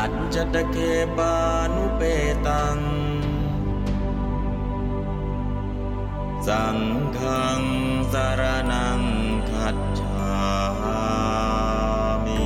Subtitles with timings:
[0.00, 0.76] อัจจตเค
[1.16, 1.34] ปา
[1.74, 2.02] นุเป
[2.46, 2.78] ตัง
[6.46, 6.78] สัง
[7.18, 7.60] ฆัง
[8.12, 8.42] สาร
[8.72, 9.00] นัง
[9.50, 10.28] คัจฉา
[12.24, 12.42] มิ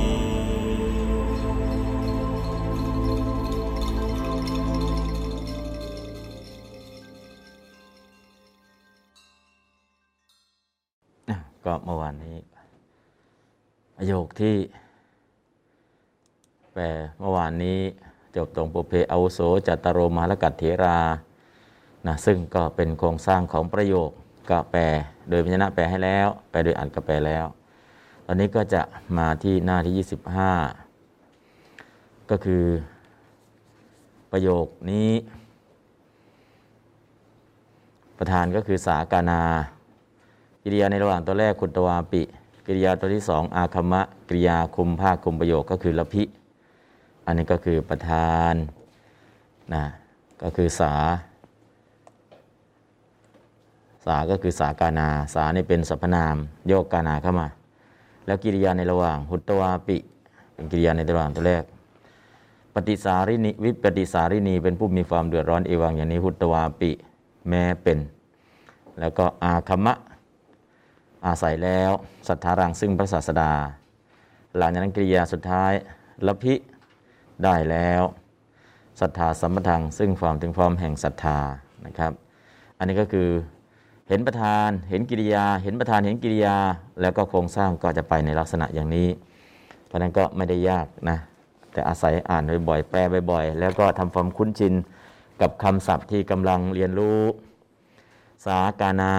[11.65, 12.37] ก็เมื่อวานนี้
[13.95, 14.55] ประโยคที่
[16.73, 16.85] แปล
[17.19, 17.79] เมื่อวานนี้
[18.35, 20.99] จบตรงปุเพอาวุโสจัตตโรมาลกัตเถรา
[22.07, 24.09] นะซึ่งก็เป็นโครงสร้างของประโยค
[24.49, 24.81] ก็แปล
[25.29, 27.45] โดยพยัญชนะแปลให้แล้ว แปลโดยอัดก็แปลแล้ว
[28.25, 28.81] ตอนนี้ก็จะ
[29.17, 29.93] มาที่หน้าที่
[30.99, 32.65] 25 ก็คือ
[34.31, 35.11] ประโยคนี้
[38.17, 39.41] ประธานก็คือสากานา
[40.63, 42.21] กิริยาในระหว่างตัวแรกคุณตวาปิ
[42.65, 46.23] กิริยาตัวที่สองอาคมะ กิริยาคุมภาคคุมประโยคก็คือละพิ
[47.25, 48.53] อันนี้ก็คือประธาน
[49.73, 49.85] นะ
[50.41, 50.93] ก็คือสา
[54.05, 56.35] สาก็คือสากานา สานี่เป็นสรรพนาม
[56.67, 57.47] โยกกานาเข้ามา
[58.25, 59.97] แล้วกิริยาในระหว่าง หุตวาปิ
[60.53, 61.63] เป็นกิริยาในระหว่างตัวแรก
[62.73, 66.91] ปฏิสารินีวิปฏิสารินีเป็นผู้มีความเดือดร้อนเอวังอย่างนี้ หุตวาปิ
[67.49, 67.99] แม้เป็น
[68.99, 69.93] แล้วก็อาคมะ
[71.25, 71.91] อาศัยแล้ว
[72.27, 73.51] ศรัทธารังซึ่งพระศาสดา
[74.57, 75.71] หลังจากนั้นกิริยาสุดท้าย
[76.27, 76.53] ละพิ
[77.43, 78.03] ได้แล้ว
[78.99, 81.39] ศรัทธาสัมปทังซึ่งความถึงพร้อมแห่งศรัทธา
[81.85, 82.11] นะครับ
[82.77, 83.29] อันนี้ก็คือ
[84.09, 86.57] เห็นประธานเห็นกิริยา เห็นประธานเห็นกิริยา
[87.01, 89.07] แล้วก็โครงสร้างก็จะไปในลักษณะอย่างนี้
[89.85, 91.17] เพราะนั้นก็ไม่ได้ยากนะ
[91.73, 92.99] แต่อาศัยอ่านบ่อยๆแปล
[93.31, 94.73] บ่อยๆ แล้วก็ทำความคุ้นชิน
[95.41, 97.21] กับคำศัพท์ที่กำลังเรียนรู้
[98.45, 99.13] สากานา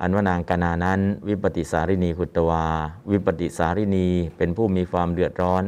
[0.00, 2.64] อันว่านางกานานั้น วิปติสารินีคุตวา
[3.10, 5.62] วิปติสารินีเป็นผู้มีความเดือดร้อน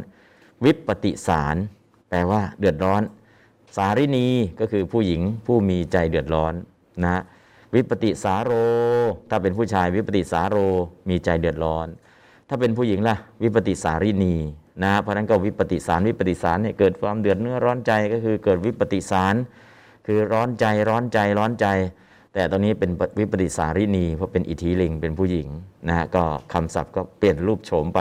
[0.65, 1.57] วิปติสาร
[2.09, 3.03] แปลว่าเดือดร้อน
[3.77, 4.29] สารินี
[4.61, 6.55] ก็คือผู้หญิงผู้มีใจเดือดร้อน
[7.05, 7.23] นะ
[7.75, 8.53] วิปติสาโร
[9.31, 10.57] ถ้าเป็นผู้ชายวิปติสาโร
[11.09, 11.87] มีใจเดือดร้อน
[12.49, 14.35] ถ้าเป็นผู้หญิงล่ะ วิปติสารินี
[14.83, 19.35] นะเพราะนั้นก็วิปติสารวิปติสารเนี่ยเกิดความเดือดเนื้อร้อนใจก็คือเกิดวิปติสาร
[20.07, 21.67] คือร้อนใจร้อนใจร้อนใจ
[22.35, 25.49] แต่ตอนนี้เป็นวิปติสารินีเพราะเป็นอิทธิลิงเป็นผู้หญิง
[25.89, 28.01] นะฮะก็คำศัพท์ก็เปลี่ยนรูปโฉมไป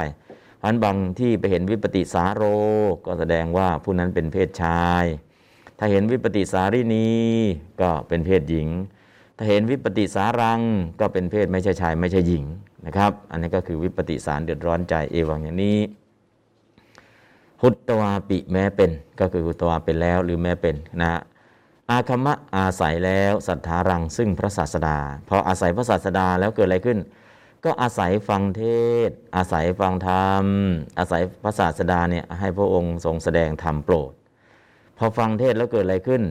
[0.57, 2.43] เพราะฉะนั้นบางที่ไปเห็นวิปติสาโร
[3.05, 5.05] ก็แสดงว่าผู้นั้นเป็นเพศชาย
[5.79, 7.09] ถ้าเห็นวิปติสารินี
[7.81, 8.67] ก็เป็นเพศหญิง
[9.37, 10.61] ถ้าเห็นวิปติสารัง
[10.99, 12.43] ก็เป็นเพศไม่ใช่ชายไม่ใช่หญิง
[12.85, 15.79] นะครับ อันนี้ก็คือวิปติสารเดือดร้อนใจเอวังอย่างนี้
[17.61, 21.21] หุตตวาปิแม้เป็นก็คือหุตตวาเป็นแล้วหรือแม้เป็นนะฮะ
[21.89, 24.97] อาคมะอาศัยแล้วศรัทธารังซึ่งพระศาสดา
[25.29, 26.97] พออาศัยพระศาสดาแล้วเกิดอะไรขึ้น
[27.65, 28.63] ก็อาศัยฟังเท
[29.07, 30.45] ศ อาศัยฟังธรรม
[30.99, 34.11] อาศัยพระศาสดาเนี่ยให้พระองค์ทรงแสดงธรรมโปรด
[34.97, 36.21] พอฟังเทศแล้วเกิดอะไรขึ้น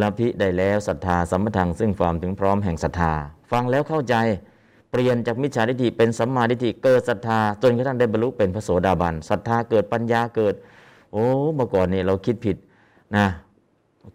[0.00, 3.12] ละพิได้แล้วศรัทธาสัมปทังซึ่งความถึงพร้อมแห่งศรัทธา
[3.52, 4.14] ฟังแล้วเข้าใจ
[4.90, 10.54] เปลี่ยนจากมิจฉาทิฏฐิเป็นสัมมาทิฏฐิเกิดศรัทธาจนกระทั่งได้บรรลุเป็นพระโสดาบันศรัทธาเกิดปัญญาเกิด
[11.12, 12.56] โอ้เมื่อก่อนนี่เราคิดผิด
[13.16, 13.26] นะ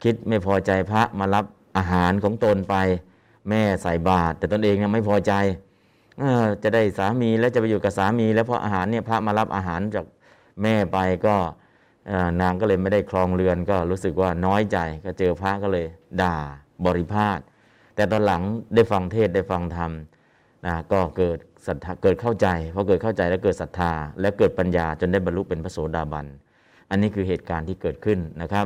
[0.04, 1.46] คิดไม่พอใจพระมารับ
[1.78, 2.76] อาหารของตนไป
[3.50, 5.34] แม่ใส่บาตรแต่ตนเองเนี่ยไม่พอใจ
[6.64, 10.06] จะได้สามีแล้วจะไปอยู่กับสามี แล้วพออาหารเนี่ยพระมารับอาหารจาก
[10.62, 11.36] แม่ไปก็
[12.42, 15.86] นางก็เลยไม่ได้ครองเรือนก็รู้สึกว่าน้อยใจก็เจอพระก็เลย
[16.22, 16.36] ด่า
[16.86, 17.40] บริพาท
[17.96, 18.42] แต่ตอนหลัง
[18.76, 19.92] ได้ฟังเทศได้ฟังธรรม
[20.66, 21.38] นะก็เกิด
[21.68, 23.92] ศรัทธาเกิดเข้าใจพอเกิดเข้าใจแล้วเกิดศรัทธา
[24.22, 26.26] และเกิดปัญญาจนได้บรรลุเป็นพระโสดาบัน
[26.90, 28.66] อันนี้คือเหตุการณ์ที่เกิดขึ้นนะครับ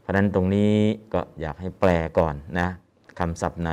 [0.00, 0.72] เพราะฉะนั้นตรงนี้
[1.14, 2.68] ก็อยากให้แปลก่อนนะ
[3.18, 3.70] คำศัพท์ไหน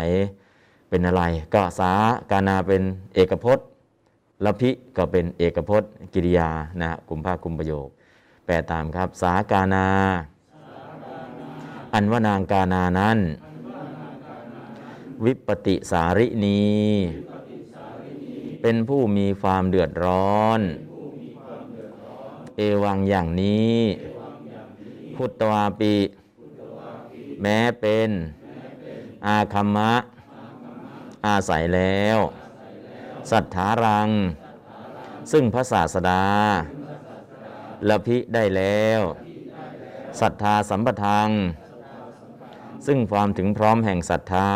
[0.89, 1.23] เป็นอะไร
[1.53, 1.91] ก็สา
[2.31, 2.81] กานาเป็น
[3.13, 3.65] เอกพจน์
[4.45, 6.49] ละพิก็เป็นเอกพจน์กิริยา
[6.81, 7.87] นะกลุ่มภาคกลุ่มประโยค
[8.45, 9.87] แปลตามครับ สากานา
[11.93, 13.17] อันว่านางกานานั้น
[15.25, 16.61] วิปติสารินี
[18.61, 20.59] เป็นผู้มีความเดือดร้อน
[22.55, 23.77] เอวังอย่างนี้
[25.15, 25.95] พุตตวาปิ
[27.41, 28.09] แม้เป็น
[29.27, 29.93] อาคัมมะ
[31.27, 32.17] อาศัยแล้ว
[33.31, 34.09] สัทธารัง
[35.31, 36.23] ซึ่งพระศาสดา
[37.89, 39.01] ละพิได้แล้ว
[40.21, 41.29] ศรัทธาสัมปทัง
[42.87, 44.51] ซึ่งความถึงพร้อมแห่งศรัทธา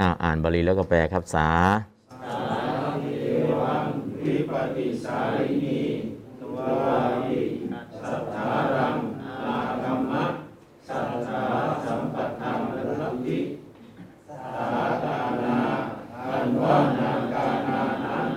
[0.00, 1.48] อ่าอ่านบาลีแล้วก็แปลครับสา
[4.24, 5.80] วิปติสารินี
[6.40, 6.58] ตัว
[7.24, 7.40] วิ
[8.08, 8.96] สัทธารัง
[9.46, 10.24] อาคัมมะ
[10.88, 11.42] สัทธา
[11.84, 12.58] สัมปทัง
[13.00, 13.40] รัติ
[14.28, 14.68] สา
[15.04, 15.58] ตานา
[16.26, 18.28] อันว่านากานานั้น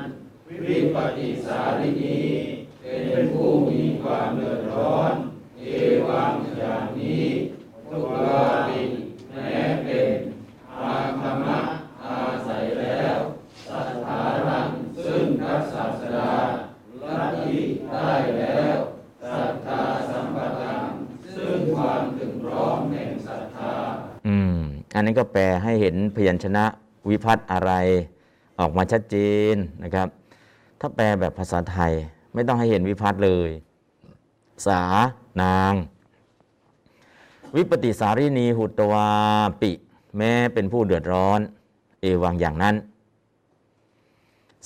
[0.68, 2.20] วิปติสารินี
[2.82, 5.14] เป็นผู้มีความเดือดร้อน
[5.60, 5.66] เอ
[6.08, 7.26] วังอย่างนี้
[7.90, 8.82] ทุกวาปิ
[9.34, 10.18] แม้เป็น
[10.82, 11.62] อาคัมมะ
[12.06, 13.18] อาศัยแล้ว
[13.68, 14.70] สัทธารัง
[15.06, 16.34] ซึ่งพระศาสดา
[17.08, 17.60] ลัทธิ
[17.92, 18.78] ได้แล้ว
[19.32, 20.90] ศรัทธาสัมปทาน
[21.36, 23.74] ซึ่งความถึงพร้อมแห่งศรัทธา
[24.28, 24.60] อืม
[24.96, 26.66] อันนี้ก็แปลให้เห็นพยัญ ชนะ
[27.10, 27.72] วิพัฒน์อะไร
[28.60, 29.16] ออกมาชัดเจ
[29.54, 30.08] นนะครับ
[30.80, 31.94] ถ้าแปลแบบภาษาไทย
[32.34, 33.50] ไม่ต้องให้เห็นวิพัฒน์เลย
[34.68, 34.82] สา
[35.42, 35.74] นาง
[37.56, 39.10] วิปติสารินีหุตวา
[39.62, 39.72] ปิ
[40.18, 41.40] แม้เป็นผู้เดือดร้อน
[42.02, 42.76] เอวังอย่างนั้น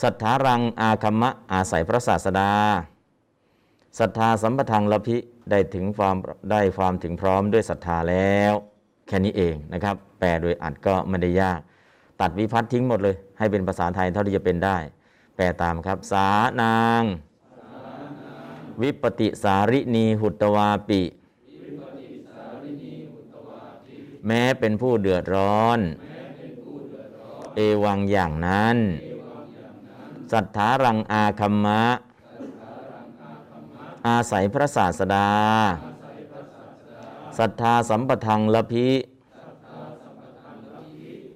[0.01, 2.51] สัทธารังอาคัมมะอาศัยพระศาสดา
[3.99, 5.17] ศรัทธาสัมปทังละพิ
[5.49, 6.15] ได้ถึงความ
[6.51, 8.53] ได้ความถึงพร้อมด้วยศรัทธาแล้ว
[9.07, 9.95] แค่นี้เองนะครับ
[10.25, 11.59] ลโดยอัดก็ไม่ได้ยาก
[12.21, 14.77] ตัดวิพัฒน์ทิ้งหมดเลย ให้เป็นภาษาไทยเท่าที่จะเป็นได้
[15.35, 16.27] แปลตามครับ สา
[16.61, 17.03] นาง
[18.81, 21.01] วิปติสารินีหุตวาปิ
[24.27, 25.79] แม้เป็นผู้เดือดร้อน
[27.55, 28.77] เอวังอย่างนั้น
[30.31, 31.83] สัทธารังอาคัมมะ
[34.07, 35.29] อาศัยพระศาสดา
[37.37, 38.87] ศรัทธาสัมปทังละพิ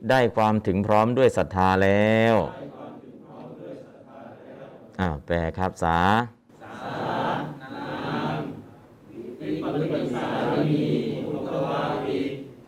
[0.09, 2.35] ได้ความถึงพร้อมด้วยศรัทธาแล้ว
[4.99, 5.99] อ้าวแปลครับสา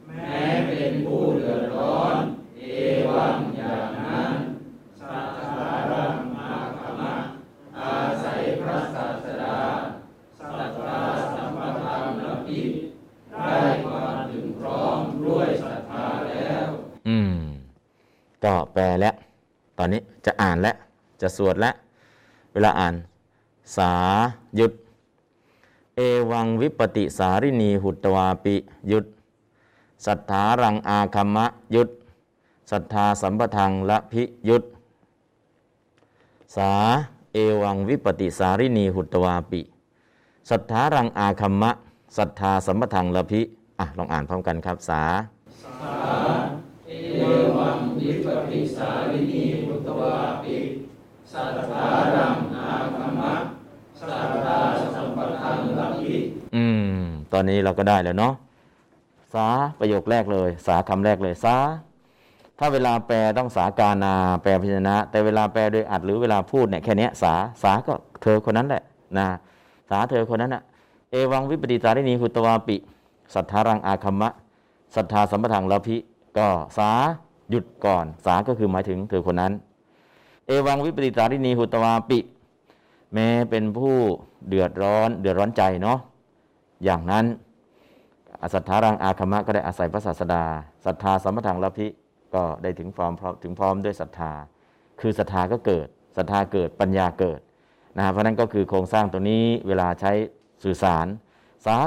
[0.08, 2.18] แม้เป็นผู้เดือดร้อน
[2.58, 2.64] เอ
[3.08, 4.34] วังอย่างนั้น
[5.00, 7.16] สัทธารังอาคมะ
[7.80, 9.60] อาศัยพระศาสดา
[10.40, 11.02] สัทธา
[11.34, 12.62] สัมปทานละพิ
[13.32, 16.68] ได้ความถึงพร้อมด้วยศรัทธาแล้ว
[17.08, 17.42] อืม
[18.44, 19.16] ก็แปลแล้ว
[19.78, 20.76] ตอนนี้จะอ่านแล้ว
[21.22, 21.74] จะสวดแล้ว
[22.54, 22.96] เวลาอ่าน
[23.78, 23.94] สา
[24.56, 24.72] หยุด
[25.96, 26.00] เอ
[26.32, 28.56] วังวิปติสารินีหุตวาปิ
[28.90, 29.06] หยุด
[30.06, 31.90] สัทธารังอาคัมมะหยุด
[32.72, 34.64] ศรัทธาสัมปทังละพิหยุด
[36.56, 36.72] สา
[37.34, 39.62] เอวังวิปติสารินีหุตวาปิ
[40.50, 41.72] ศรัทธารังอาคัมมะ
[42.18, 43.42] ศรัทธาสัมปทังละพิ
[43.80, 45.02] อะ ลองอ่านพร้อมกันครับ สา
[46.92, 46.96] เอ
[47.58, 50.56] วังวิปปิสารินีพุตวาปิ
[51.32, 51.86] สัทธา
[52.16, 53.34] รังอาคมะ
[54.00, 54.58] สัทธา
[54.96, 56.16] สัมปทังลัพิ
[56.56, 56.66] อื
[57.00, 57.02] ม
[57.32, 58.34] ตอนนี้เราก็ได้แล้วเนาะ
[59.34, 59.48] สา
[59.80, 61.56] ประโยคแรกเลย สาคำแรกเลยสา
[62.60, 67.34] ถ้าเวลาแปลต้องสากานาแปลพยัญชนะ แต่เวลาแปลโดยอัดหรือเวลาพูดเนี่ยแค่นี้สา
[67.64, 67.94] สาก็
[68.24, 68.84] เธอคนนั้นแหละ
[69.18, 69.28] นะ
[69.90, 70.64] สาเธอคนนั้นอะ
[71.12, 72.76] เอวังวิปติสารินีหุตวาปิ
[73.34, 74.30] สัทธารังอาคัมมะ
[74.96, 75.98] ศรัทธาสัมปทังละพิ
[76.38, 76.48] ก็
[76.78, 76.92] สา
[77.50, 79.54] หยุดก่อน สาก็คือหมายถึงเธอคนนั้น
[80.46, 82.20] เอวังวิปติสารินีหุตวาปิ
[83.14, 83.96] แม้เป็นผู้
[84.48, 86.00] เดือดร้อนเดือดร้อนใจเนาะ
[86.84, 87.26] อย่างนั้น
[88.42, 90.44] อสัทธารังอาคมะก็ได้อาศัยพระศาสดา
[90.86, 91.88] ศรัทธาสมปทังละพิ
[92.36, 94.32] ก็ได้ถึงพร้อมพร้อมถึงพร้อมด้วยศรัทธา
[95.02, 97.40] คือศรัทธาก็เกิดศรัทธาเกิดปัญญาเกิด
[97.98, 100.12] นะเพราะนั้นก็คือโครงสร้างตัวนี้เวลาใช้
[100.64, 101.08] สื่อสาร
[101.66, 101.78] สา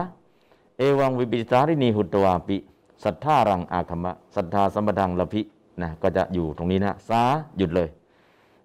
[0.79, 2.57] เอวังวิปิสารินีหุตตวาปิ
[3.05, 5.43] ศรัทธารังอาคมะศรัทธาสัมปทังละพิ
[5.83, 7.23] นะก็จะอยู่ตรงนี้นะสา
[7.57, 7.89] หยุดเลย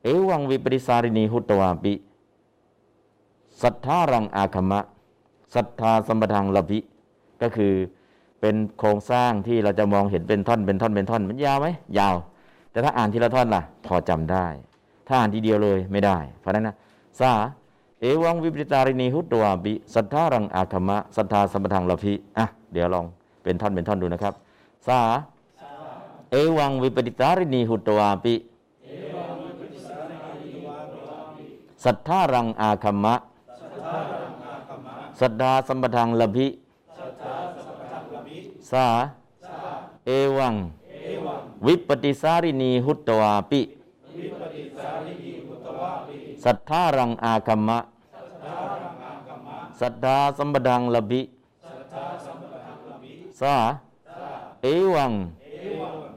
[0.04, 1.94] เอวังวิปริสารินีหุตวาปิ
[3.62, 4.80] ศรัทธารังอาคมะ
[5.56, 6.80] ศรัทธาสัมปทังละพิ
[7.42, 7.74] ก็คือ
[8.42, 11.68] เป็นโครงสร้างที่เราจะมองเห็นเป็นท่อนเป็นท่อนเป็นท่อนมันยาวไหม
[11.98, 12.16] ยาว
[12.72, 14.46] แต่ถ้าอ่านทีละท่อนล่ะ พอจำได้
[15.08, 16.76] ถ้าอ่านทีเดียวเลยไม่ได้ เพราะนั้นนะ
[17.20, 17.32] สา
[18.02, 23.06] เอวังวิปริตารินีหุตวาปิศรัทธารังอาคมะศรัทธาสัมปทังละพิอะเดี๋ยวลอง
[23.44, 24.34] เป็นท่อนเป็นท่อนดูนะครับ
[24.88, 25.02] สา
[26.32, 28.36] เอวังวิปริตารินีหุตตวาปิ
[31.86, 33.16] ศรัทธารังอาคัมมะ
[35.20, 36.48] สัทธาสัมปทังลพิ
[38.72, 38.86] สา
[40.06, 40.56] เอวัง
[41.66, 43.62] วิปติสารินีหุตตวาปิ
[46.44, 47.80] สัทธารังอาคัมมะ
[49.80, 51.22] สัทธาสัมปทังลพิ
[53.42, 53.56] สา
[54.62, 55.14] เอวัง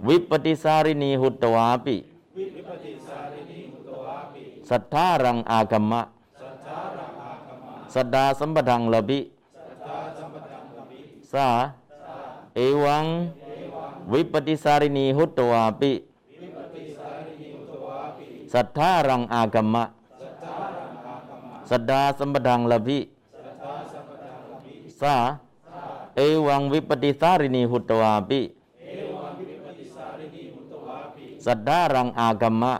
[0.08, 1.96] วิปติสารินีหุตวาปิ
[4.68, 6.02] สัทธารังอาคัมมะ
[7.94, 9.20] สัทธาสัมปทังลพิ
[11.32, 11.48] สา
[12.56, 13.04] เอวัง
[14.12, 15.92] วิปติสารินีหุตวาปิ
[18.52, 19.84] สัทธารังอากมมะ
[21.70, 22.98] สัดดาสัมปดังลภิ
[25.00, 25.16] สา
[26.16, 28.40] เอวังวิปติสารินีหุตตวาปิ
[31.46, 32.74] สัดดารังอากมมะ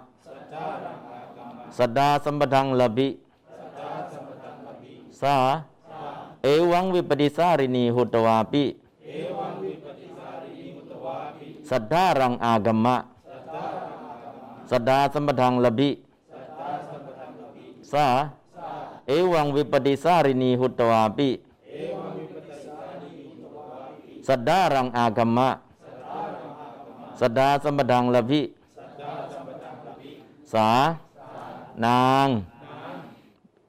[1.76, 3.08] สัดดาสัมปดังลภิ
[5.20, 5.36] สา
[6.42, 8.64] เอวังวิปติสารินีหุตตวาปิ
[11.70, 12.96] สัทธารังอากมมะ
[14.70, 15.90] สัทธาสัมปทังลภิ
[17.92, 18.06] สา
[19.08, 21.28] เอวังวิปติสารินีหุตวาปิ
[24.28, 25.50] สัทธารังอากมมะ
[27.20, 28.40] สัทธาสัมปทังลภิ
[30.52, 30.70] สา
[31.86, 32.28] นาง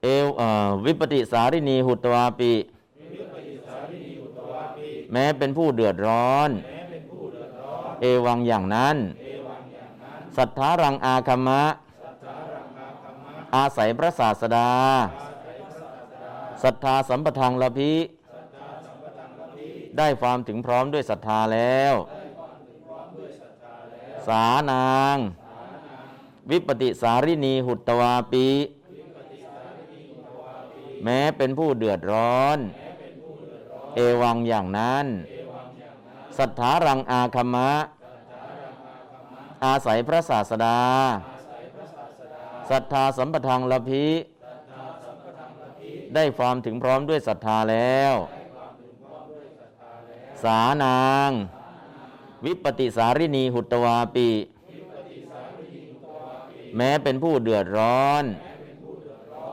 [0.04, 2.54] เอวอ่อวิปติสารินีหุตวาปิ
[5.12, 6.50] แม้เป็นผู้เดือดร้อน
[8.02, 8.98] เอวังอย่างนั้น
[10.38, 11.64] สัทธารังอาคัมมะ
[13.56, 14.70] อาศัยพระศาสดา
[16.64, 17.92] ศรัทธาสัมปทังละพิ
[19.98, 21.94] ได้ความถึงพร้อมด้วยศรัทธาแล้ว
[24.28, 25.18] สานาง
[26.50, 28.48] วิปติสารินีหุตวาปี
[31.04, 32.58] แม้เป็นผู้เดือดร้อน
[33.96, 35.06] เอวังอย่างนั้น
[36.38, 37.72] สัทธารังอาคัมมะ
[39.66, 40.80] อาศัยพระศาสดา
[42.70, 44.08] ศรัทธาสัมปทังละพิ
[46.16, 48.14] ได้ความถึงพร้อมด้วยศรัทธาแล้ว
[50.44, 51.32] สานาง
[52.46, 54.28] วิปติสารินีหุตตวาปี
[56.76, 58.24] แม้เป็นผู้เดือดร้อน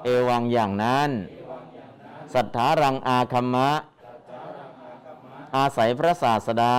[0.04, 1.10] เอวังอย่างนั้น
[2.34, 3.70] สัทธารังอาคัมมะ
[5.56, 6.78] อาศัยพระศาสดา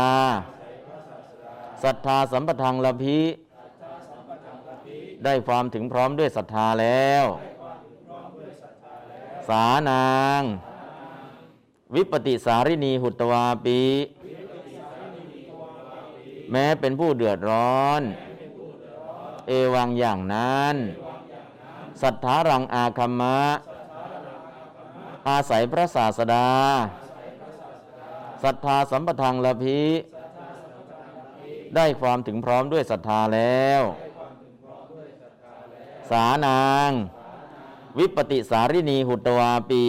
[1.83, 3.19] ศรัทธาสัมปทังละพิ
[5.23, 7.25] ได้ความถึงพร้อมด้วยศรัทธาแล้ว
[9.49, 10.41] สานาง
[11.95, 13.79] วิปติสารินีหุตวาปี
[16.51, 18.01] แม้เป็นผู้เดือดร้อน
[19.47, 20.75] เอวังอย่างนั้น
[22.01, 23.39] สัทธารังอาคัมมะ
[25.29, 26.49] อาศัยพระศาสดา
[28.43, 29.81] ศรัทธาสัมปทังละพิ
[31.75, 33.81] ได้ความถึงพร้อมด้วยศรัทธาแล้ว
[36.09, 36.91] สานาง
[37.99, 39.83] วิปติสารินีหุตวาปี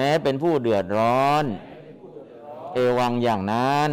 [0.00, 1.44] ม้เป็นผู้เดือดร้อน
[2.74, 3.90] เอวังอย่างนั้น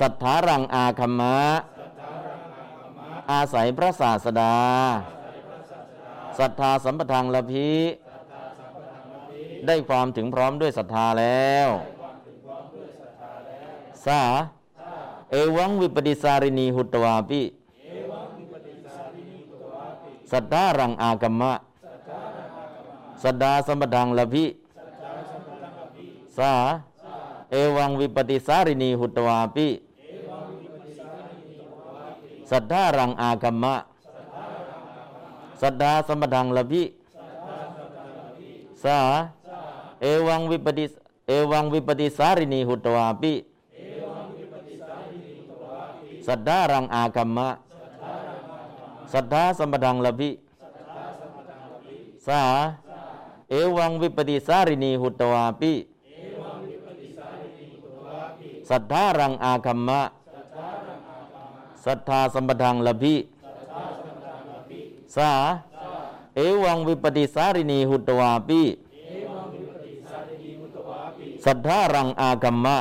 [0.00, 1.40] สัทธารังอาคัมมะ
[3.32, 4.56] อาศัยพระศาสดา
[6.38, 7.70] ศรัทธาสัมปทังละพิ
[9.66, 11.68] ได้ความถึงพร้อมด้วยศรัทธาแล้ว
[14.06, 14.22] สา
[15.30, 17.42] เอวังวิปติสารินีหุตวาปิ
[20.32, 21.52] สัทธารังอากมมะ
[23.22, 24.44] สัทธาสัมปทังละพิ
[26.38, 26.52] สา
[27.50, 29.68] เอวังวิปติสารินีหุตวาปิ
[32.50, 33.74] สัทธารังอากมมะ
[35.60, 36.82] สัทธาสมปทังละพิ
[38.82, 38.98] สา
[40.00, 40.84] เอวังวิปติ
[41.28, 43.32] เอวังวิปติสารินีหุตวาปิ
[46.26, 47.48] สัทธารังอากมมะ
[49.12, 50.30] สัทธาสมปทังละพิ
[52.26, 52.42] สา
[53.50, 55.72] เอวังวิปติสารินีหุตวาปิ
[58.70, 60.00] สัทธารังอาคัมมะ
[61.84, 63.14] สัทธาสัมปทังละพิ
[65.16, 65.30] สา
[66.36, 68.62] เอวังวิปติสารินีหุตวาปิ
[71.44, 72.76] สัทธารังอาคัมมะ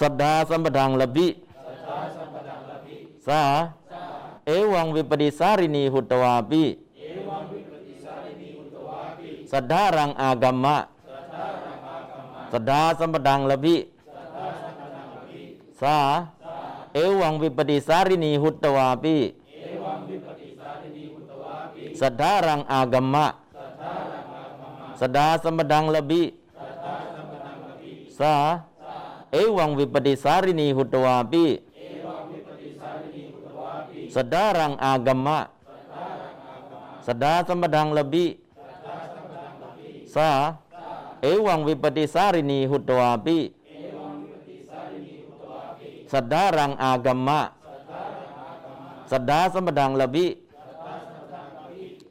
[0.00, 1.26] สัทธาสัมปทังละพิ
[3.26, 3.42] สา
[4.46, 6.62] เอวังวิปติสารินีหุตวาปิ
[9.52, 10.76] สัทธารังอากัมมะ
[12.52, 13.74] สัทธาสัมปทังละพิ
[15.80, 15.96] สา
[16.94, 19.16] เอวังวิปติสารินีหุตตวาปิ
[22.00, 23.26] สัทธารังอากัมมะ
[25.00, 26.22] สัทธาสัมปทังละพิ
[28.18, 28.34] สา
[29.32, 31.44] เอวังวิปติสารินีหุตตวาปิ
[34.14, 35.38] สัทธารังอากัมมะ
[37.06, 38.24] สัทธาสัมปทังละพิ
[40.14, 40.28] สา
[41.22, 43.38] เอวังวิปติสารินีหุตตวาปิ
[46.12, 47.40] สัทธารังอากัมมะ
[49.10, 50.26] สัทธาสัมปทังละพิ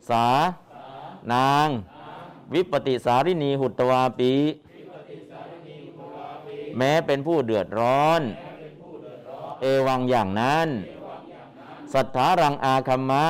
[0.10, 0.27] สา
[1.34, 1.68] นาง
[2.53, 4.34] วิปติสารินีหุตวาปี
[6.77, 8.22] แม้เป็นผู้เดือดร้อน
[9.62, 10.68] เอวังอย่างนั้น
[11.94, 13.25] สัทธารังอาคัมมะ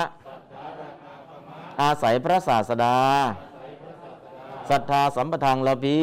[1.81, 2.99] อาศัยพระศาสดา
[4.69, 5.99] ศรัทธาสัมปทางละพี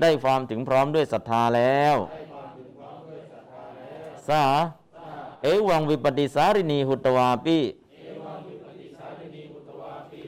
[0.00, 1.96] ได้ความถึงพร้อมด้วยศรัทธาแล้ว
[4.28, 4.42] สา
[5.42, 7.58] เอวังวิปติสารินีหุตวาปิ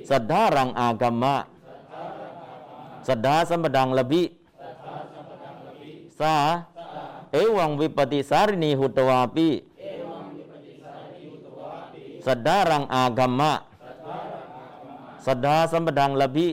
[0.09, 1.37] สัทธารังอากัมมะ
[3.07, 4.23] สัทธาสัมปดังละบิ
[6.21, 6.35] สา
[7.33, 9.49] เอวังวิปติสารินีหุตวาปิ
[12.27, 13.53] สัทธารังอากัมมะ
[15.27, 16.49] สัทธาสัมปดังละบิ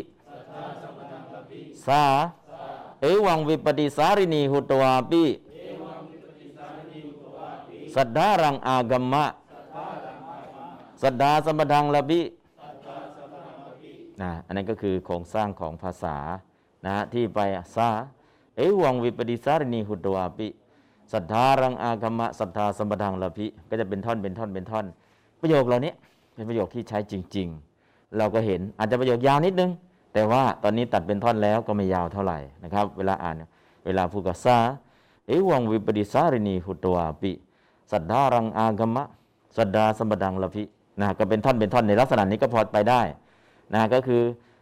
[1.87, 2.03] สา
[3.01, 5.23] เอวังวิปติสารินีหุตวาปิ
[7.95, 9.25] สัทธารังอากัมมะ
[11.01, 12.21] สัทธาสัมปดังละบิ
[14.21, 16.17] นะอันนั้นก็คือโครงสร้างของภาษา
[16.85, 17.39] นะที่ไป
[17.75, 17.89] สา
[18.55, 20.47] เอวังวิปติสารินีหุตวาปิ
[21.13, 24.85] สัทธารังอากัมมะสัทธาสัมปดังละพิก็จะเป็นท่อนเป็นท่อนเป็นท่อน
[25.41, 25.93] ประโยคเหล่านี้
[26.33, 27.47] เป็นประโยคที่ใช้จริง
[27.81, 29.71] ๆ เราก็เห็นอาจจะประโยคยาวนิดนึง
[30.13, 33.35] แต่ว่าตอนนี้ตัดเป็นท่อนแล้วก็ไม่ยาวเท่าไหร่นะครับ เวลาอ่าน
[33.85, 34.57] เวลาพูดกับซา
[35.27, 37.31] เอวังวิปดิสารินีหุตวาปิ
[37.91, 39.03] สัทธารังอากมะ
[39.57, 40.63] สัทธาสมปดังละพิ
[41.01, 43.01] นะก็เป็นท่อนเป็นท่อนในลักษณะนี้ก็พอไปได้
[43.73, 44.21] นะก็คือ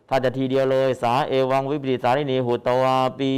[0.10, 3.32] ถ้าจะทีเดียวเลย สาเอวังวิปดิสารินีหุตวาปี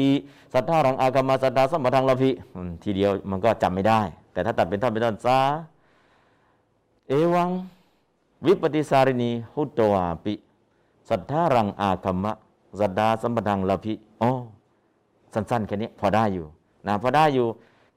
[0.53, 2.31] สัทธารังอากมะสัทธาสมปดังละพิ
[2.83, 4.01] ทีเดียวมันก็จำไม่ได้
[4.33, 5.37] แต่ถ้าตัดเป็นท่อนเป็นท่อนสา
[7.07, 7.49] เอวัง
[8.45, 10.33] วิปติสารินีหุตวาปิ
[11.09, 12.31] สัทธารังอาคัมมะ
[12.79, 14.31] สัทธาสมปทังละพิอ๋อ
[15.33, 16.45] สั้นๆแค่นี้พอได้อยู่
[16.87, 17.47] นะพอได้อยู่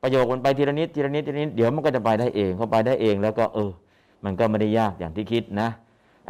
[0.02, 3.71] ประโยคมันไปทีละนิดทีละนิดทีละนิดเดี๋ยวมันก็จะไปได้เองพอไปได้เองแล้วก็เออ
[4.25, 5.69] มันก็ไม่ได้ยากอย่างที่คิดนะ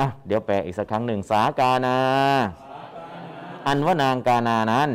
[0.01, 1.99] อะเดี๋ยวแปลอีกสักครั้งหนึ่งสากานา
[3.67, 4.91] อันว่านางกานานั้น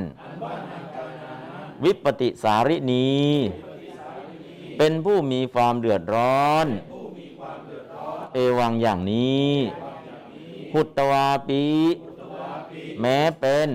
[1.84, 3.12] วิปติสารินี
[4.78, 6.68] เป็นผู้มีความเดือดร้อน
[8.34, 9.52] เอวังอย่างนี้
[10.72, 11.64] พุตตวาปี
[13.02, 13.70] แม้เป็น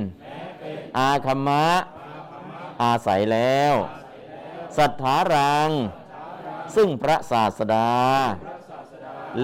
[0.98, 1.66] อาคัมมะ
[2.82, 3.74] อาศัยแล้ว
[4.76, 5.70] สัทธารัง
[6.76, 7.88] ซึ่งพระศาสดา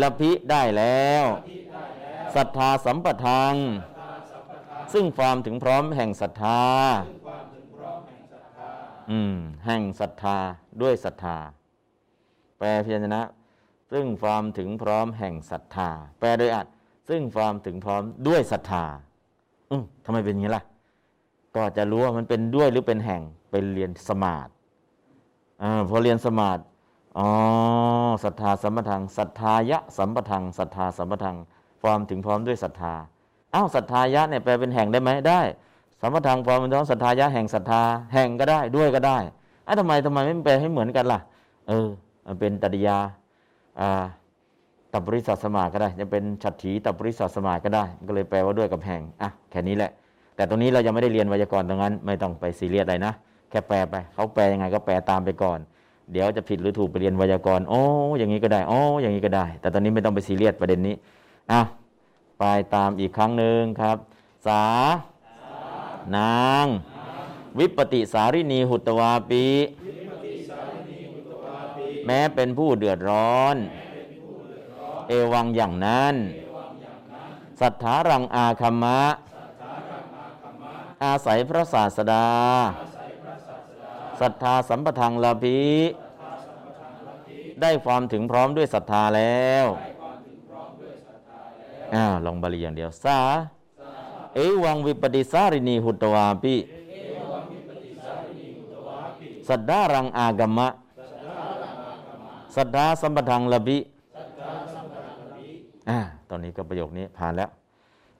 [0.00, 1.24] ละพิได้แล้ว
[2.34, 3.54] ศรัทธาสัมปทัง
[4.92, 6.60] ซึ่งความถึงพร้อมแห่งศรัทธา
[9.10, 10.36] อืมแห่งศรัทธา
[10.82, 11.36] ด้วยศรัทธา
[12.58, 13.22] แปลพยัญชนะ
[13.92, 16.66] ซึ่งความถึงพร้อมแห่งศรัทธา แปลโดยอัด
[17.08, 18.84] ซึ่งความถึงพร้อมด้วยศรัทธา
[19.70, 20.64] อืมทำไมเป็นอย่างนี้ล่ะ
[21.56, 24.50] ก็จะรู้ว่ามันเป็นด้วยหรือเป็นแห่งไปเรียนสมาธิ
[25.62, 26.60] อพอเรียนสมาธิ
[27.18, 27.28] อ๋อ
[28.24, 31.36] ศรัทธาสัมปทังศรัทธายะสัมปทังศรัทธาสัมปทัง
[31.82, 32.94] ความถึงพร้อมด้วยศรัทธา
[33.54, 35.40] อ้าวศรัทธายะเนี่ยแปลเป็นแห่งได้ไหมได้
[36.00, 37.82] สัมปทังความเป็นท้องศรัทธายะแห่งศรัทธา
[38.14, 39.18] แห่งก็ได้ด้วยก็ได้
[39.66, 41.20] อ้าวทำไมทำไมไม่แปลให้เหมือนกันล่ะ
[41.68, 41.88] เออ
[42.40, 42.98] เป็นตริยา
[43.80, 44.04] อ่า
[44.92, 49.90] ตับบริษัทสมาก็ได้ จะเป็นฉัตรถีตับบริษัทสมาก็ได้ ก็เลยแปลว่าด้วยกับแห่งอะแค่นี้แหละ
[50.36, 53.12] แต่ตรงนี้เรายังไม่ได้เรียนไวยากรณ์ตรงนั้น ไม่ต้องไปซีเรียสอะไรนะ
[53.54, 55.58] ค่แปลไปเขาแปลยังไงก็แปลตามไปก่อน
[56.12, 57.82] เดี๋ยวจะผิดหรือถูกไปเรียนไวยากรณ์โอ้
[58.18, 60.94] อย่างนี้ก็ได้โอ้อย่างนี้ก็ได้ แต่ตอนนี้ไม่ต้องไปซีเรียสประเด็นนี้
[61.52, 61.60] อะ
[62.40, 63.96] ไปตามอีกครั้งหนึ่งครับ
[64.46, 64.64] สา
[66.16, 66.66] นาง
[67.58, 69.44] วิปติสารินีหุตวาปี
[72.06, 73.56] แม้เป็นผู้เดือดร้อน
[75.08, 76.14] เอวังอย่างนั้น
[77.60, 79.00] สัทธารังอาคัมมะ
[81.04, 82.26] อาศัยพระศาสดา
[84.20, 85.58] ศรัทธาสัมปทังลาภี
[87.60, 89.66] ได้ความถึงพร้อมด้วยศรัทธาแล้ว
[91.94, 93.18] อ้าวลองบาลีอย่างเดียว สา
[94.34, 96.54] เอวังวิปติสารินีหุตวาปิ
[99.48, 100.68] สัทธารังอากัมมะ
[102.56, 103.78] สัทธาสัมปทังละบิ
[105.90, 105.98] อ่า
[106.28, 107.50] ตอนนี้ก็ประโยคนี้ผ่านแล้ว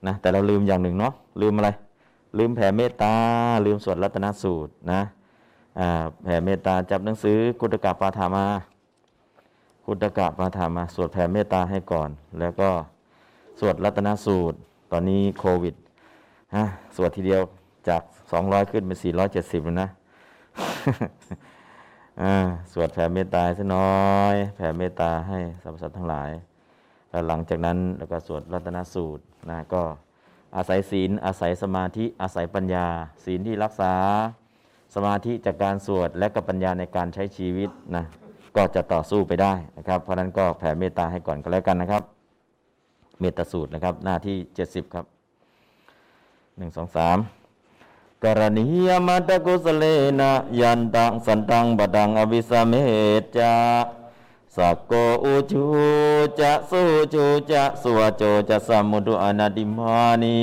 [0.07, 1.69] นะแต่เราลืมอย่างหนึ่งเนาะลืมอะไร
[2.37, 3.13] ลืมแผ่เมตตา
[3.65, 5.01] ลืมสวดรัตนสูตรนะ
[6.23, 8.45] แผ่เมตตาจับหนังสือกุตกะปาฐามา
[9.85, 12.09] กุตกะปาฐามา สวดแผ่เมตตาให้ก่อน
[12.39, 12.69] แล้วก็
[13.59, 14.57] สวดรัตนสูตร
[14.91, 15.75] ตอนนี้โควิด
[16.55, 16.63] ฮะ
[16.95, 17.41] สวดทีเดียว
[17.87, 18.01] จาก
[18.35, 19.89] 200 ขึ้นเป็น470แล้วนะ
[22.21, 22.35] อ่า
[22.73, 26.29] สวดแผ่เมตตาสักน้อย แผ่เมตตาให้สรรพสัตว์ทั้งหลาย
[27.09, 29.81] แล้วหลังจากนั้นแล้วก็สวดรัตนสูตรนะก็
[30.55, 32.87] อาศัยศีลอาศัยสมาธิอาศัยปัญญา
[33.25, 33.93] ศีลที่รักษา
[34.95, 38.05] สมาธิจากการสวดและกับปัญญาในการใช้ชีวิตนะ
[38.55, 42.03] ก็จะต่อสู้ไปได้นะครับ เพราะฉะนั้นก็แผ่เมตตาให้ก่อนก็แล้วกันนะครับ
[43.19, 45.05] เมตตาสูตรนะครับ หน้าที่ 70 ครับ
[46.57, 47.17] 1 2 3
[48.23, 49.85] กกรณียมัตกุสเล
[50.19, 52.73] นะยันตังสันตังบดังอวิสเม
[53.37, 53.53] จา
[54.55, 54.91] สักโก
[55.23, 55.65] อุจู
[56.39, 56.81] จะสุ
[57.13, 60.37] จูจะสวโจจะสมุตุอนาติมานี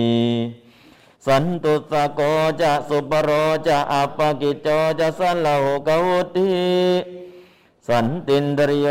[1.27, 2.21] สันตุสโก
[2.61, 3.31] จะสุปโร
[3.67, 5.49] จะอัปปกิจโจจะสันโล
[5.87, 6.51] กวุติ
[7.89, 8.89] สันตินดริโย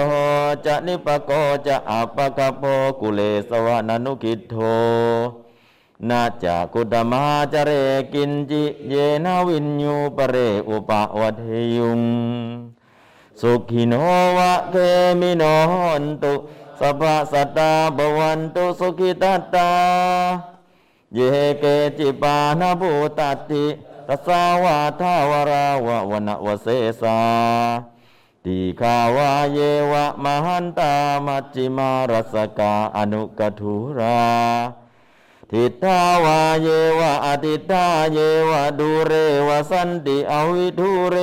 [0.65, 1.31] จะนิปโก
[1.67, 2.63] จะอัปปกโป
[2.99, 4.55] กุเลสวนานุกิโท
[6.09, 7.71] นาจากุตมาจเร
[8.13, 8.93] กินจิเย
[9.25, 10.35] นาวินยูปเร
[10.69, 11.41] อุปวัฏ
[11.75, 12.01] ยุง
[13.41, 13.93] สุขิโน
[14.37, 14.75] วะเก
[15.19, 16.33] มิโนหนตุ
[16.79, 19.69] สัพพสัตตาบวันตุสุขิตัตตา
[21.15, 21.19] เย
[21.59, 21.65] เก
[21.97, 23.65] จิปานาภูตติ
[24.07, 26.67] ตสาวาทาวราวะวนวเส
[27.01, 27.19] สา
[28.45, 29.59] ติขาวาเย
[29.91, 30.93] วะมหันตา
[31.25, 34.21] มัจจิมารัสกาอนุกทุรา
[35.51, 36.67] ทิฏฐาวาเย
[36.99, 38.19] วะอติฏฐาเย
[38.49, 39.13] วะดูเร
[39.47, 41.15] วะสันติอวิทุเร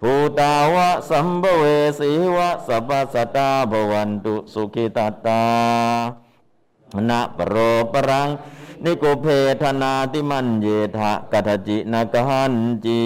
[0.00, 1.64] ภูตาวะสัมภเว
[1.98, 5.42] สีวะสัพพสตาภวันตุสุขิตตา
[7.08, 7.54] นะปโร
[7.92, 8.28] ปรัง
[8.84, 9.26] นิโกเพ
[9.62, 13.02] ธนาติมันเยทะกัตจินกหันจี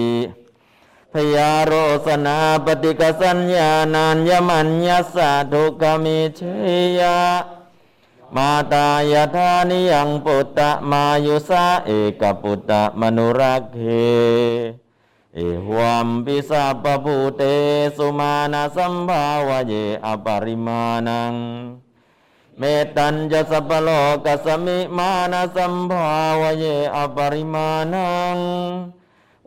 [1.12, 1.72] พยาโร
[2.06, 6.40] สนาปฏิกสัญญานันยมัญญาสาทุกมิเช
[7.00, 7.18] ยา
[8.36, 11.90] มาตายธานิยังปุตตะมายุสาเอ
[12.20, 13.80] กปุตตะมนุรักเข
[15.34, 17.42] เอหวมปิสาปภูเต
[17.96, 21.34] สุมาณสัมภาวเยอปริมาณัง
[22.62, 23.88] เมตัญจะสัพโล
[24.24, 26.08] กสมิมาณสัมภา
[26.40, 26.64] วเย
[26.96, 28.36] อปริมาณัง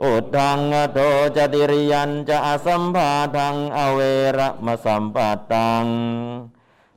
[0.04, 0.60] อุทัง
[0.93, 0.99] โต
[1.36, 3.99] จติริยันจะอสัมภาทังอเว
[4.38, 5.17] ระมสัมป
[5.52, 5.86] ตัง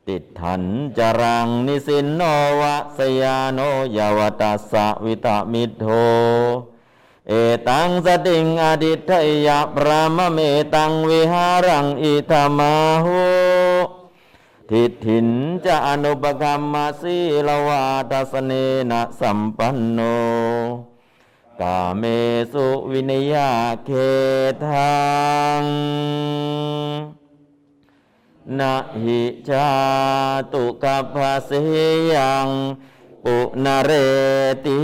[0.09, 0.63] ติดทัน
[0.99, 2.23] จรังนิสินโน
[2.61, 3.61] วะสยาโน
[3.97, 5.85] ยาวตัสสะวิตามิโท
[7.29, 7.33] เอ
[7.69, 9.11] ตังสติงอดิท
[9.47, 10.39] ยะพระมเม
[10.75, 12.75] ตังวิหารังอิธามา
[13.05, 13.25] หุ
[14.71, 15.29] ทิฏฐิน
[15.67, 17.17] จะอนุปกรรมสี
[17.49, 18.53] ลวาตัสเน
[18.91, 20.01] นะสัมปันโน
[21.61, 22.03] กาเม
[22.53, 23.51] สุวินยา
[23.85, 23.91] เค
[24.67, 24.97] ทั
[25.61, 25.63] ง
[28.59, 29.69] นะหิจา
[30.53, 31.51] ตุกัปภาเส
[32.15, 32.49] ยัง
[33.25, 33.91] ปุนาเร
[34.65, 34.81] ติ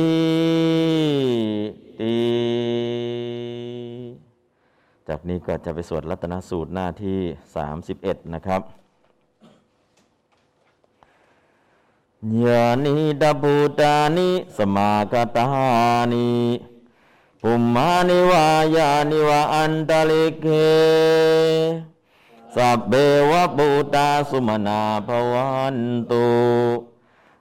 [2.01, 2.16] ตี
[5.09, 7.18] จากนี้ก็จะไปสวดรัตนสูตรหน้าที่
[7.77, 8.62] 31 นะครับ
[12.31, 15.47] ญาณิดาบูตานิสมากตา
[16.13, 16.31] นิ
[17.41, 20.47] ภุมมานิวายานิวาอันตลิกเก
[22.55, 22.93] สัพเบ
[23.31, 25.79] วะบูตาสุมนาภวัน
[26.11, 26.29] ตุ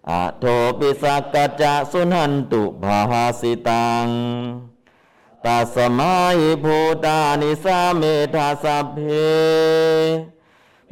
[0.09, 0.43] อะโท
[0.77, 4.07] ปิสักกะจะสุนันตุภาสิตัง
[5.45, 8.99] ตัสมาหิภูตานิสาเมธาสัพเพ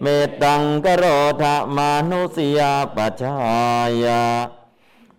[0.01, 0.05] เม
[0.43, 1.05] ตังกโร
[1.41, 1.43] ธ
[1.75, 3.35] มานุสยาปชา
[4.03, 4.23] ยา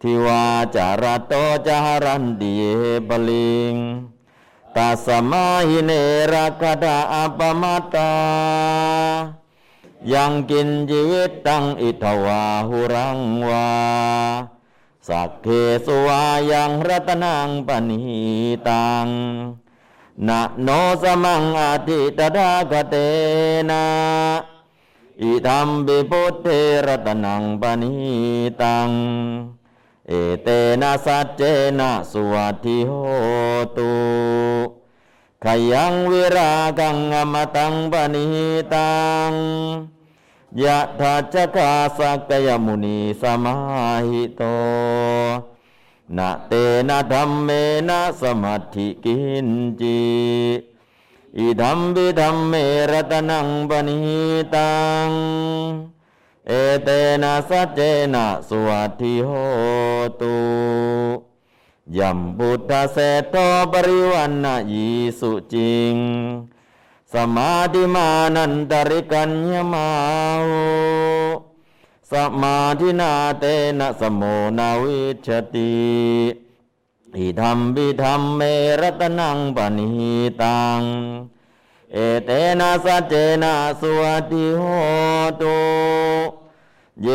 [0.00, 1.32] ทิวาจารโต
[1.66, 2.52] จารันติ
[3.06, 3.74] เบลิง
[4.76, 5.90] ตัสมาหิเน
[6.32, 8.12] รักดาอปมาตา
[10.12, 13.68] ยังกินชีวิตตังอิทวาหุรังวา
[15.08, 15.46] สักเค
[15.86, 18.00] สวายังรัตนังปณิ
[18.68, 19.06] ตัง
[20.28, 20.68] นะโน
[21.02, 22.94] สมังอาทิตถาคเต
[23.70, 23.84] นะ
[25.22, 26.46] อิธัมบิพุทเท
[26.86, 27.94] รัตนังปณิ
[28.62, 28.90] ตัง
[30.08, 30.48] เอเต
[30.80, 31.42] นะสัจเจ
[31.78, 32.90] นะสุวัตถิโห
[33.76, 33.92] ตุ
[35.44, 38.26] ขยังวิรากังอมตังปณิ
[38.74, 38.92] ตั
[39.30, 39.32] ง
[40.62, 43.56] ยะถาจกาสักยมุนีสมา
[44.06, 44.42] หิโต
[46.16, 46.52] นะเต
[46.88, 47.48] นะธรรมเม
[47.88, 49.48] นะสมัติกิน
[49.80, 50.00] จิ
[51.38, 52.52] อิธัมบิธัมเม
[52.90, 54.00] รตนังปณิ
[54.54, 54.74] ตั
[55.06, 55.08] ง
[56.48, 56.52] เอ
[56.84, 56.88] เต
[57.22, 57.80] นะสัจเจ
[58.14, 59.28] นะสวัตถิโห
[60.20, 60.36] ตุ
[61.96, 62.96] ยัมพุทธเส
[63.30, 63.36] โต
[63.72, 64.88] ปริวันนะยี
[65.18, 65.96] สุจิง
[67.12, 69.88] สมาธิมานันตริกัญญมา
[70.44, 70.50] โห
[72.12, 73.44] สมาธินาเต
[73.78, 74.22] นะสมโม
[74.58, 76.49] นาวิชติ
[77.16, 78.40] อิธรรมบิธรรมเม
[78.80, 79.88] รตนังปณิ
[80.42, 80.80] ตัง
[81.92, 84.62] เอเตนะสัจเจนะสวัติโห
[85.42, 85.58] ตุ
[87.02, 87.08] เย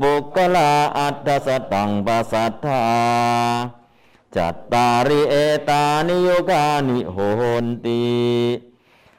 [0.00, 2.82] ปุกลาอัตถสตังปัสสัทธา
[4.34, 5.34] จัตตาริเอ
[5.68, 7.18] ตานิโยกานิโห
[7.64, 8.02] นติ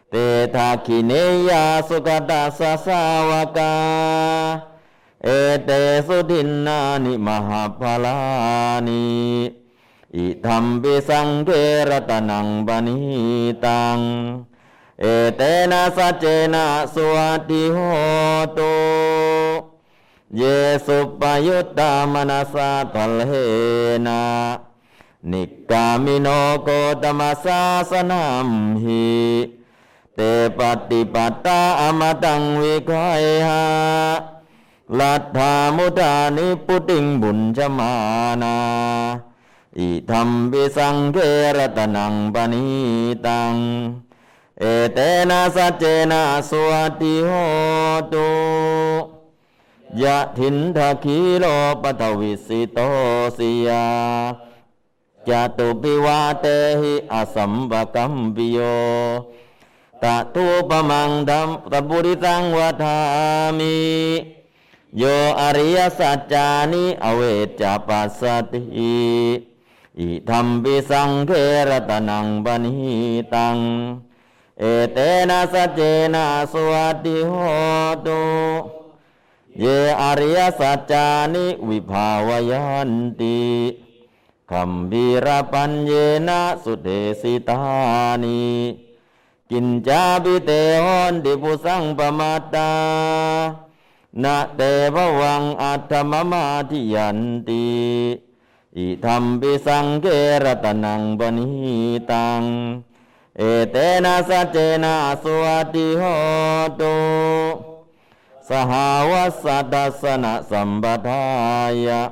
[0.10, 0.16] เต
[0.56, 1.12] ทาคิเน
[1.50, 3.74] ยาสุกตาสสาวกา
[5.24, 5.30] เอ
[5.66, 5.70] เต
[6.08, 8.18] สุทินนานิมหาภลา
[8.88, 9.04] นิ
[10.17, 11.51] อิธรรมปิสังเก
[11.91, 12.99] รตนังปณิ
[13.65, 13.99] ตัง
[15.01, 15.05] เอ
[15.37, 17.79] เตนะสัจเจนะสวัสดิโห
[18.59, 18.75] ตุ
[20.37, 20.43] เย
[20.87, 23.33] สุปยุตตามนัสสะทัลเห
[24.07, 24.23] นะ
[25.31, 26.29] นิกามิโน
[26.63, 26.69] โก
[27.03, 27.61] ตมัสสา
[27.91, 28.49] สนัม
[28.83, 29.07] หิ
[30.15, 30.21] เต
[30.59, 30.61] ป
[30.91, 33.65] ฏิปัตตาอมตังวิกายหา
[34.99, 37.93] ลัทธามุตานิปุติงบุญจมา
[38.43, 38.57] นา
[39.80, 41.18] อิธรรมปิสังเก
[41.58, 42.66] รตนังปณิ
[43.26, 43.56] ตัง
[44.60, 47.30] เอเตนะสัจเจนะสวัสดิโห
[48.14, 48.30] ตุ
[50.02, 51.46] ยะถินทคีโล
[51.82, 52.80] ปทวิสิโต
[53.38, 53.86] สิยา
[55.28, 56.46] จตุปิวาเต
[56.80, 58.60] หิอสัมปกัมปิโย
[60.04, 62.98] ตะตุปมังดัมตบุริตังวัฏา
[63.58, 63.78] มิ
[64.98, 65.04] โย
[65.40, 68.62] อริยสัจจานิอเวจจปัสสติ
[70.00, 71.32] อิธรรมปิสังเข
[71.70, 72.76] รตนังปณิ
[73.34, 73.58] ตัง
[74.60, 74.98] เอเต
[75.30, 75.82] นะสัจเจ
[76.14, 77.32] นะสวัสดิโห
[78.06, 78.22] ตุ
[79.60, 79.66] เย
[80.02, 83.42] อริยสัจจานิวิภาวยันติ
[84.52, 85.92] คัมภีรปัญเย
[86.28, 86.88] นะสุเท
[87.22, 87.60] สิตา
[88.24, 88.42] นิ
[89.52, 90.52] กินจาบิเต
[90.84, 92.72] หอนดิปุสังปมาตา
[94.24, 94.62] นะเต
[94.96, 97.64] ภวังอัตถมมาทิยันติ
[98.78, 100.08] อิธรรมปิสังเก
[100.44, 101.48] รตนังปณิ
[102.12, 102.42] ตัง
[103.38, 106.04] เอเตนะสัจเจนะสวัสดิโห
[106.80, 106.96] ตุ
[108.50, 111.22] สหาวัสดัสนะสัมปทา
[111.88, 112.04] ยะ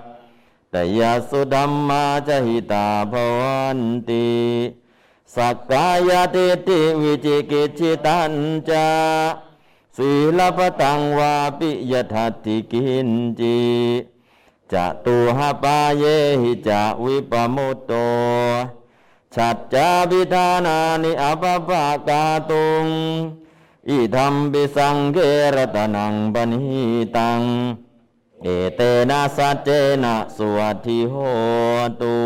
[0.73, 4.29] ตยสุดัมมาจหิตาภวันติ
[5.35, 8.33] สักกายติติวิจิกิจิตัน
[8.69, 8.87] จา
[9.97, 13.57] ศีลปตังวาปิยทัตติกินจี
[14.73, 16.03] จะตุหาปาเย
[16.41, 17.91] หิจะวิปมุตโต
[19.35, 22.85] ฉัจจาบิธานานิอภปะกาตุง
[23.89, 25.17] อิธรรมปิสังเก
[25.55, 26.81] รตนังปณิ
[27.17, 27.41] ตัง
[28.41, 29.69] เอเตนะสัจเจ
[30.03, 31.15] นะสวัสดิโห
[32.01, 32.17] ตุ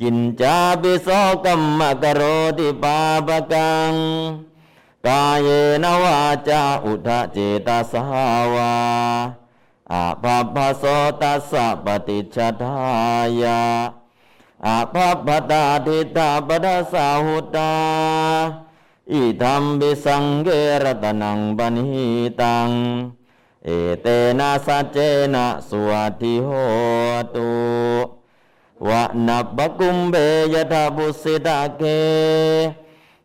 [0.00, 1.08] กินจาปิโส
[1.44, 2.20] กัมมะกโร
[2.58, 3.92] ติปาปกัง
[5.06, 5.48] กายเย
[5.82, 8.02] นวาจาอุทะเจตสา
[8.54, 8.72] วา
[9.93, 10.83] อาภัพพโส
[11.21, 12.77] ตัสสะปฏิชทา
[13.41, 13.61] ยา
[14.65, 17.71] อาภัพพตาทิตาปดาสาหุตา
[19.11, 20.47] อิธรรมบิสังเก
[20.83, 22.05] รตนังปณิ
[22.41, 22.69] ตัง
[23.65, 23.69] เอ
[24.01, 24.07] เต
[24.39, 24.97] นะสัจเจ
[25.33, 26.49] นะสวัสดิโห
[27.35, 27.49] ตุ
[28.87, 30.15] วะนับะกุมเบ
[30.53, 31.83] ยทาบุสิตาเก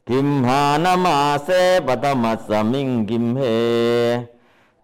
[0.09, 1.49] กิมหานามาเส
[1.87, 3.41] ปตมัสสมิงกิมเฮ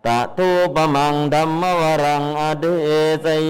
[0.07, 2.65] ตะทูปมังธรรมวรังอเด
[3.25, 3.49] สย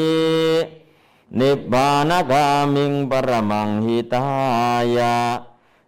[1.39, 4.25] นิพพานกามิงปรมังหิตา
[4.97, 5.17] ยะ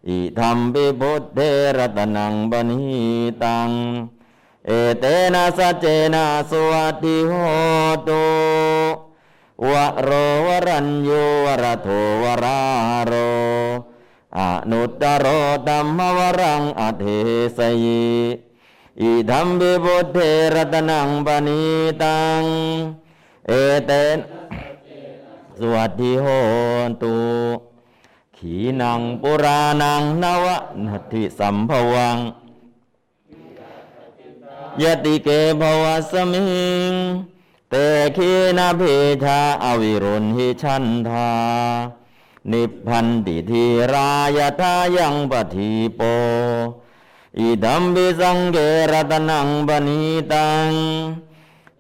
[0.08, 1.40] อิธรรมปิพุทเท
[1.78, 2.82] รตนังบณิ
[3.44, 3.70] ตัง
[4.68, 7.34] เอเตนะสัจเจนะสวัสดิโห
[8.08, 8.26] ตุ
[9.70, 10.10] วะโร
[10.46, 11.88] วรัญญูวรโท
[12.24, 12.62] วรา
[13.06, 13.14] โร
[14.38, 15.26] อนุตตโร
[15.68, 17.06] ตัมมวรังอเท
[17.58, 18.10] สยี
[19.02, 20.18] อิธรรมปิพุทเท
[20.56, 21.64] รตนังปณิ
[22.04, 22.42] ตัง
[23.48, 23.52] เอ
[23.86, 24.18] เตน
[25.60, 26.26] สวัสดิโห
[27.04, 27.16] ตุ
[28.38, 32.18] ขีนังปุรานังนวะนัตถิสัมภวัง
[34.82, 36.42] ยติเกภวสมิ
[36.92, 36.94] ง
[37.70, 37.76] เต
[38.16, 41.32] ขีนาภิชาอวิรุณหิชันธา
[42.52, 46.02] นิพพันติธีรายทายังปฏิโป
[47.40, 48.58] อิดัมบิสังเก
[48.92, 50.70] รตนังบณิตัง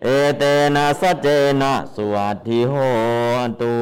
[0.03, 0.43] เอเต
[0.75, 1.27] นะสัจเจ
[1.61, 2.73] นะสวัสดิโห
[3.61, 3.75] ตุ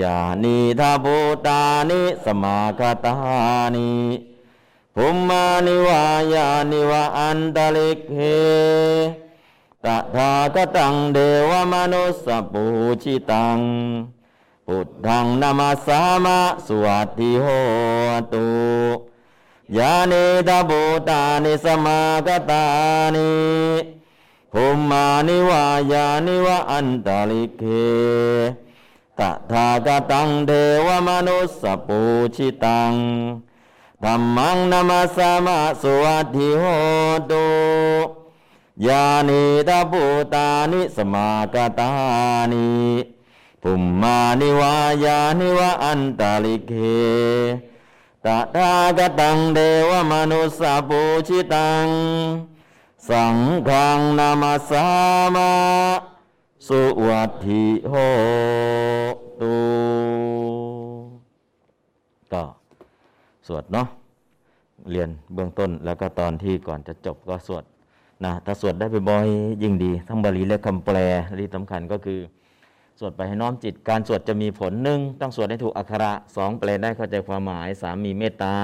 [0.00, 1.16] ยานิทาภู
[1.46, 3.14] ตานิสมาคตา
[3.74, 3.90] นิ
[4.96, 8.20] ภุมมานิวายานิวะอันตลิกเฮ
[9.84, 11.18] ตถาคตังเด
[11.50, 12.64] วมนุสสปู
[13.02, 13.58] ชิตัง
[14.66, 17.44] พุทธังนามาสามะสวัสดิโห
[18.32, 18.46] ตุ
[19.70, 23.18] याने दूतानि समागतानि।
[24.54, 27.86] हुमानि वा यानि वा अन्तलिखे
[29.20, 31.40] तथागतं देवमनुसपूचितं
[34.02, 37.42] धम्मं नमसमासु अधिहोतु
[38.86, 42.66] याने दूतानि समागतानि
[43.66, 44.74] हुमानि वा
[45.06, 45.50] यानि
[48.26, 51.86] ตถากตังเดวมนุสะปูชิตัง
[53.08, 53.36] สัง
[53.68, 54.86] ฆังนามาสา
[55.34, 55.50] มา
[56.66, 57.94] สุวัติโห
[59.40, 59.54] ตุ
[62.32, 62.42] ก็
[63.46, 63.86] สวดเนาะ
[64.90, 67.64] เรียนเบื้องต้นแล้วก็ตอนที่ก่อนจะจบก็สวด
[68.24, 69.26] นะถ้าสวดได้บ่อย
[69.62, 70.96] ยิ่งดี ทั้งบาลีและคำแปล
[71.38, 72.20] ที่สำคัญก็คือ
[72.98, 78.56] สวดไปให้น้อมจิต การสวดจะมีผลหนึ่งต้องสวดให้ถูกอักขระสองแปลได้เข้าใจความหมายสามมีเมตตา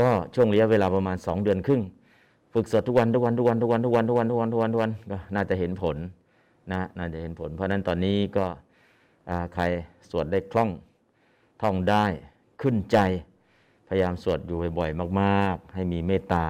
[0.00, 1.82] ก็ช่วงระยะเวลาประมาณ 2 เดือนครึ่ง
[2.54, 5.96] ฝึกสวดทุกวันทุกวันทุกวันทุกวันทุกวันทุกวันทุกวันทุกวันทุกวันก็น่าจะเห็นผล
[6.72, 8.46] นะน่าจะเห็นผล เพราะนั้นตอนนี้ก็
[9.54, 9.64] ใคร
[10.10, 10.70] สวดได้คล่อง
[11.62, 12.04] ท่องได้
[12.62, 12.98] ขึ้นใจ
[13.88, 16.46] พยายามสวดอยู่บ่อยๆมาก ๆ ให้มีเมตตา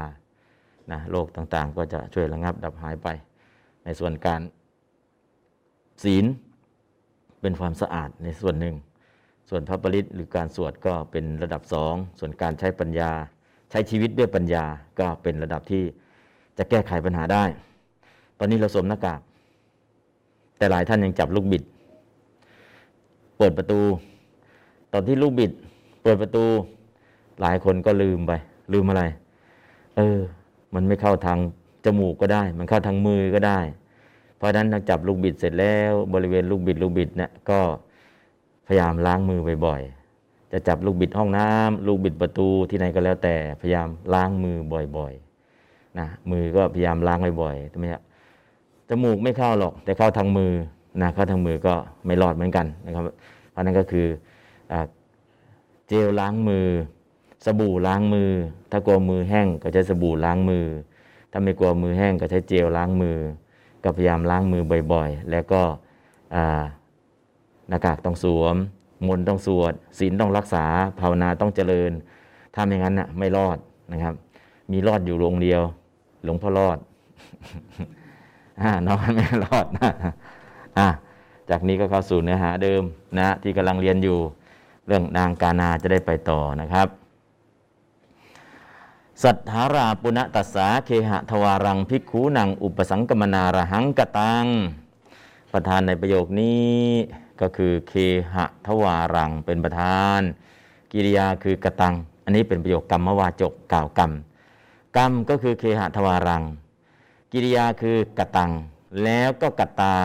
[0.92, 3.08] นะโรคต่างๆ ก็จะช่วยระงับดับหายไป
[3.84, 4.40] ในส่วนการ
[6.02, 6.24] ศีล
[7.40, 8.74] เป็นความสะอาดในส่วนหนึ่ง
[9.48, 13.10] ส่วนพระปริตหรือการสวดก็เป็นระดับสองส่วนการใช้ปัญญา
[13.70, 14.64] ใช้ชีวิตด้วยปัญญา
[14.98, 15.82] ก็เป็นระดับที่
[16.58, 17.44] จะแก้ไขปัญหาได้
[18.38, 19.20] ตอนนี้เราสวมหน้ากาก
[20.58, 21.62] แต่หลายท่านยังจับลูกบิด
[23.38, 23.80] เปิดประตู
[24.92, 25.52] ตอนที่ลูกบิด
[26.02, 26.44] เปิดประตู
[27.40, 28.32] หลายคนก็ลืมไป
[28.72, 29.02] ลืมอะไร
[29.96, 30.18] เออ
[30.74, 31.38] มันไม่เข้าทาง
[31.84, 33.58] จมูกก็ได้ มันเข้าทางมือก็ได้
[34.40, 37.60] เพราะฉะนั้นถ้าจับลูกบิดเสร็จแล้วบริเวณลูกบิดลูกบิดเนี่ยก็
[38.66, 44.56] พยายามล้างมือบ่อยๆ จะจับลูกบิดห้องน้ำลูกบิดประตูที่ไหนก็แล้วแต่พยายามล้างมือ
[44.96, 48.02] บ่อยๆนะมือก็พยายามล้างบ่อยๆทำไมครับ
[48.88, 50.52] จมูกไม่เข้าหรอก แต่เข้าทางมือ
[51.00, 51.74] นะเข้าทางมือก็
[52.06, 53.02] ไม่รอดเหมือนกันนะครับ
[53.50, 54.06] เพราะนั้นก็คือ
[54.72, 54.74] อ
[55.88, 56.66] เจลล้างมือ
[57.44, 58.30] สบู่ล้างมือ
[58.70, 60.66] ถ้ากลัวมือแห้งก็ใช้สบู่ล้างมือ
[61.32, 63.18] ถ้าไม่กลัวมือแห้งก็ใช้เจลล้างมือ
[63.84, 64.62] ก็พยายามล้างมือ
[64.92, 65.62] บ่อยๆ แล้วก็
[67.68, 68.56] หน้ากากต้องสวม
[69.08, 70.64] มนต้องสวดศีลต้องรักษา
[71.00, 71.92] ภาวนาต้องเจริญ
[72.54, 73.58] ถ้าไม่งั้นน่ะไม่รอด
[73.92, 74.14] นะครับ
[74.72, 75.62] มีรอดอยู่โรงเดียว
[76.24, 76.78] หลวงพ่อรอด
[78.62, 79.92] อนอนไม่รอดนะ
[80.78, 80.88] อะ
[81.50, 82.82] จากนี้ก็เข้าสู่เนื้อหาเดิม
[83.18, 84.18] นะที่กำลังเรียนอยู่
[84.86, 86.86] เรื่องนางกานาจะได้ไปต่อนะครับ
[89.24, 94.46] สัทธาราปุณตัสสาเคหะทวารังภิกขูนังอุปสังกมนาระหังกตัง
[95.52, 96.74] ประธานในประโยคนี้
[97.40, 97.92] ก็คือเค
[98.34, 100.20] หะทวารังเป็นประธาน
[100.92, 104.12] กิริยาคือกตัง อันนี้เป็นประโยคกรรมวาจกกล่าวกรรม
[104.96, 106.42] กรรมก็คือเคหะทวารัง
[107.32, 108.52] กิริยาคือกตัง
[109.04, 109.96] แล้วก็กตา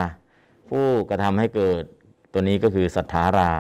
[0.70, 1.84] ผู้กระทำให้เกิด
[2.32, 3.52] ตัวนี้ก็คือสัทธารา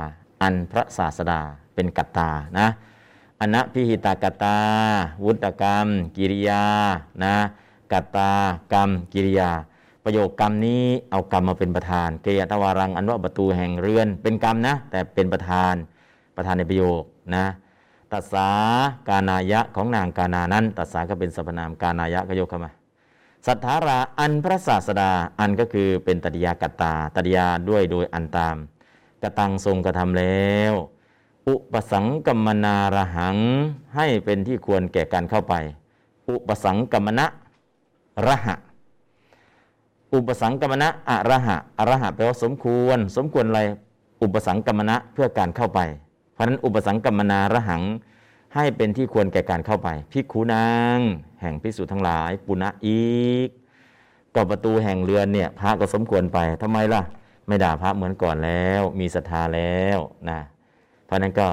[0.41, 1.41] อันพระศาสดา
[1.75, 2.67] เป็นกตานะ
[3.41, 4.57] อนะพิหิตากตา
[5.23, 6.63] วุตกรรม กิริยา
[7.23, 7.35] นะ
[7.91, 8.31] กตา
[8.73, 9.51] กรรม กิริยา
[10.03, 15.73] ประโยคกรรมนี้เอากรรมมาเป็นประธานเกยตวารังอันว่าประตูแห่งเรือน เป็นกรรมนะ แต่เป็นประธาน
[16.35, 17.03] ประธานในประโยค
[17.35, 17.45] นะ
[18.11, 18.49] ตัสสา
[19.07, 22.71] กานายะของนางกานานั้นตัสสาก็เป็นสรรพนามกานายะก็ยกเข้ามา
[23.47, 28.57] สัทธาราอันพระศาสดาอันก็คือเป็นตติยากตตาตติยาด้วยโดยอันตาม
[29.21, 30.73] กตังทรงกระทำแล้ว
[31.49, 33.37] อุปสังกัมมนาระหัง
[33.95, 35.53] ให้เป็นที่ควรแก่การเข้าไป
[36.29, 37.25] อุปสังกัมมนะ
[38.27, 38.55] ระหะ
[40.13, 43.61] อุปสังกัมมนะอะระหะอะระหะแปลว่าสมควร สมควรอะไร
[44.21, 45.79] อุปสังกัมมนะเพื่อการเข้าไป
[46.33, 47.83] เพราะฉะนั้นอุปสังกัมมนาระหัง
[48.55, 50.99] ให้เป็นที่ควรแก่การเข้าไปพิกขุนาง
[51.41, 53.05] แห่งพิสุทั้งหลาย ปุณะอี
[53.47, 53.49] ก
[54.35, 57.01] ก็ประตูแห่งเรือนเนี่ยพระก็สมควรไปทำไมล่ะ
[57.47, 60.39] ไม่ด่าพระเหมือนก่อนแล้ว มีศรัทธาแล้วนะ
[61.05, 61.49] เพราะนั้นก็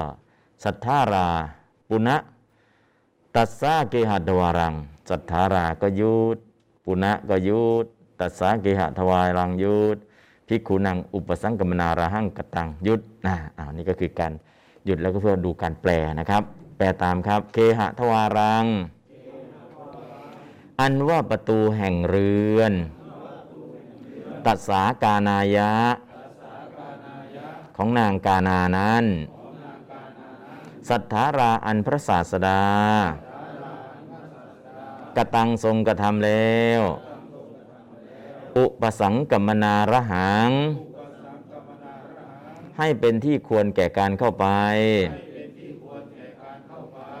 [0.63, 1.27] ศรัทธารา
[1.89, 2.17] ปุณะ
[3.35, 4.73] ตัสสาเกหัตวารัง
[5.09, 6.37] ศรัทธาราก็ยุด
[6.85, 7.85] ปุณะก็ยุด
[8.19, 9.97] ตัสสาเกหะทวารังยุด
[10.47, 14.31] พิกขุนังอุปสังกมนาระหังกตังยุดนะอ่านี่ก็คือการ
[14.85, 16.43] หยุดแล้วก็เพื่อดูการแปลนะครับ
[16.77, 18.65] แปลตามครับเคหะทวารัง
[20.79, 22.73] อันว่าประตูแห่งเรือน
[24.45, 25.71] ตัสสากานายะ
[27.77, 29.05] ของนางกานานั้น
[30.89, 32.63] สัทธาราอันพระศาสดา
[35.15, 36.81] กตังทรงกระทำแล้ว
[38.57, 40.51] อุปสังกัมมนาระหัง
[42.77, 44.45] ให้เป็นที่ควรแก่การเข้าไป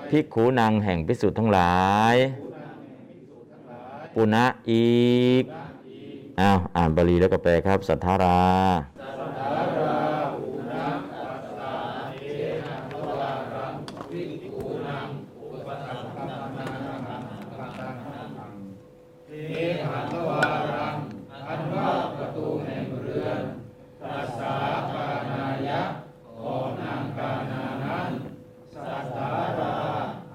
[0.09, 1.75] ภิกขุนางแห่งพิสุทธ์ทั้งหลา
[2.13, 2.15] ย
[4.15, 4.93] ปุณะอี
[5.41, 5.43] ก
[6.39, 8.39] อ้าว อ่านบาลีแล้วก็แปลครับ สัทธารา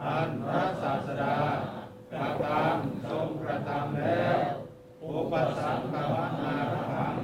[0.05, 1.37] อันพระศาสดา
[2.13, 4.39] กระทำทรงกระทำแล้ว
[5.05, 6.15] อุปสังขม
[6.45, 7.17] นาระหัง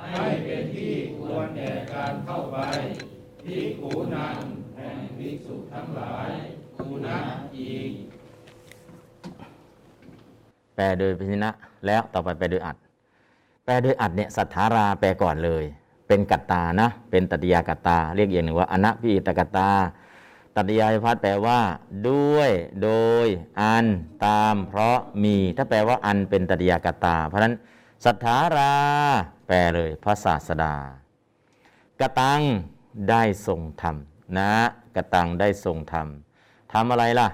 [0.00, 0.64] ให้เป็น
[1.56, 2.58] แก่การเข้าไป
[3.44, 4.38] ภิกขุนัง
[4.76, 6.30] แห่งภิกษุ ทั้งหลาย
[6.76, 7.18] คูนะ
[7.56, 7.92] อีก
[10.74, 11.50] แปลโดยพินะ
[11.86, 12.76] แล้วต่อไปแปลโดยอัด
[13.64, 15.64] แปลโดยอัดเนี่ยสัทธาราแปลก่อนเลย
[16.08, 19.70] เป็นกัตตานะ เป็นตัตยากัตตา เรียกอย่างหนึ่งว่าอนัพิตกัตตา
[20.56, 21.60] ตัตยายพัฒน์แปลว่า
[22.08, 22.50] ด้วย
[22.82, 22.90] โด
[23.24, 23.26] ย
[23.60, 23.86] อัน
[24.26, 27.54] ตามเพราะมี ถ้าแปลว่าอันเป็นตัตยากัตตา เพราะฉะนั้น
[28.04, 28.74] สัทธารา
[29.46, 30.74] แปลเลย พระศาสดา
[32.00, 32.42] กตัง
[33.08, 33.96] ได้ทรงธรรม
[34.38, 34.52] นะ
[34.96, 36.08] กตังได้ทรงธรรม
[36.72, 37.28] ทำอะไรล่ะ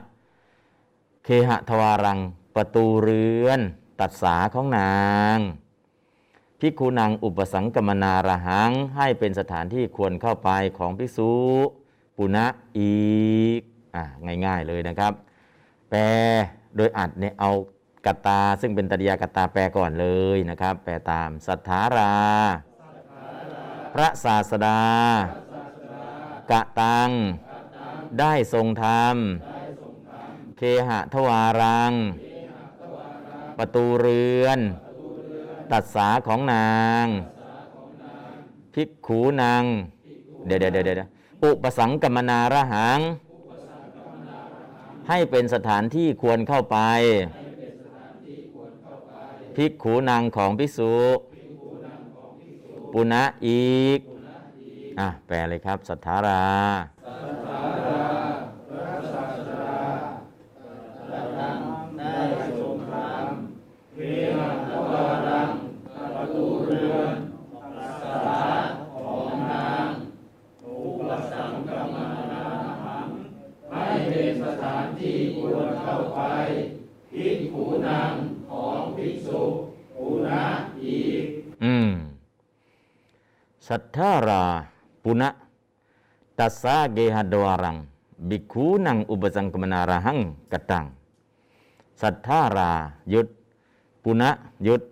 [1.24, 2.18] เคหะทวารัง
[2.54, 3.60] ประตูเรือน
[4.00, 4.98] ตัดสาของนา
[5.36, 5.38] ง
[6.60, 11.32] พิคูนางอุปสังกมนาระหังให้เป็นสถานที่ควรเข้าไปของภิกษุ
[12.16, 12.46] ปุณะ
[12.78, 12.98] อี
[13.58, 13.60] ก
[13.94, 14.04] อ่า
[14.46, 15.12] ง่ายๆเลยนะครับ
[15.90, 16.00] แปล
[16.76, 17.50] โดยอัดเนี่ยเอา
[18.06, 20.06] กตา ซึ่งเป็นตริยากตาแปลก่อนเล
[20.36, 22.14] ยนะครับ แปลตามสัทธารา
[23.94, 24.80] พระศาสดา
[26.50, 27.10] กะตัง
[28.20, 29.16] ได้ทรงธรรม
[30.58, 31.92] เคหะทวารัง
[33.58, 34.58] ประตูเรือน
[35.72, 37.06] ตัดสาของนาง
[38.74, 39.62] ภิกขูนาง
[40.46, 41.08] เดี๋ยวเดี๋ยวเดี๋ยวเดี๋ยว
[41.44, 43.00] อุปสังกมนาระหัง
[45.08, 46.78] ให้เป็นสถานที่ควรเข้าไป
[49.56, 50.94] ภิกขูนางของภิกษุ
[52.92, 53.98] ปุณะอีก
[54.98, 56.44] อะแปลเลยครับ สัทธารา
[73.72, 76.20] ให้เป็นสถานที่ควรเข้าไป
[77.12, 78.12] ภิกขุนัง
[78.50, 79.42] ของภิกษุ
[79.96, 80.44] ปุณะ
[80.84, 81.24] อีก
[81.64, 81.90] อืม
[83.68, 84.42] สัทธารา
[85.04, 85.28] ปุณะ
[86.38, 87.76] ตัสสาเกหดวารัง
[88.28, 90.18] บิกขูนังอุปสังกมนาราหัง
[90.52, 90.84] กตัง
[92.02, 92.70] สัทธารา
[93.12, 93.26] ยุด
[94.02, 94.30] ปุณะ
[94.66, 94.82] ยุด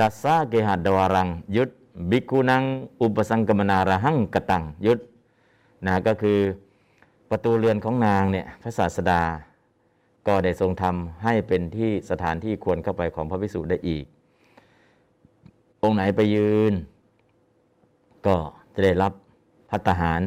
[0.00, 1.70] ตัสสาเกหดวารังยุด
[2.10, 2.62] บิกขูนัง
[3.00, 4.98] อุปสังกมนาราหังกตังยุด
[5.86, 6.38] นะก็คือ
[7.30, 9.22] ประตูเรือนของนางเนี่ยพระศาสดา
[10.26, 14.04] ก็ได้ทรงทำให้เป็นที่สถานที่ควรเข้าไปของพระภิกษุได้อีก
[15.82, 16.74] องค์ไหนไปยืน
[18.26, 18.36] ก็
[18.74, 19.12] จะได้รับ
[19.70, 20.20] พัฒหาร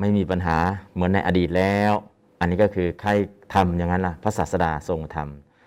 [0.00, 0.58] ไม่มีปัญหา
[0.94, 1.92] เหมือนในอดีตแล้ว
[2.40, 3.10] อันนี้ก็คือใคร
[3.54, 5.16] ทำอย่างนั้นล่ะพระศาสดาทรงท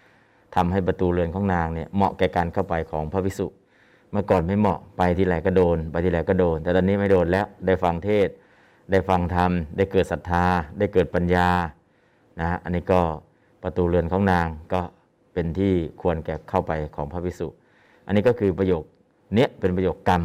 [0.04, 3.48] ำทำให้ประตูเรือนของนางเนี่ยเหมาะแก่การเข้าไปของพระภิกษุ
[4.12, 8.28] เมื่อก่อนไม่เหมาะไปที่ไหนก็โดน ไปที่ไหนก็โดน แต่ตอนนี้ไม่โดนแล้วได้ฟังเทศ
[8.92, 10.46] ได้ฟังธรรม ได้เกิดศรัทธา
[10.80, 11.50] ได้เกิดปัญญา
[12.40, 13.02] นะฮะอันนี้ก็
[13.64, 14.82] ประตูเรือนของนางก็
[15.34, 17.48] เป็นที่ควรแก่เข้าไปของพระภิกษุ
[18.06, 18.84] อันนี้ก็คือประโยค
[19.36, 20.24] เนี้ยเป็นประโยคกรรม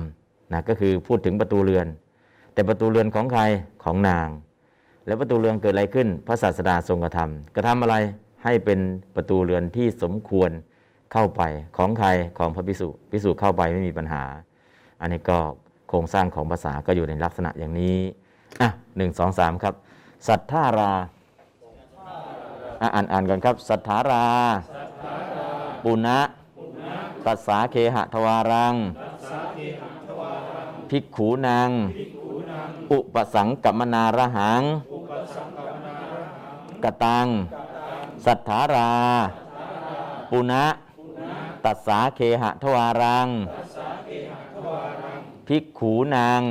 [0.52, 1.86] นะก็คือพูดถึงประตูเรือน
[2.52, 3.42] แต่ประตูเรือนของใคร
[3.84, 4.28] ของนาง
[5.06, 7.96] แล้วประตูเรือนเกิดอะไรขึ้น พระศาสดาทรงกระทำกระทำอะไร
[8.44, 8.80] ให้เป็น
[9.16, 10.50] ประตูเรือนที่สมควร
[11.12, 11.42] เข้าไป
[11.76, 14.22] ของใครของพระภิกษุภิกษุเข้าไปไม่มีปัญหา
[15.00, 15.38] อันนี้ก็
[15.88, 17.98] โครงสร้างของภาษาก็อยู่ในลักษณะอย่างนี้
[18.60, 19.74] อะหนึ่งสองสามครับ
[20.28, 20.92] สัทธารา
[22.80, 24.24] อ่านอ่านกันครับ สัทธารา
[25.84, 26.18] ปุณะ
[27.26, 28.74] ตัสสาเคหะทวารัง
[30.90, 31.70] ภิกขูนาง
[32.92, 34.62] อุปสังกัมมนาระหัง
[36.84, 37.26] กตัง
[38.24, 38.92] สัทธารา
[40.30, 40.64] ปุณะ
[41.64, 43.28] ตัสสาเคหะทวารัง
[45.46, 46.42] ภิกขูนาง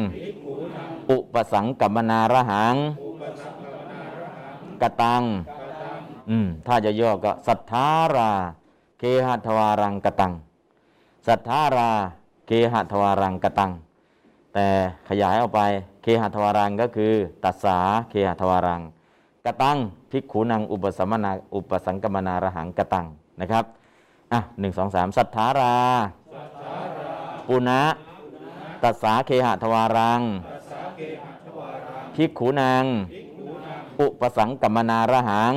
[1.10, 2.76] อุปสังกัมมนาระหัง
[4.82, 5.24] กตัง
[6.30, 8.32] อืม ถ้าจะย่อก็ สัทธารา
[9.00, 10.34] เคหะทวารังกตัง
[11.28, 11.92] สัทธารา
[12.48, 13.72] เคหะทวารังกตัง
[14.56, 14.70] แต่
[15.10, 15.62] ขยายออกไป
[16.01, 17.78] เคหะทวารังก็คือ ตัสสา
[18.10, 18.82] เคหะทวารัง
[19.45, 19.78] กตัง
[20.12, 23.06] ภิกขุนังอุปสมนาอุปสังกมนาระหังกตัง
[23.39, 23.66] นะครับ
[24.32, 25.76] อะหนึ่งสองสามสัทธารา
[27.47, 27.82] ปุณะ
[28.84, 30.22] ตัสสาเคหะทวารัง
[32.16, 32.86] ภิกขุนัง
[33.99, 35.53] อุปสังกมนาระหัง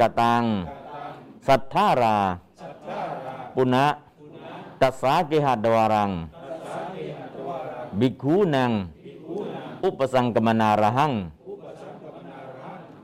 [0.00, 0.42] กตัง
[1.46, 2.16] สัทธารา
[3.54, 3.86] ปุณะ
[4.82, 6.10] ตัสสาเกหะดวารัง
[8.00, 8.70] บิกขุนัง
[9.84, 11.12] อุปสังกมนาระหัง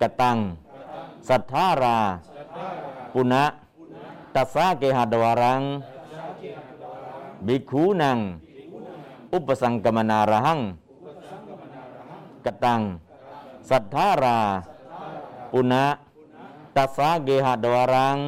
[0.00, 0.36] กตัง
[1.28, 1.98] สัทธารา
[3.12, 3.44] ปุณะ
[4.34, 5.62] ตัสสาเกหะดวารัง
[7.46, 8.18] บิกขุนัง
[9.32, 10.60] อุปสังกมนาระหัง
[12.44, 12.80] กตัง
[13.70, 14.38] สัทธารา
[15.52, 15.84] ปุณะ
[16.76, 18.18] ตัสสาเกหะดวารัง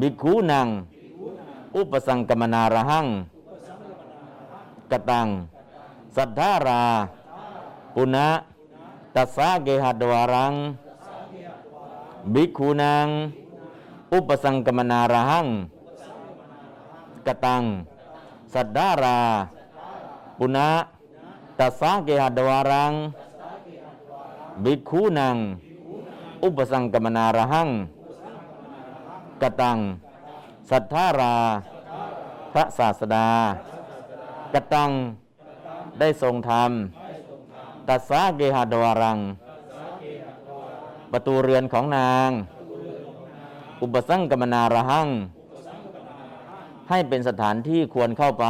[0.00, 0.68] บิกขุนัง
[1.76, 3.33] อุปสังกมนาระหังก
[4.91, 5.27] กตัง
[6.15, 6.83] สัทธารา
[7.95, 8.27] ปุณะ
[9.15, 10.53] ตัสสะเกหัดวารัง
[12.33, 13.07] บิกขุนัง
[14.13, 15.47] อุปสังกมนาระหัง
[17.27, 17.63] กตัง
[18.53, 19.19] สัทธารา
[20.37, 20.69] ปุณะ
[21.59, 22.93] ตัสสะเกหัดวารัง
[24.63, 25.37] บิกขุนัง
[26.43, 27.69] อุปสังกมนาระหัง
[29.41, 29.77] กตัง
[30.69, 31.35] สัทธารา
[32.53, 33.27] พระศาสดา
[34.54, 34.90] กตัง
[36.00, 36.70] ได้ทรงธรรม
[37.88, 39.18] ตัสสะเกหดวารัง
[41.12, 42.30] ประตูเรือนของนาง
[43.82, 45.08] อุปสังกมนาระหัง
[46.88, 48.46] ให้เป็นสถานที่ควรเข้าไป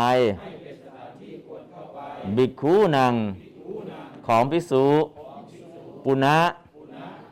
[2.36, 3.14] บิกคูนัง
[4.26, 4.86] ของพิสุ
[6.04, 6.38] ปุณะ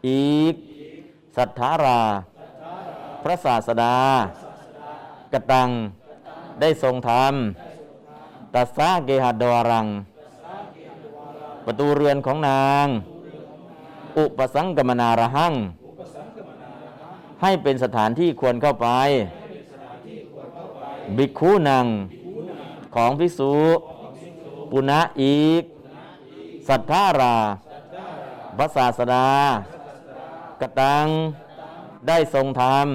[0.08, 0.54] อีก
[1.36, 2.00] สัทธารา
[3.22, 3.96] พระศาสดา
[5.32, 5.68] กตัง
[6.60, 7.34] ได้ทรงธรรม
[8.54, 9.86] ตัสสะเกหดวรัง
[11.64, 12.86] ประตูเรือนของนาง
[14.18, 15.54] อุปสังกมนารหัง
[17.42, 18.88] ให้เป็นสถานที่ควรเข้าไป
[21.16, 21.86] บิคูนัง
[22.94, 23.54] ของพิสุ
[24.70, 25.62] ปุณะอีก
[26.68, 27.36] สัทธารา
[28.58, 29.28] พระศาสดา
[30.60, 31.06] กตัง
[32.08, 32.86] ได้ทรงธรรม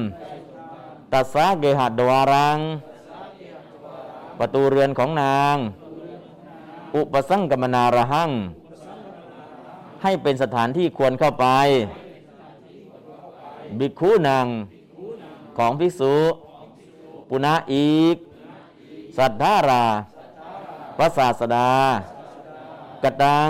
[1.13, 2.57] ตัสสะเกหัดดวารัง
[4.39, 5.57] ประตูเรือนของนาง
[6.95, 8.31] อุปสังกมนาระหัง
[10.03, 11.45] ให้เป็นสถานที่ควรเข้าไป
[13.79, 14.47] บิคูนาง
[15.57, 16.15] ของภิกษุ
[17.29, 18.15] ปุณะอีก
[19.17, 19.85] สัทธารา
[20.97, 21.71] พระศาสดา
[23.03, 23.49] กตัง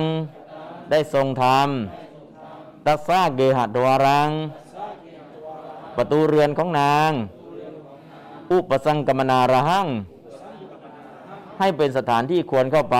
[0.89, 1.69] ได้ทรงธรรม
[2.85, 4.29] ตัสสะเกหัดดวารัง
[5.95, 7.11] ประตูเรือนของนาง
[8.51, 9.87] อุปสังกมนาระหัง
[11.59, 12.97] ให้เป็นสถานที่ควรเข้าไป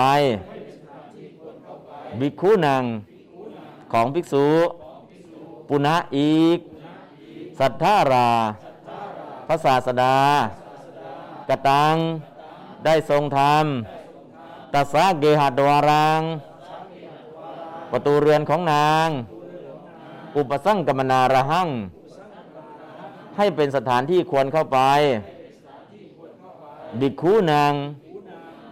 [2.20, 2.84] บิคูนัง
[3.92, 4.48] ของภิกษุ
[5.68, 6.58] ปุณะอีก
[7.58, 8.30] สัทธารา
[9.46, 10.16] พระศาสดา
[11.48, 11.94] กตัง
[12.84, 13.64] ได้ทรงธรรม
[14.72, 16.20] ตัสะเกหัดวารัง
[17.90, 19.08] ประตูเรือนของนาง
[20.36, 21.68] อุปสังกมนาระหัง
[23.36, 24.78] ให้เป็นสถานที่ควรเข้าไป
[27.00, 27.72] บิคูนาง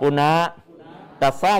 [0.00, 0.32] ปุณะ
[1.20, 1.52] ตัสสะ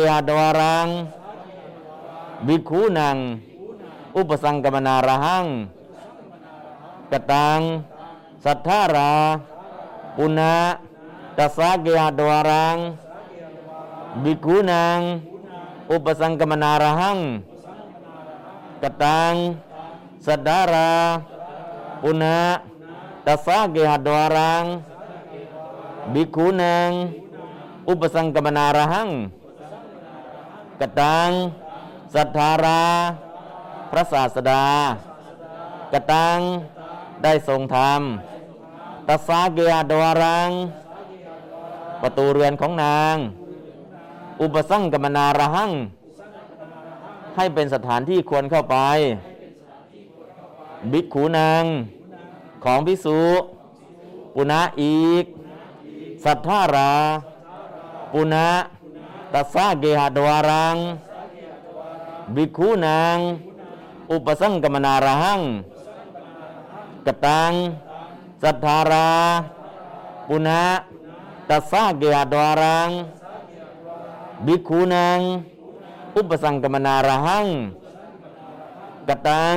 [0.00, 0.90] เกหดวารัง
[2.46, 3.16] บิกคูนัง
[4.18, 29.10] อุปสังกมนาระหัง
[30.80, 31.30] กตัง
[32.14, 32.66] สัทธาร
[33.90, 34.64] พระศาสดา
[35.92, 36.38] กตัง
[37.22, 38.00] ได้ทรงธรรม
[39.08, 40.50] ตัสสาเกียดวารัง
[42.02, 43.16] ประตูเรือนของนาง
[44.40, 45.72] อุปสังกมนาระหัง
[47.36, 48.76] ให้เป็นสถานที่ควรเข้าไป
[50.92, 51.64] บิกขูนาง
[52.64, 53.20] ของพิสุ
[54.34, 55.24] ปุณะอีก
[56.24, 56.92] สัทธารา
[58.12, 58.48] ปุณะ
[59.32, 60.76] ตัสสาเกหดวารัง
[62.34, 63.16] บิกคูนาง
[64.10, 65.40] อุปสังกมนาระหัง
[67.06, 67.52] กตัง
[68.42, 69.10] สัทธารา
[70.28, 70.62] ปุณะ
[71.48, 72.90] ตัสสะเกหดวารัง
[74.46, 75.20] บิกคูนาง
[76.16, 77.46] อุปสังกมนาระหัง
[79.08, 79.56] กตัง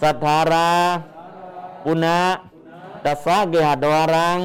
[0.00, 0.70] สัทธารา
[1.84, 2.18] ปุณะ
[3.04, 4.38] ตัสสะเกหดวารัง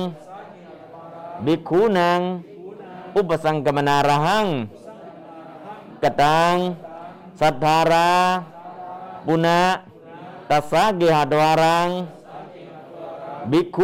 [1.45, 2.19] บิกคูนาง
[3.15, 4.45] อุปสังกมนาระหัง
[6.03, 6.55] กตัง
[7.39, 8.09] สัทธารา
[9.25, 9.59] ปุณะ
[10.49, 11.89] ตตัสสะเกหะดวารัง
[13.51, 13.77] บิก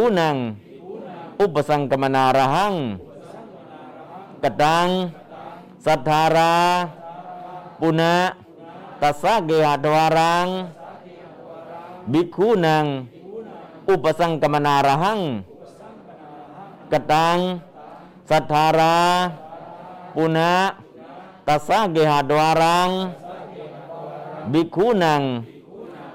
[24.76, 25.22] ขุนัง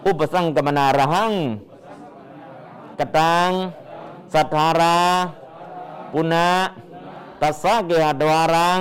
[0.07, 1.33] อุปสังกมนาระหัง
[2.99, 3.51] กตัง
[4.33, 4.99] สัทธารา
[6.13, 6.51] ปุณะ
[7.41, 8.81] ตัสสะเกหะดวารัง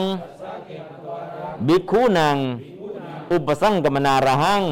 [1.68, 2.38] บิกขุนัง
[3.32, 4.64] อุปสังกมนาระหัง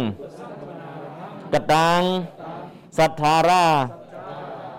[1.53, 2.01] กตัง
[2.97, 3.65] สัทธารา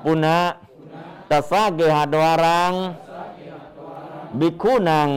[0.05, 0.39] ปุณะ
[1.31, 2.73] ตัสสะเกหะดวารัง
[4.39, 5.09] บิกขุนัง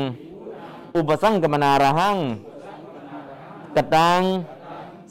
[0.96, 2.18] อุปสังกมนาระหัง
[3.76, 4.22] กตัง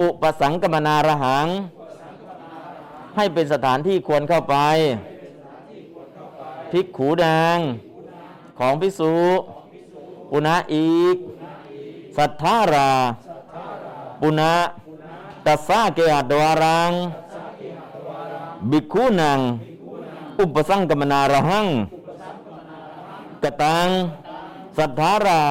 [0.01, 1.47] อุปสังกมนารหัง
[3.15, 4.55] ให้เป็นสถานที่ควรเข้าไป
[6.71, 7.57] ภิกขูนาง
[8.59, 9.15] ของพิสุ
[10.31, 11.15] ปุณะอีก
[12.17, 12.91] สัทธารา
[14.21, 14.53] ปุณะ
[15.45, 16.91] ตัสสาเกหะดวารัง
[18.71, 19.39] บิกขุนัง
[20.39, 21.67] อุปสังกมนารหัง
[23.45, 23.87] กตัง
[24.77, 25.41] สัทธารา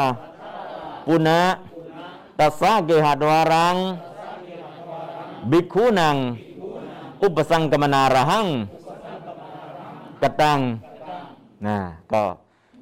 [1.07, 1.41] ปุณะ
[2.39, 3.77] ตัสสะเกหะดวารัง
[5.51, 6.17] บิกขุนัง
[7.23, 8.47] อุปสังกมนาระหัง
[10.23, 10.59] กตัง
[11.67, 11.77] นะ
[12.13, 12.23] ก็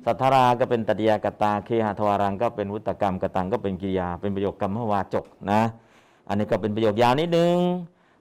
[0.05, 5.63] สัทธาราก็เป็นตติยากตา เคหะทวารังก็เป็นวุตกรรมกตังก็เป็นกิริยา เป็นประโยคกรรมวาจกนะ
[6.29, 7.57] อันนี้ก็เป็นประโยคยาวนิดนึง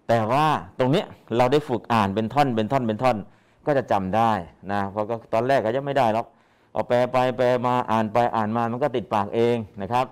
[0.07, 0.45] แต่ว่า
[0.79, 1.05] ตรงเนี้ย
[1.37, 3.17] เราได้ฝึกอ่านเป็นท่อนเป็นท่อนเป็นท่อน
[3.65, 4.31] ก็จะจำได้
[4.71, 6.25] นะ เพราะก็ตอนแรกก็ยังไม่ได้หรอก
[6.73, 10.05] เอาแปลไปแปลมาอ่านไปอ่านมามันก็ติดปากเองนะครับ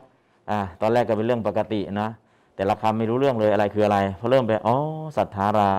[0.49, 2.09] อ่าตอนแรกก็เป็นเรื่องปกตินะ
[2.55, 4.75] แต่ละคำไม่รู้เรื่องเลยอะไรคืออะไรพอเริ่มไปอ๋อ
[5.17, 5.71] สัทธารา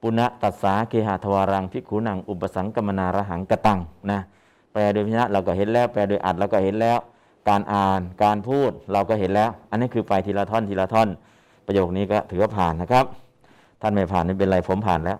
[0.00, 3.78] ปุณะตัสสาเคหะทวารังพิขุนังอุปสังกมนาระหังกตัง
[4.10, 4.20] นะ
[4.72, 6.98] แปลโดยพินะเราก็เห็นแล้ว แปลโดยอัดเราก็เห็นแล้ว
[7.48, 11.08] การอ่านการพูดเราก็เห็นแล้ว อันนี้คือไปทีละท่อนทีละท่อน
[11.66, 13.04] ประโยคนี้ก็ถือว่าผ่านนะครับ
[13.80, 15.18] ท่านไม่ผ่านไม่เป็นไรผมผ่านแล้ว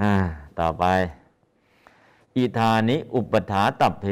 [0.00, 0.12] อ่า
[0.60, 0.84] ต่อไป
[2.38, 4.06] อิธานิอุปถาตัพเพ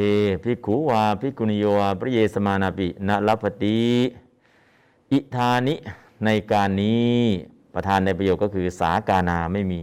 [0.45, 3.83] ภิกขุวาภิกขุนิโยวาพระเยสมานาปินลพติ
[5.13, 5.75] อิธานิ
[6.25, 7.17] ในการนี้
[7.75, 9.81] ประธานในประโยคก็คือสากานาไม่มี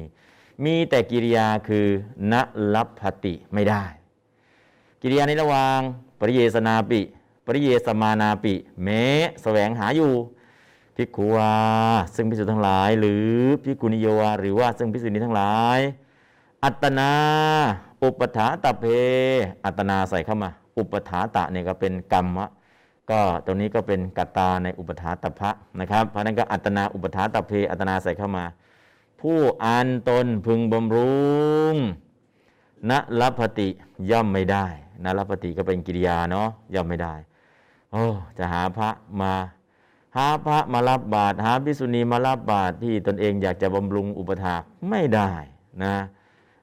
[0.63, 1.85] มีแต่กิริยาคือ
[2.31, 2.33] น
[2.73, 3.83] ลัพติไม่ได้
[5.01, 5.79] กิริยาในระหว่าง
[6.19, 7.01] ปริเยสนาปิ
[7.45, 9.03] ปริเยสมานาปิ แม้
[9.41, 10.13] แสวงหาอยู่
[10.95, 11.53] ภิกขุวา
[12.15, 13.29] ซึ่งพิสุทั้งหลาย หรือ
[13.63, 15.79] ภิกขุนิโยวาหรือว่าซึ่งพิสุนี้ทั้งหลาย
[16.63, 17.11] อัตนา
[18.03, 18.85] อุปถาตะเพ
[19.65, 22.47] อัตนาใส่เข้ามา อุปถาตะเนี่ยก็เป็นกรรมะ
[23.11, 28.45] ก็ตรงนี้ก็เป็นกัตตาในอุปถาตพะนะครับ เพราะนั้นก็อัตนาอุปถาตะเพอัตนาใส่เข้ามา
[29.21, 31.29] ผู้อันตนพึงบำรุ
[31.73, 31.75] ง
[32.89, 33.69] ณลัพติ
[34.11, 34.65] ย่อมไม่ได้
[35.03, 37.13] ณลัพติก็เป็นกิริยาเนาะย่อมไม่ได้
[37.91, 38.05] โอ้
[38.37, 38.89] จะหาพระ
[39.21, 39.33] มา
[40.17, 45.31] หาพระมารับบาตรหาภิกษุณีมารับบาตรที่ตนเองอยากจะบำรุงอุปถากไม่ได้
[45.83, 45.95] นะ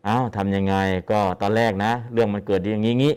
[0.06, 0.74] อา้าทำยังไง
[1.10, 3.14] ก็ตอนแรกนะ เรื่องมันเกิดอย่างนี้งี้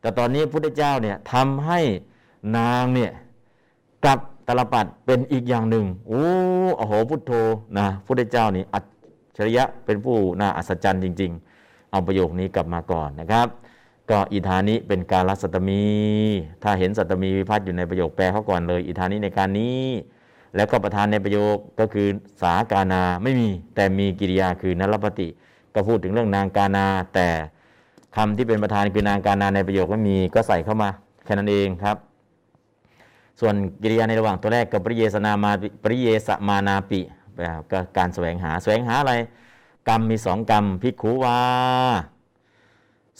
[0.00, 1.80] แต่ตอนนี้พระพุทธเจ้าเนี่ยทำให้
[2.56, 3.10] นางเนี่ย
[4.04, 6.24] กลับตลปัดเป็นอีกอย่างหนึ่งโอ้
[6.76, 7.32] โอโหพุทโธ
[7.78, 8.84] นะพระพุทธเจ้านี่อัจ
[9.36, 11.30] ฉริยะเป็นผู้น่าอัศจรรย์จริง
[11.62, 13.46] ๆ เอาประโยคนี้กลับมาก่อนนะครับ
[14.10, 15.84] ก็อิธานิเป็นการรัสัตมี
[16.62, 19.84] ถ้าเห็นสัตมีวิพัฒน์อยู่ในประโยคแปลเขาก่อนเลย อิธานิในการนี้
[20.56, 22.08] แล้วก็ประธานในประโยคก็คือ
[22.42, 25.28] สากานาไม่มีแต่มีกิริยาคือนรปฏิ
[25.74, 27.28] ก็พูดถึงเรื่องนางกานา แต่
[28.16, 30.90] คำที่เป็นประธานคือนางกานาในประโยคไม่มีก็ใส่เข้ามา
[31.24, 31.96] แค่นั้นเองครับ
[33.40, 35.52] ส่วนกิริยาในระหว่างตัวแรกกับปริเยสนามา
[35.82, 37.00] ปริเยสมานาปิ
[37.70, 39.14] ก็การแสวงหาแสวงหาอะไร
[39.88, 41.38] กรรมมีสองกรรมพิกูวา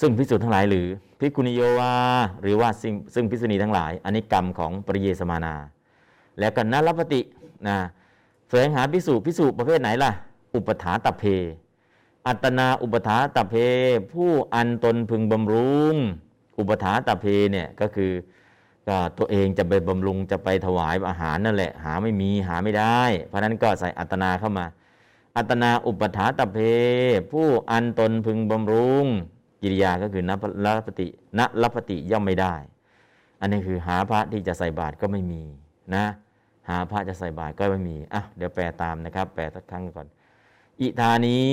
[0.00, 0.86] ซึ่งพิสูจน์ทั้งหลายหรือ
[1.20, 1.92] พิกุณิโยวา
[2.42, 5.54] หรือว่าซึ่งซึ่งพิสุณีทั้งหลาย อันนี้กรรมของปริเยสมานา
[6.38, 7.20] แล้วก็นรปฏิ
[7.68, 7.76] นะ
[8.48, 10.10] แสวงหาพิสูจพิสูจประเภทไหนล่ะ
[10.54, 11.24] อุปถาตเพ
[12.26, 13.54] อัตนาอุปถาตเพ
[14.12, 15.94] ผู้อันตนพึงบำรุง
[16.58, 18.12] อุปถาตเพเนี่ยก็คือ
[18.88, 24.66] ก็ตัวเองจะไปบำรุงจะไปถวายอาหารนั่นแหละ หาไม่มีหาไม่ได้ เพราะนั้นก็ใส่อัตนาเข้ามา
[25.36, 26.58] อัตนาอุปถาตเพ
[27.32, 29.06] ผู้อันตนพึงบำรุง
[29.62, 31.06] กิริยาก็คือนัลปฏิ
[31.38, 32.54] ณลปฏิย่อมไม่ได้
[33.40, 35.42] อันนี้คือหาพระที่จะใส่บาตรก็ไม่มี
[35.94, 36.04] นะ
[36.68, 40.06] หาพระจะใส่บาตรก็ไม่มีอะเดี๋ยวแปลตามนะครับ แปลสักครั้งก่อน
[40.80, 41.52] อิธานี้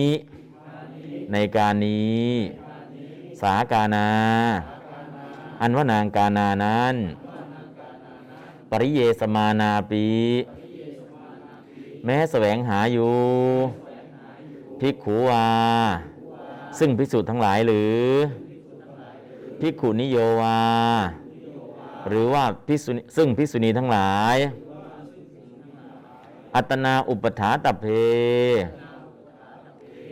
[1.32, 2.28] ในการนี้
[3.42, 4.10] สากานา
[5.62, 6.96] อันว่านางกานานั้น
[8.70, 10.06] ปริเยสมานาปี
[12.06, 13.16] แม้แสวงหาอยู่
[14.80, 15.48] ภิกขุวา
[16.80, 18.02] ซึ่งภิกษุทั้งหลายหรือ
[19.60, 20.60] ภิกขุนิโยวา
[22.08, 24.38] หรือว่าภิกษุซึ่งภิกษุณีทั้งหลาย
[26.56, 27.86] อัตนาอุปถาตเพ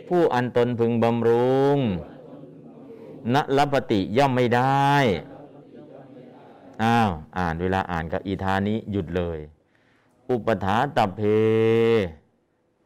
[0.08, 1.78] ผู้อันตนพึงบำรุง
[3.34, 4.92] ณลปติย่อมไม่ได้
[6.82, 9.38] อ้าว อ่านเวลาอ่านกับอีธานี้หยุดเลย
[10.30, 11.20] อุปถาตเพ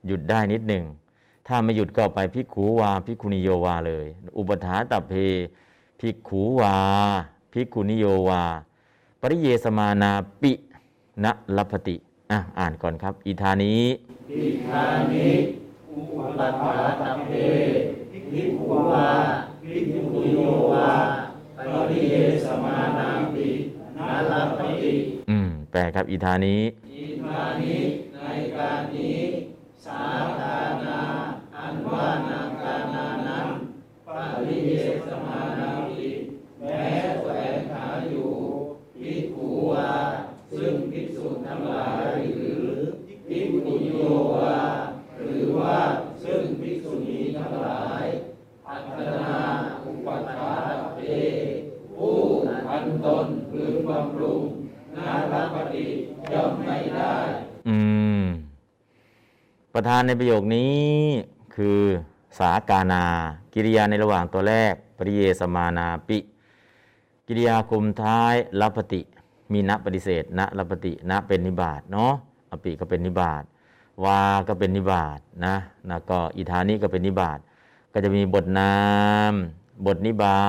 [0.06, 0.84] หยุดได้นิดหนึ่ง
[1.46, 4.06] ถ้าไม่หยุดก็ไปพิกขูวาพิกขุนิโยวาเลย
[4.38, 5.12] อุปถาตเพ
[6.00, 6.76] พิกขูวา
[7.52, 8.42] พิกขุนิโยวา
[9.20, 10.12] ปริเยสมานา
[10.42, 10.52] ปิ
[11.24, 11.96] ณลปติ
[12.30, 13.82] อะ อ่านก่อนครับ อีธานี้
[14.32, 15.28] อิธานิ
[15.92, 17.30] อุปถาตเพ
[18.10, 19.10] ภิกขุวา
[19.64, 20.38] ภิกขุโย
[20.72, 20.90] วา
[21.56, 21.58] ป
[21.90, 22.14] ริเย
[22.44, 23.48] สมานาปิ
[23.98, 24.94] นาลัปติ
[25.30, 26.62] อืมแปลครับอีธานี้
[26.92, 27.76] อิธานิ
[28.14, 28.26] ใน
[28.56, 29.20] การนี้
[29.84, 30.02] สา
[30.40, 31.00] ธานา
[31.56, 33.48] อันว่านางกานานั้น
[34.06, 34.08] ป
[34.46, 34.70] ริเย
[35.06, 36.08] สมานาปิ
[36.60, 36.84] แม้
[37.20, 38.30] แสวงหาอยู่
[38.96, 39.90] ภิกขุวา
[40.52, 42.68] ซึ่งภิกษุทั้งหลายหรือ
[43.26, 43.90] ภิกขุโย
[44.34, 44.60] วา
[45.18, 45.76] หรือว่า
[46.22, 48.04] ซึ่งภิกษุณีทั้งหลาย
[48.68, 49.38] อัตนา
[49.84, 50.52] อุปถา
[50.94, 50.98] เป
[51.96, 52.16] ผู้
[52.70, 54.44] อันตนพึงบำรุง
[54.96, 55.86] นารัปฏิ
[56.32, 57.16] ย่อมไม่ได้
[57.68, 57.78] อื
[58.22, 58.24] ม
[59.74, 60.80] ประธานในประโยคนี้
[61.56, 61.80] คือ
[62.38, 63.04] สากานา
[63.54, 66.18] กิริยาในระหว่างตัวแรก ปริเยสมานาปิ
[67.28, 69.00] กิริยาคุมท้ายลัปติ
[69.52, 72.12] มีณปฏิเสธณลัปติณเป็นนิบาตเนาะ
[72.50, 73.42] อปิก็เป็นนิบาต
[74.04, 75.54] วาก็เป็นนิบาตนะ
[75.88, 77.38] นะก็อิธานิก็เป็นนิบาต
[77.92, 78.74] ก็จะมีบทนา
[79.30, 79.32] ม
[79.86, 80.42] บทนิบา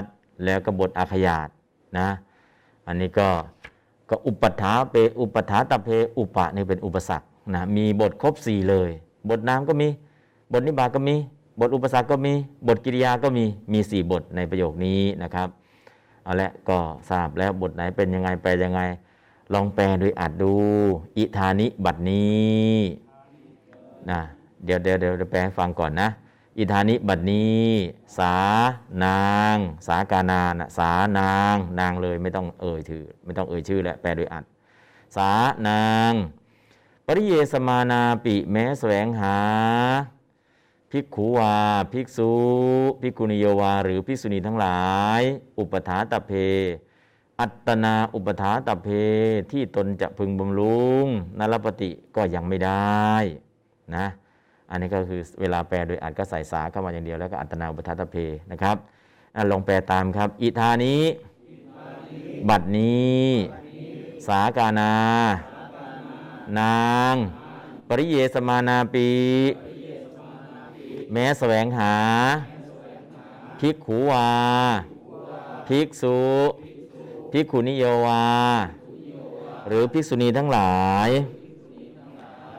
[0.00, 0.02] ต
[0.44, 1.48] แล้วก็บทอาขยาต
[1.98, 2.08] นะ
[2.86, 3.28] อันนี้ก็
[4.10, 8.90] ก็อุปถาเปอุปถาตะเพอุปะนี่เป็นอุปสรรค นะมีบทครบสี่เลย
[9.28, 9.88] บทนามก็มี
[10.52, 11.16] บทนิบาก็มี
[11.60, 12.32] บทอุปสรรคก็มี
[12.66, 15.48] บทกิริยาก็มี มีสี่บทในประโยคนี้นะครับ
[16.22, 16.78] เอาละก็
[17.10, 18.80] ทราบแล้วบทไหนเป็นยังไงไปยังไง
[19.52, 20.54] ลองแปลโดยอัดดู
[21.16, 22.76] อิธานิบัดนี้
[24.10, 24.20] นะ
[24.64, 26.08] เดี๋ยวเดี๋ยวเดี๋ยวแปลให้ฟังก่อนนะ
[26.58, 27.66] อิธานิบัดนี้
[28.18, 28.34] สา
[29.04, 34.44] นาง สากานานะสานาง นางเลยไม่ต้องเอ่ยถือ ไม่ต้องเอ่ยชื่อแหล้วแปลโดยอัด
[35.16, 35.30] สา
[35.68, 36.12] นาง
[37.10, 39.38] ปริเยสมานาปิแม้แสวงหา
[40.90, 41.56] ภิกขุวา
[41.92, 42.32] ภิกษุ
[43.00, 44.82] ภิกขุนิโยวา หรือภิกษุณีทั้งหลา
[45.20, 45.22] ย
[45.58, 46.32] อุปถาตเพ
[47.40, 48.88] อัตนาอุปถาตเพ
[49.52, 51.06] ที่ตนจะพึงบำรุง
[51.38, 53.08] นรปฏิก็ยังไม่ได้
[53.96, 54.06] นะ
[54.70, 58.16] อันนี้ก็คือเวลาแปลโดยอัดก็ใส่สาเข้ามาอย่างเดียวแล้วก็อัตนาอุปทัตเพ
[58.52, 58.76] นะครับ
[59.36, 61.02] อลองแปลตามครับ อิธานี้
[62.48, 63.26] บัดนี้
[64.26, 64.92] สากานา
[66.58, 67.14] นาง
[67.88, 69.08] ปริเยสมานาปี
[71.12, 71.94] แม้แสวงหา
[73.58, 74.30] ภิกขูวา
[75.68, 76.18] ภิกษุ
[77.32, 78.26] ภิกขุนิโยวา
[79.66, 80.78] หรือภิกษุณีทั้งหลา
[81.08, 81.10] ย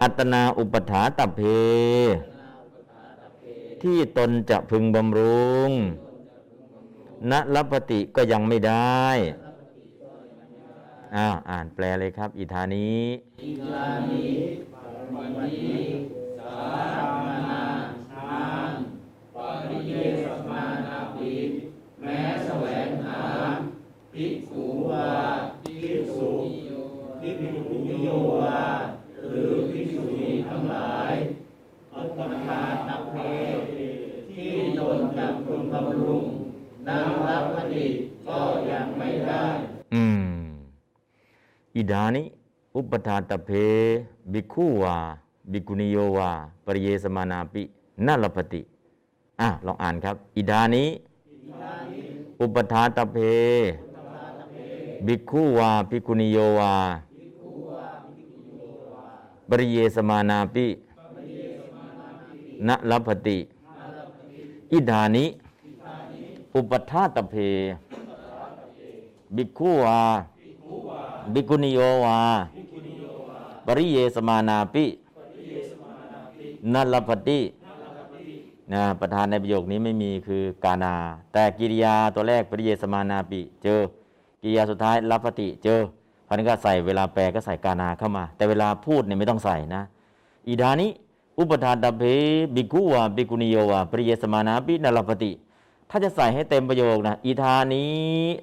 [0.02, 1.42] อัตนาอุปถาตัเพ
[3.82, 5.72] ที่ตนจะพึงบำรุง
[7.32, 9.06] ณลัปติก็ยังไม่ได้
[11.16, 12.90] อ้าวอ่านแปลเลยครับ อิธานี
[13.44, 14.28] อิทานิ
[15.16, 15.78] วันนี้
[16.40, 17.64] สามานา
[18.14, 18.72] ทาน
[19.36, 19.38] ป
[19.70, 19.94] ริเย
[20.24, 21.34] สมานาปิ
[22.04, 23.22] แม้แสวงหา
[24.14, 25.10] ภิกขุวา
[25.64, 26.30] ภิกษุ
[27.20, 27.36] ภิก
[27.66, 28.62] ขุนิโยวา
[29.30, 31.14] หรือภิกษุณีทั้งหลาย
[31.94, 33.16] อัตตาตัพเพ
[34.34, 36.26] ที่ตนจำพึงบำรุง
[36.88, 37.88] นางรับพดิ
[38.28, 38.40] ก็
[38.72, 39.46] ยังไม่ได้
[39.96, 40.39] อืม
[41.78, 42.24] อิดานิ
[42.76, 43.50] อุปทาตเพ
[44.32, 44.96] บิกขุวา
[45.52, 46.30] บิกุณิโยวา
[46.66, 47.64] ปริเยสมานาปิ
[48.06, 48.62] นาลปติ
[49.40, 50.86] อะลองอ่านครับ อิดานิ
[52.42, 53.18] อุปทาตเพ
[55.06, 56.74] บิกขุวาบิกุณิโยวา
[59.50, 60.66] ปริเยสมานาปิ
[62.68, 63.38] นลปติ
[64.72, 65.26] อิดานิ
[66.56, 67.36] อุปทาตเพ
[69.36, 70.00] บิกขุวา
[71.34, 72.20] บิกุนิโยวา
[73.66, 74.86] ปริเยสมานาปิ
[76.74, 77.40] นัลลปติ
[78.74, 80.94] นะประธานในประโยคนี้ไม่มีคือกานา
[81.34, 83.82] แต่กิริยาตัวแรกปริเยสมานาปิ เจอ
[84.42, 85.80] กิริยาสุดท้ายลัปติเจอ
[86.28, 89.84] พันก็ใส่เวลาแปลก็ใส่กานาเข้ามา แต่เวลาพูดเนี่ยไม่ต้องใส่นะ
[90.48, 90.88] อิดานิ
[91.40, 92.04] อุปทานตเพ
[92.56, 95.32] บิกุวาบิกุนิโยวาปริเยสมานาปินัลลปติ
[95.90, 97.86] ถ้าจะใส่ให้เต็มประโยคนะอิธานิ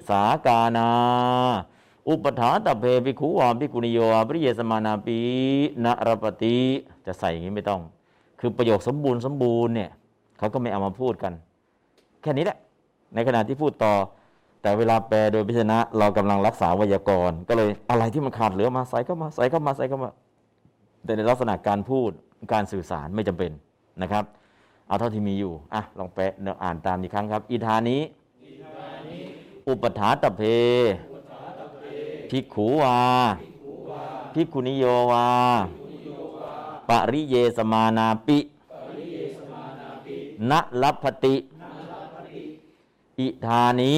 [0.09, 0.89] สากานา
[2.09, 5.19] อุปถาตเพภิกขุวาภิกขุนิโยอปริเยสมานาปี
[5.85, 6.57] นรปติ
[7.05, 7.81] จะใส่อย่างนี้ไม่ต้อง
[8.39, 9.89] คือประโยคสมบูรณ์สมบูรณ์เนี่ย
[10.37, 11.33] เขาก็ไม่เอามาพูดกัน
[12.21, 12.57] แค่นี้แหละ
[13.13, 13.93] ในขณะที่พูดต่อ
[14.61, 20.11] แต่เวลาแปลโดยพิจารณะเรากำลังรักษาไวยากรณ์ ก็เลยอะไรที่มันขาดเหลือมาใส่เข้ามาใส่เข้ามาใส่เข้ามา
[21.03, 22.09] แต่ในลักษณะการพูด
[22.53, 23.51] การสื่อสารไม่จำเป็น
[24.01, 24.23] นะครับ
[24.87, 27.97] เอาเท่าที่มีอยู่อะลองแปลเดี๋ยวอ่านตามอีกครั้งครับ อิธานิ
[29.67, 30.41] อุปถาตเพ
[32.29, 32.99] ภิกขูวา
[34.33, 35.27] ภิกขุนิโยวา
[36.89, 38.37] ปริเยสมานาปิ
[40.49, 40.51] ณ
[40.81, 41.35] ลัพพติ
[43.19, 43.95] อิธานิ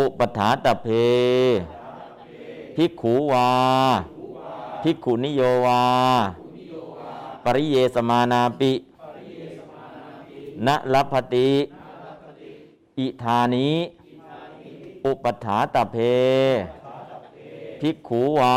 [0.00, 0.86] อุปถาตเพ
[2.76, 3.48] ภิกขูวา
[4.82, 5.82] ภิกขุนิโยวา
[7.44, 8.72] ปริเยสมานาปิ
[10.66, 11.48] ณลัพพติ
[12.98, 13.68] อิธานิ
[15.04, 15.96] อุปถาตเพ
[17.80, 18.56] ภิกขูวา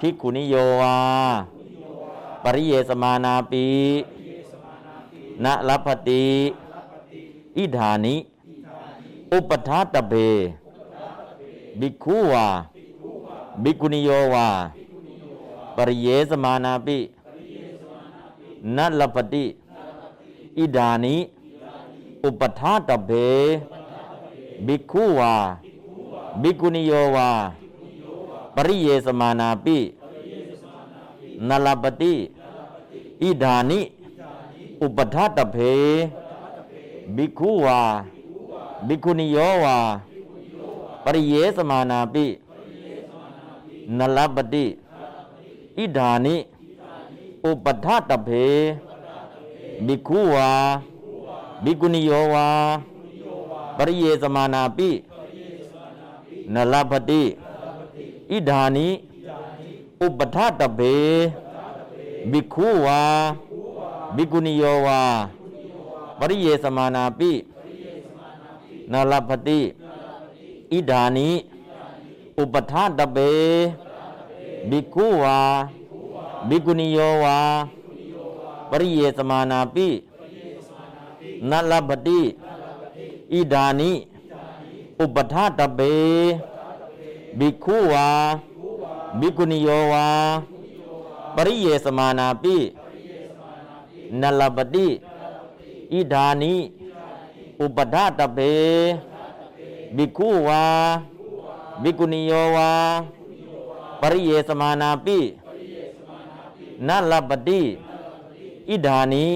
[0.00, 0.96] ภิกขุนิโยวา
[2.42, 3.66] ปริเยสมานาปี
[5.44, 6.24] ณลัพติ
[7.56, 8.16] อิธานิ
[9.32, 10.14] อุปทาตเพ
[11.80, 12.46] ภิกขูวา
[13.62, 14.48] ภิกุนิโยวา
[15.76, 16.98] ปริเยสมานาปิ
[18.76, 19.44] ณลัพติ
[20.58, 21.16] อิดานิ
[22.24, 23.10] อุปทาตเพ
[24.66, 25.34] ภิกขูวา
[26.42, 27.30] ภิกุนิโยวา
[28.56, 29.78] ปริเยสมานาปิ
[31.48, 32.14] นลปติ
[33.22, 33.80] อิดานิ
[34.82, 35.56] อุปทาตเพ
[37.16, 37.80] ภิกขูวา
[38.86, 39.78] ภิกขุนิโยวา
[41.04, 42.26] ปริเยสมานาปิ
[43.98, 44.66] นลปติ
[45.78, 46.36] อิดานิ
[47.44, 48.30] อุปทาตเพ
[49.86, 50.50] ภิกขูวา
[51.64, 52.48] ภิกขุนิโยวา
[53.76, 54.90] ปริเยสมานาปิ
[56.54, 57.22] นลปติ
[58.32, 58.88] อิดานิ
[60.02, 60.80] อุปทาตเพ
[62.30, 63.02] ภิกขูวา
[64.16, 65.02] ภิกุนิโยวา
[66.18, 67.32] ปริเยสมานาปิ
[68.92, 69.60] นลปติ
[70.72, 71.30] อิดานิ
[72.38, 73.18] อุปทาตเพ
[74.70, 75.38] ภิกขูวา
[76.48, 77.38] ภิกุนิโยวา
[78.70, 79.88] ปริเยสมานาปิ
[81.50, 82.20] นลปติ
[83.32, 83.92] อิดานิ
[85.00, 85.80] อุปทาตเบ
[87.38, 88.08] ภิกขุวา
[89.20, 90.08] ภิกุนิโยวา
[91.34, 92.56] ปริเยสมานาปิ
[94.20, 94.88] นัลปติ
[95.92, 96.54] อิดานิ
[97.60, 98.38] อุปทาตเบ
[99.96, 100.64] ภิกขุวา
[101.82, 102.70] ภิกุนิโยวา
[104.00, 105.18] ปริเยสมานาปิ
[106.86, 107.60] นัลปติ
[108.70, 109.26] อิดานิ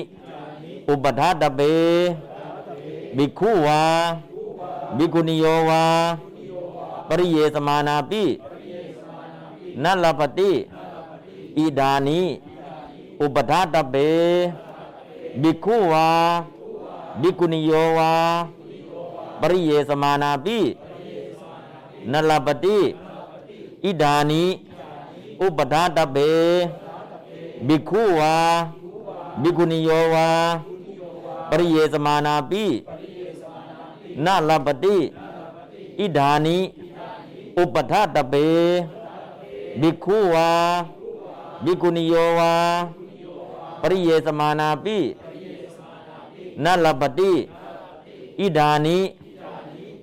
[0.89, 1.61] อุปทาตเบ
[3.17, 3.83] ภิกขุวา
[4.97, 5.85] ภิกุนิโยวา
[7.13, 8.25] ปริเยสมานาปิ
[9.83, 10.53] นัลลปติ
[11.59, 12.23] อิดานิ
[13.21, 13.95] อุปทาตเบ
[15.43, 16.09] ภิกขุวา
[17.21, 18.13] ภิกขุนิโยวา
[19.41, 20.59] ปริเยสมานาปิ
[22.13, 22.79] นัลลปติ
[23.85, 24.45] อิดานิ
[25.43, 26.17] อุปทาตเบ
[27.67, 28.35] ภิกขุวา
[29.43, 30.29] ภิกขุนิโยวา
[31.51, 32.65] ปริเยสมานาปิ
[34.25, 34.97] นาลปติ
[36.01, 36.59] อิดานิ
[37.59, 38.35] อุปทาตเบ
[39.81, 40.51] ภิกขุวา
[41.65, 42.55] ภิกขุนิโยวา
[43.81, 44.99] ปริเยสมานาปิ
[46.65, 47.33] นาลปติ
[48.41, 48.99] อิดานิ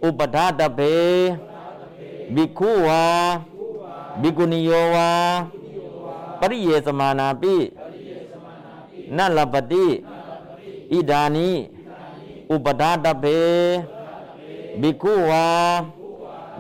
[0.04, 0.82] อุปทาตเบ
[2.36, 3.04] ภิกขุวา
[4.22, 5.10] ภิกขุนิโยวา
[6.40, 7.56] ปริเยสมานาปิ
[9.18, 9.86] นาลปติ
[10.94, 11.50] อิดานิ
[12.52, 13.26] อุปทาตเพ
[14.82, 15.46] ภิกขุวา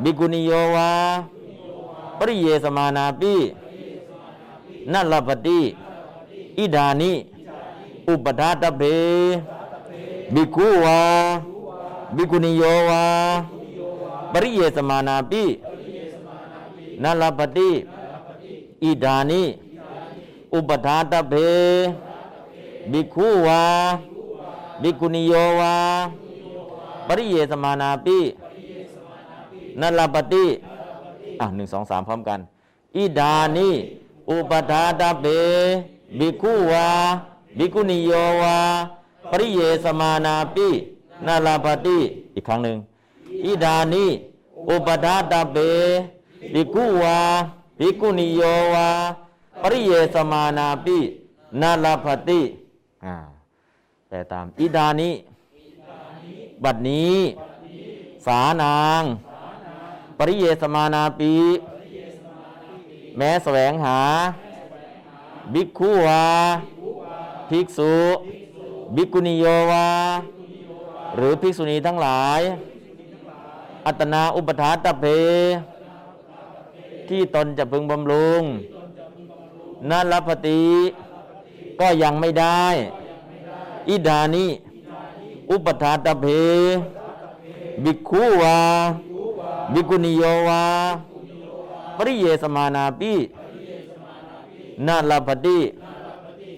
[0.03, 0.89] ภิกขุนิโยวา
[2.17, 3.35] ปริเยสมานาปิ
[4.91, 5.61] นัลลปติ
[6.59, 7.13] อิดานิ
[8.09, 8.81] อุปทาตเพ
[10.33, 11.01] ภิกขุวา
[12.15, 13.05] ภิกขุนิโยวา
[14.31, 15.43] ปริเยสมานาปิ
[17.03, 17.71] นัลลปติ
[18.83, 19.43] อิดานิ
[20.53, 21.33] อุปทาตเพ
[22.91, 23.63] ภิกขุวา
[24.01, 25.75] ภบิกุนิโยวา
[27.07, 28.17] ปริเยสมานาปิ
[29.81, 30.45] นัลปติ
[31.41, 32.39] อะหนึ่งสองสามพร้อมกัน
[32.97, 33.69] อิดานิ
[34.29, 35.25] อุปทาตาเป
[36.19, 36.87] บิกุวา
[37.57, 38.11] บิกุนิโย
[38.41, 38.57] วา
[39.31, 40.67] ปริเยสมานาปิ
[41.25, 41.97] นัลลปติ
[42.35, 42.77] อีกครั้งหนึ่ง
[43.45, 44.05] อิดานิ
[44.69, 45.57] อุปทาตาเป
[46.53, 47.17] บิกุวา
[47.79, 48.41] บิกุนิโย
[48.73, 48.87] วา
[49.61, 50.97] ปริเยสมานาปิ
[51.61, 52.41] นัลลปติ
[53.05, 53.15] อ่า
[54.09, 55.09] แต่ตามอิดานิ
[56.63, 57.17] บัดนี้
[58.25, 59.03] สานาง
[60.17, 61.33] ปริเยสมานาปี
[63.17, 63.99] แม้แสวงหา
[65.53, 66.25] บิกขุวา
[67.49, 67.95] ภิกษุ
[68.95, 69.87] บิกุนิโยวา
[71.15, 72.41] หรือภิกษุณีทั้งหลาย
[73.85, 75.05] อัตนาอุปถาตเพ
[77.09, 78.43] ที่ตนจะพึงบำรุง
[79.89, 80.63] นัลพติ
[81.79, 82.65] ก็ยังไม่ได้
[83.89, 84.47] อิดานิ
[85.51, 86.25] อุปถาตเพ
[87.83, 88.59] บิกขุวา
[89.73, 90.63] บิกุนิโยวา
[91.97, 93.13] ปริเยสมานาปิ
[94.87, 95.59] นาลาปติ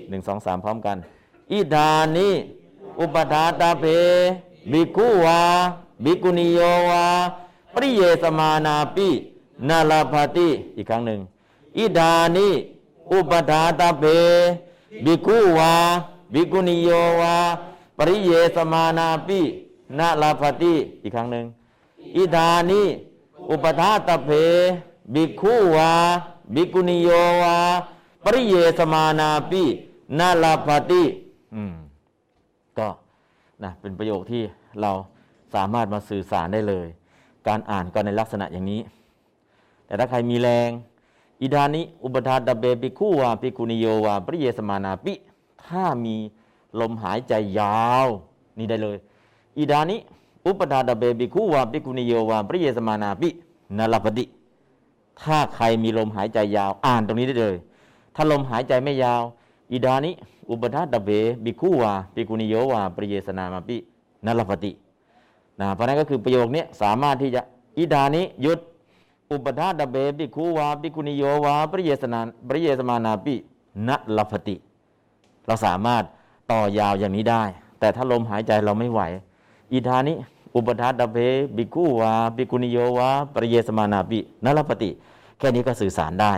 [0.09, 0.97] หนึ่งสองสามพร้อมกัน
[1.51, 2.29] อิดานิ
[2.99, 3.83] อุปถาตาเพ
[4.71, 5.39] บิกุวา
[6.03, 7.05] บิกุนิโยวา
[7.73, 9.07] ปริเยสมานาปิ
[9.67, 10.47] นาลาปติ
[10.77, 11.19] อีกครั้งหนึ่ง
[11.77, 12.49] อิดานิ
[13.11, 14.03] อุปถาตาเพ
[15.05, 15.73] บิกุวา
[16.33, 16.89] บิกุนิโย
[17.19, 17.35] วา
[17.97, 19.39] ปริเยสมานาปิ
[19.97, 21.45] นาลาปติอีกครั้งหนึ่ง
[22.17, 22.83] อิดานิ
[23.49, 24.29] อุปทาตเพ
[25.13, 25.91] บิกขุวา
[26.53, 27.09] บิกุนิโย
[27.41, 27.57] วา
[28.23, 29.63] ปริเยสมานาปิ
[30.19, 31.03] นาลาภติ
[31.55, 31.73] อืม
[32.77, 32.87] ก็
[33.63, 34.43] นะเป็นประโยคที่
[34.81, 34.91] เรา
[35.53, 36.87] สามารถมาสื่อสารได้เลย
[37.47, 38.81] การอ่านก็ในลักษณะอย่างนี้
[39.85, 40.69] แต่ถ้าใครมีแรง
[41.41, 45.13] อิดานิ อุปทาตเบบิกขุวาบิกุนิโยวาปริเยสมานาปิ
[45.65, 46.15] ถ้ามี
[46.79, 48.07] ลมหายใจยาว
[48.57, 48.97] นี่ได้เลย
[49.57, 49.97] อิดานิ
[50.45, 53.29] อุปทาตเบบิคุวาปิกุนิโยวาปริเยสมานาปิ
[53.77, 54.25] นลปติ
[55.21, 57.55] ถ้าใครมีลมหายใจยาว อ่านตรงนี้ได้เลย
[58.15, 59.21] ถ้าลมหายใจไม่ยาว
[59.71, 60.11] อิดานิ
[60.49, 61.09] อุปทาตเบ
[61.45, 63.77] บิคุวาปิกุนิโยวาปริเยสนามาปิ
[64.25, 64.71] นลปติ
[65.59, 67.41] นะเพราะนั้นก็คือประโยคนี้สามารถที่จะ
[67.77, 68.59] อิดานิหยุด
[69.31, 73.35] อุปทาตเบบิคุวาปิกุนิโยวาปริเยสนาปริเยสมานาปิ
[73.87, 74.55] นลปติ
[75.47, 76.03] เราสามารถ
[76.51, 77.43] ต่อยาวอย่างนี้ได้
[77.79, 79.01] แต่ถ้าลมหายใจเราไม่ไหว
[79.73, 80.13] อิทานิ
[80.55, 81.17] อุปทาตเพ
[81.57, 84.89] บิกุวาบิกุนิโยวาปริเยสมานาปินรปติ
[85.37, 86.33] แค่นี้ก็สื่อสารได้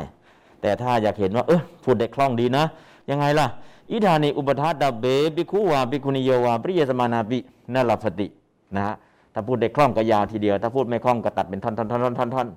[0.61, 2.65] แต่ถ้าอยากเห็นว่า เออพูดได้คล่องดีนะ
[3.09, 3.47] ยังไงล่ะ
[3.91, 5.05] อิทานิอุปทาตเบ
[5.35, 7.37] บิกุวาบิกุนิโยวาปริเยสมานาปิ
[7.73, 8.27] นรปติ
[8.75, 8.95] นะฮะ
[9.33, 12.47] ถ้าพูดได้คล่องก็ยาวทีเดียว ถ้าพูดไม่คล่องก็ตัดเป็นท่อนท่อนท่อนท่อนท่อน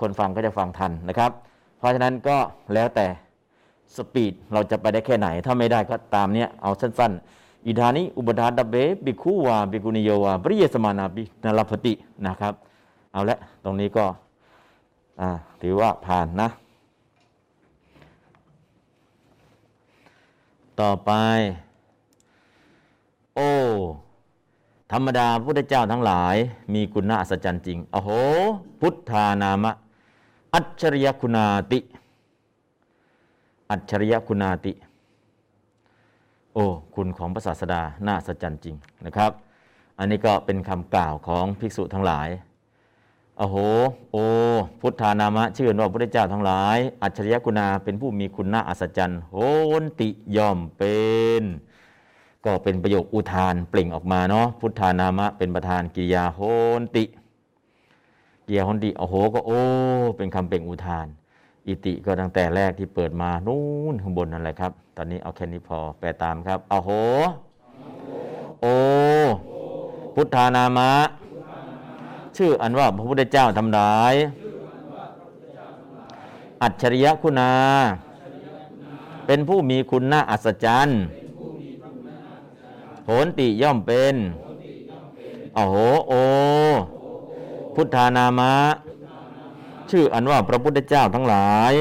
[0.00, 1.30] คนฟังก็จะฟังทันนะครับ
[1.78, 2.36] เพราะฉะนั้นก็
[2.74, 3.06] แล้วแต่
[3.96, 11.92] สปีดเราจะไปได้แค่ไหน ถ้าไม่ได้ก็ตามเนี้ยเอาสั้น ๆ อิธานิอุปทาตเบบิคูวาบิกุนิโยวาปริเยสมานาบินรพติ
[12.26, 12.54] นะครับ
[13.12, 14.04] เอาละตรงนี้ก็
[15.62, 16.48] ถือว่าผ่านนะ
[20.80, 21.10] ต่อไป
[23.34, 23.40] โอ
[24.92, 26.36] ธรรมดาพุทธเจ้าทั้งหลาย
[26.74, 28.10] มีคุณาอัศจรรย์จริงโอโห
[28.80, 29.72] พุทธานามะ
[30.54, 31.78] อัจฉริยคุณาติ
[33.70, 34.72] อัจฉริยคุณาติ
[36.58, 38.76] โอ้คุณของพระศาสดาน่าสัจจ์จริง
[39.06, 39.30] นะครับ
[39.98, 42.28] อันนี้ก็เป็นคำกล่าวของภิกษุทั้งหลาย
[43.38, 43.56] โอ้โห
[44.12, 44.24] โอ้
[44.80, 49.36] พุทธานามะชื่อว่าพระพุทธเจ้าทั้งหลาย อัจฉริยคุณาเป็นผู้มีคุณน่าอัศจรรย์โห
[49.80, 50.96] นติย่อมเป็
[51.40, 51.42] น
[52.44, 56.40] ก็เป็นประโยคอุทานเปล่งออกมาเนาะพุทธานามะเป็นประธานกิริยาโห
[56.80, 57.04] นติ
[58.46, 59.60] กิริยาโหนติโอ้โหก็โอ้
[60.16, 61.06] เป็นคำเปล่งอุทาน
[61.66, 66.90] อิติก็ตั้งแต่แรกที่เปิดมานู่นข้างบนนั่นแหละครับ ตอนนี้เอาแค่นี้พอแปลตามครับเอาโห
[68.60, 68.66] โอ
[70.14, 70.90] พุทธานามะ
[72.36, 74.14] ชื่ออันว่าพระพุทธเจ้าทำร้าย
[76.62, 77.52] อัจฉริยะคุณา
[79.26, 81.00] เป็นผู้มีคุณน่าอัศจรรย์
[83.06, 84.14] โหนติย่อมเป็น
[85.54, 85.76] โอ้โห
[86.08, 86.12] โอ
[87.74, 88.54] พุทธานามะ
[89.90, 91.72] ชื่ออันว่าพระพุทธเจ้าทั้งหลาย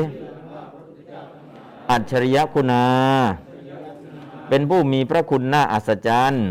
[1.91, 2.85] อัจฉริยคุณา
[4.49, 6.45] เป็นผู้มีพระคุณน่าอัศจรรย์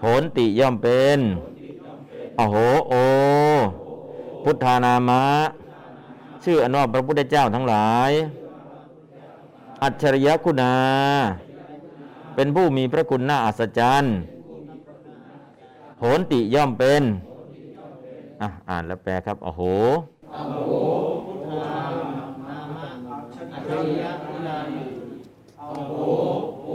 [0.00, 1.18] โหนติย่อมเป็น
[2.38, 2.56] อโห
[2.88, 2.92] โอ
[4.44, 5.24] พุทธานามะ
[6.44, 8.10] ชื่ออันว่าพระพุทธเจ้าทั้งหลาย
[9.82, 10.74] อัจฉริยคุณา
[12.34, 14.14] เป็นผู้มีพระคุณน่าอัศจรรย์
[16.00, 17.02] โหนติย่อมเป็น
[18.42, 19.62] อะอ่านแล้วแปลครับโอ้โห
[20.34, 20.70] อโห
[21.26, 21.94] พุทธาม
[22.44, 22.86] มามะ
[23.52, 24.82] อัจฉริยะวิลานิ
[25.58, 25.94] โอ้โห
[26.64, 26.70] โอ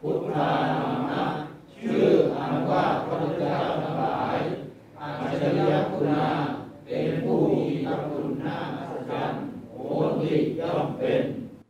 [0.00, 1.22] พุทธานมมะ
[1.74, 2.08] ชื่อ
[2.38, 4.38] อันว่าพระพุทธเจ้าทั้งหลาย
[5.20, 6.24] อัจฉริยะคุณา
[6.84, 9.40] เป็นผู้มีพระคุณน่าอัศจรรย์
[9.72, 9.76] โห
[10.20, 11.22] ติย่อมเป็น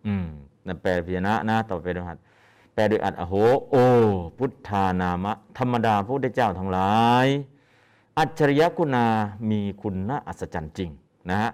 [0.07, 0.27] อืม
[0.67, 2.17] นั่นแปลพิจญชนะนะต่อไปนะครั
[2.75, 3.35] แปลโดยอัดอโห
[3.71, 3.77] โอ
[4.39, 6.95] พุทธานามะ ธรรมดาพระพุทธเจ้าทั้งหลา
[7.25, 7.27] ย
[8.19, 9.07] อัจฉริยคุณา
[9.51, 10.91] มีคุณนะอัศจรรย์จริง
[11.31, 11.51] นะฮะ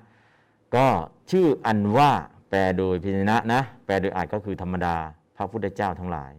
[0.74, 0.86] ก็
[1.30, 2.10] ชื่ออันว่า
[2.50, 4.96] แปลโดยพยัญชนะนะแปลโดยอัดก็คือธรรมดา
[5.36, 6.32] พระพุทธเจ้าทั้งหลาย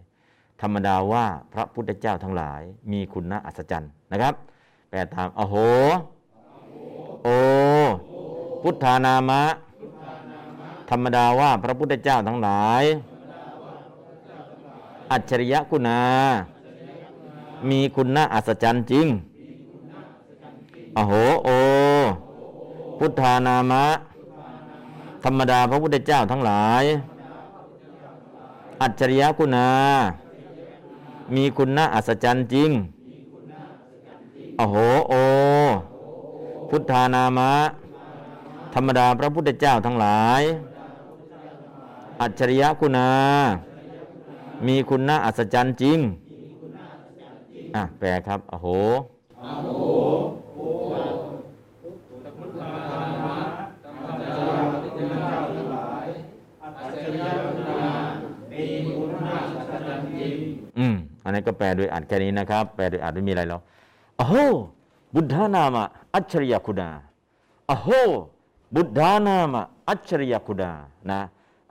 [0.61, 2.61] ธรรมดาว่าพระพุทธเจ้าทั้งหลาย
[2.91, 4.33] มีคุณนะอัศจรรย์นะครับ
[4.89, 5.55] แปลตามอโห
[7.23, 7.27] โอ
[8.61, 9.43] พุทธานามะ
[10.89, 12.83] ธรรมดาว่าพระพุทธเจ้าทั้งหลาย
[15.11, 16.01] อัจฉริยคุณา
[17.69, 19.07] มีคุณนะอัศจรรย์จริง
[20.97, 21.13] อโห
[21.43, 21.49] โอ
[22.99, 23.85] พุทธานามะ
[25.23, 26.83] ธรรมดาพระพุทธเจ้าทั้งหลาย
[28.81, 29.69] อัจฉริยะคุณา
[31.35, 32.71] มีคุณนะอัศจรรย์จริง
[34.59, 34.75] อโห
[35.09, 35.13] โอ
[36.69, 37.51] พุทธานามะ
[38.73, 40.41] ธรรมดาพระพุทธเจ้าทั้งหลาย
[42.21, 43.09] อัจฉริยะคุณา
[44.67, 45.99] มีคุณนะอัศจรรย์จริง
[47.75, 48.67] อะแปลครับ อโห
[49.43, 53.27] อืมอันนี้ก็แปลโด พุทธาธรรม
[53.83, 56.07] ธรรมจาริยเจ้าทั้งหลาย
[56.61, 57.81] อัจฉริยะพุทธา
[58.51, 58.63] มี
[58.97, 60.35] คุณาสัจจันทิม
[60.79, 63.61] อืม อันนี้ก็แปลโดยอ่านแค่นี้นะครับ แปลโดยอ่านไม่มีอะไรแล้ว
[64.19, 64.33] อ้โห
[65.15, 65.83] บุตธานามะ
[66.13, 66.89] อัจฉริยคุณา
[67.69, 67.89] อ้โห
[68.75, 70.71] บุตธานามะอัจฉริยคุณา
[71.09, 71.19] นะ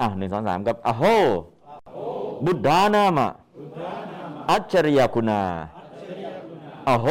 [0.01, 1.05] อะหนึ่งสองสามกับอ้โห
[2.45, 3.28] บุตธานามะ
[4.51, 5.43] อัจฉริยคุณา
[6.88, 7.09] อ้โห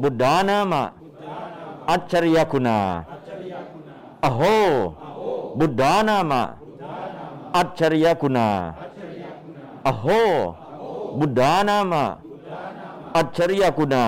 [0.00, 0.92] buddhanama
[1.86, 3.04] acharyakuna
[4.22, 4.94] aho.
[5.56, 6.40] Buddhanama
[7.52, 8.74] acharyakuna
[9.84, 10.54] aho.
[11.18, 12.02] Buddhanama
[13.14, 14.02] acharyakuna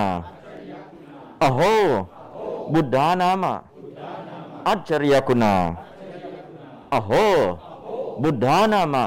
[1.41, 2.07] aho.
[2.72, 3.62] Buddhanama
[4.64, 5.74] acharyakuna
[6.91, 7.59] aho.
[8.20, 9.03] Buddhanama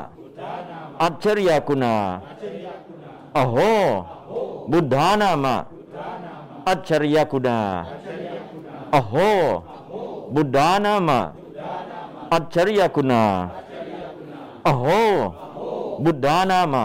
[1.00, 1.92] acharyakuna
[3.34, 4.06] aho.
[4.72, 5.81] Buddhanama acharyakuna
[6.66, 7.86] Acharya Kuda.
[8.92, 9.64] Aho.
[10.34, 11.34] Buddhanama.
[12.32, 13.50] Acharya Kuna.
[14.64, 15.02] Aho.
[16.04, 16.84] Buddhanama.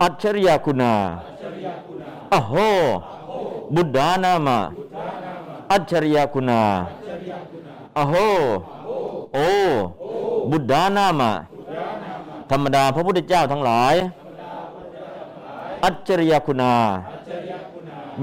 [0.00, 1.22] Acharya Kuna.
[2.30, 3.02] Aho.
[3.70, 4.58] Buddhanama.
[5.68, 6.86] Acharya Kuna.
[7.94, 8.28] Aho.
[9.34, 9.72] Oh.
[10.50, 11.46] Buddhanama.
[12.52, 13.94] ธรรมดาพระพุทธเจ้าทั้งหลาย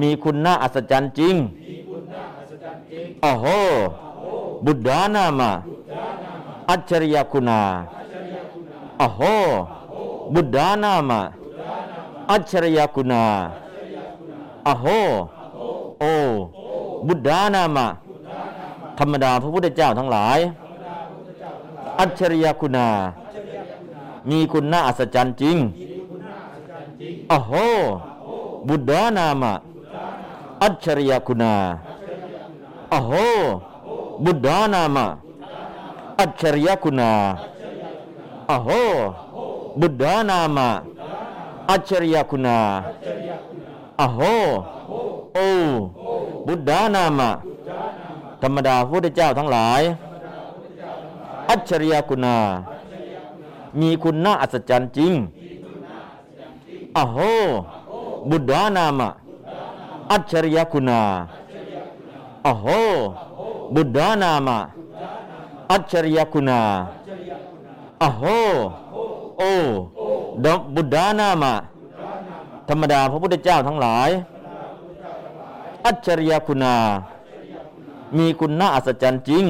[0.01, 1.35] มีคุณน่าอัศจรรย์จริง
[3.21, 3.45] โอ้โห
[4.65, 5.51] บุตรานามะ
[6.69, 7.61] อัจฉริยคุณา
[8.99, 9.21] โอ้โห
[10.33, 11.21] บุตรานามะ
[12.31, 13.23] อัจฉริยคุณา
[14.65, 14.85] โอ้โห
[15.99, 16.13] โอ้
[17.07, 17.87] บุตรานามะ
[18.99, 20.39] ธรรมดาพระพุทธเจ้าทั้งหลาย
[21.99, 22.87] อัจฉริยคุณา
[24.29, 25.57] มีคุณน่าอัศจรรย์จริง
[27.29, 27.51] โอ้โห
[28.67, 29.53] บุตรานามะ
[30.61, 31.53] อัจฉริยคุณา
[32.89, 33.11] โอ้โห
[34.25, 35.05] บุตรานามะ
[36.19, 37.11] อัจฉริยคุณา
[38.47, 38.69] โอ้โห
[39.81, 40.69] บุตรานามะ
[41.69, 42.59] อัจฉริยคุณา
[43.97, 44.19] โอ้โห
[45.33, 45.47] โอ้
[46.47, 47.29] บุตรานามะ
[48.41, 49.81] ธรรมดาพระพุทธเจ้าทั้งหลาย
[51.49, 52.37] อัจฉริยคุณา
[53.79, 55.13] มีคุณน่าอัศจรรย์จริง
[56.97, 57.17] อ้โห
[58.29, 59.09] บุตรานามะ
[60.13, 61.01] อัจฉริยคุณา
[62.43, 62.65] โอ้โห
[63.75, 64.59] บุตรานามะ
[65.71, 66.61] อัจฉริยคุณา
[67.99, 68.23] โอ้โห
[69.37, 69.51] โอ้
[70.45, 71.53] ดบุตรานามะ
[72.69, 74.09] ธรรมดาพระพุทธเจ้าทั้งหลาย
[75.85, 76.75] อัจฉริยคุณา
[78.17, 79.45] มีคุณน่าอัศจรรย์จริง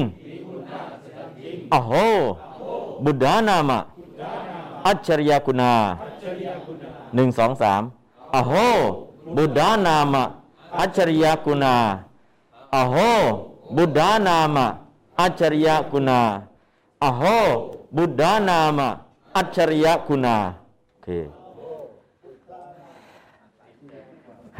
[1.70, 1.92] โอ้โห
[3.04, 3.78] บุตรานามะ
[4.86, 5.72] อัจฉริยคุณา
[7.14, 7.82] หนึ่งสองสาม
[8.32, 8.52] โอ้โห
[9.36, 10.24] บุตรานามะ
[10.78, 11.76] อัจฉริยคุณา
[12.74, 12.96] อโห
[13.76, 14.66] บุตรานามะ
[15.20, 16.20] อัจฉริยคุณา
[17.04, 17.22] อโห
[17.96, 18.88] บุตรานามะ
[19.36, 20.36] อัจฉริยคุณา
[20.90, 21.08] โอเค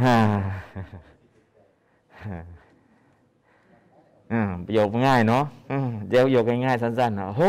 [0.02, 0.16] ฮ่า
[4.32, 5.44] อ่าประโยคง่ายเนาะ
[6.08, 7.40] เดี๋ยวโยคง่ายๆสั้นๆนะโห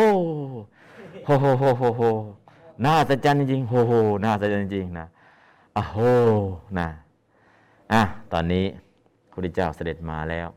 [1.25, 2.01] โหโหโหโหโห
[2.83, 3.93] น่าอัศจจริงๆโหโห
[4.23, 5.05] น่าอัศจจริงๆนะ
[5.77, 5.95] อะโห
[6.79, 6.87] นะ
[7.93, 8.01] อะ
[8.33, 8.65] ตอนนี้
[9.29, 10.47] พระพุทธเจ้าเสด็จมาแล้ว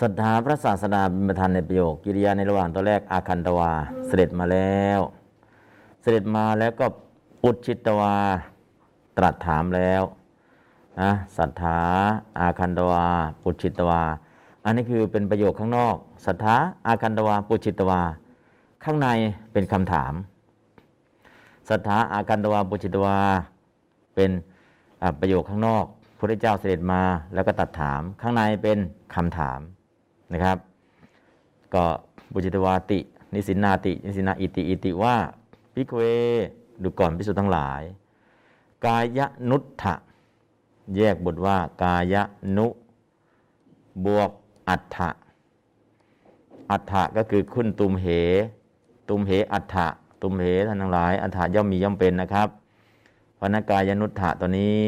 [0.00, 3.72] ศรัทธาพระศาสดาเป็นประธานในประโยคกิริยาในระหว่างตัวแรกอาคันตวา
[4.06, 5.00] เสด็จมาแล้ว
[6.02, 6.86] เสด็จมาแล้วก็
[7.44, 8.14] อุชิตวา
[9.16, 10.02] ตรัสถามแล้ว
[11.00, 11.78] นะศรัทธา
[12.38, 13.06] อาคันตวา
[13.42, 14.02] ปุชิตวา
[14.64, 15.96] อันนี้คือเป็นประโยคข้างนอก
[16.26, 16.54] ศรัทธา
[16.86, 18.00] อาคันตวา ปุชิตวา
[18.84, 19.08] ข้างใน
[19.52, 20.12] เป็นคำถาม
[21.68, 23.18] สัทธาอากันตวา ปุจิตวา
[24.14, 24.30] เป็น
[25.20, 25.84] ประโยคข้างนอก
[26.18, 27.02] พระเจ้าเสด็จมา
[27.34, 28.78] แล้วก็ตัดถาม ข้างในเป็น
[29.14, 29.60] คำถาม
[30.32, 30.58] นะครับ
[31.74, 31.84] ก็
[32.32, 32.98] บุจิตวาติ
[33.34, 35.16] นิสินนาติ นิสินาอิติอิติว่า
[35.74, 36.00] พิกเว
[36.82, 37.82] ดูก่อนพิสุทั้งหลาย
[38.86, 39.20] กาย
[39.50, 39.94] นุทธะ
[40.96, 42.14] แยกบทว่ากาย
[42.56, 42.66] นุ
[44.04, 44.30] บวก
[44.68, 45.10] อัฏฐะ
[46.70, 48.06] อัฏฐะก็คือคุณตุมเห
[49.08, 49.86] ตุมเหอัฏฐะ
[50.22, 52.48] ตุมเหท่านทั้งหลาย อัฏฐะย่อมมีย่อมเป็นนะครับ
[53.40, 54.78] วรรณกายนุทธะตัวนี้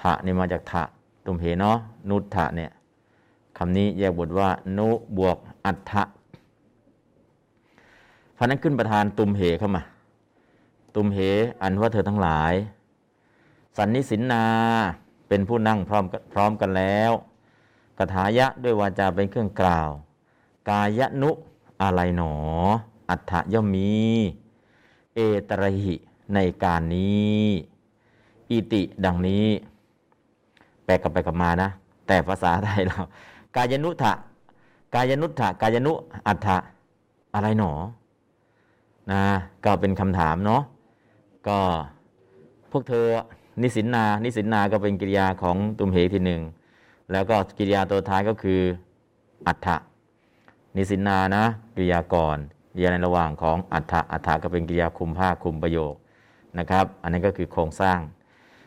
[0.00, 0.82] ถะนี่มาจากถะ
[1.26, 1.78] ตุมเหเนาะ
[2.08, 2.70] นุทะเนี่ย
[3.56, 6.02] คำนี้แยกบทว่า นุบวกอัฏฐะ
[8.36, 9.82] พราะนั้นขึ้นประธานตุมเหเข้ามา
[10.94, 11.18] ตุมเห
[11.62, 12.54] อันว่าเธอทั้งหลาย
[13.76, 14.44] สันนิสินนา
[15.28, 17.10] เป็นผู้นั่งพร้อมพร้อมกันแล้ว
[17.98, 19.90] กถายะด้วยวาจาเป็นเครื่องกล่าว
[20.68, 21.30] กายนุ
[21.82, 22.34] อะไรหนอ
[23.10, 23.92] อัฏฐย่อมมี
[25.14, 25.18] เอ
[25.48, 25.94] ตระหิ
[26.34, 27.44] ในการนี้
[28.50, 29.46] อิติดังนี้
[30.90, 31.70] ลกลับไปกลับมานะ
[32.06, 33.00] แต่ภาษาไทยเรา
[33.56, 34.12] กายนุถะ
[34.94, 35.92] กายนุถะกายนุ
[36.26, 36.56] อัฏฐะ
[37.34, 37.72] อะไรหนอ
[39.10, 39.22] นะ
[39.64, 40.62] ก็เป็นคำถามเนาะ
[41.48, 41.58] ก็
[42.70, 43.06] พวกเธอ
[43.62, 46.42] นิสินนา นิสินนาก็เป็นกิริยาของตุมเหทีหนึ่ง
[47.12, 48.60] แล้วก็กิริยาตัวท้ายก็คือ
[49.46, 49.76] อัฏฐะ
[50.76, 51.44] นิสินนานะ
[51.74, 52.38] กิริยาก่อน
[52.72, 55.94] กิริยาในระหว่างของอัฏฐะอัฏฐะก็เป็นกิริยาคุมภาคคุมประโยค
[56.58, 57.98] นะครับ อันนี้ก็คือโครงสร้าง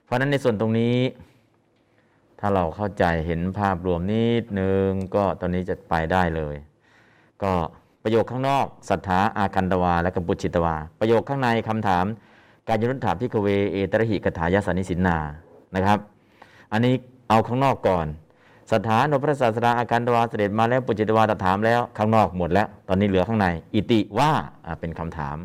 [0.04, 0.96] เพราะฉะนั้นในส่วนตรงนี้
[2.46, 6.56] ถ้าเราเข้าใจเห็นภาพรวมนิดนึงก็ตอนนี้จะไปได้เลย
[7.44, 7.52] ก็
[8.04, 12.06] ประโยคข้างนอกสัทธาอาคันตวาและกปุจิตวา ประโยคข้างในคำถาม
[12.68, 15.18] การยนุถาพิกเวเอตระหิกถายาสานิสินนา
[15.76, 16.00] นะครับ
[16.72, 16.94] อันนี้
[17.30, 18.08] เอาข้างนอกก่อน
[18.74, 24.32] สถานพระศาสดาอาการตวาเสด็จมาแล้วปุจิตวาตถามแล้วข้างนอกหมดแล้ว ตอนนี้เหลือข้างใน อิติว่า
[24.80, 25.38] เป็นคำถาม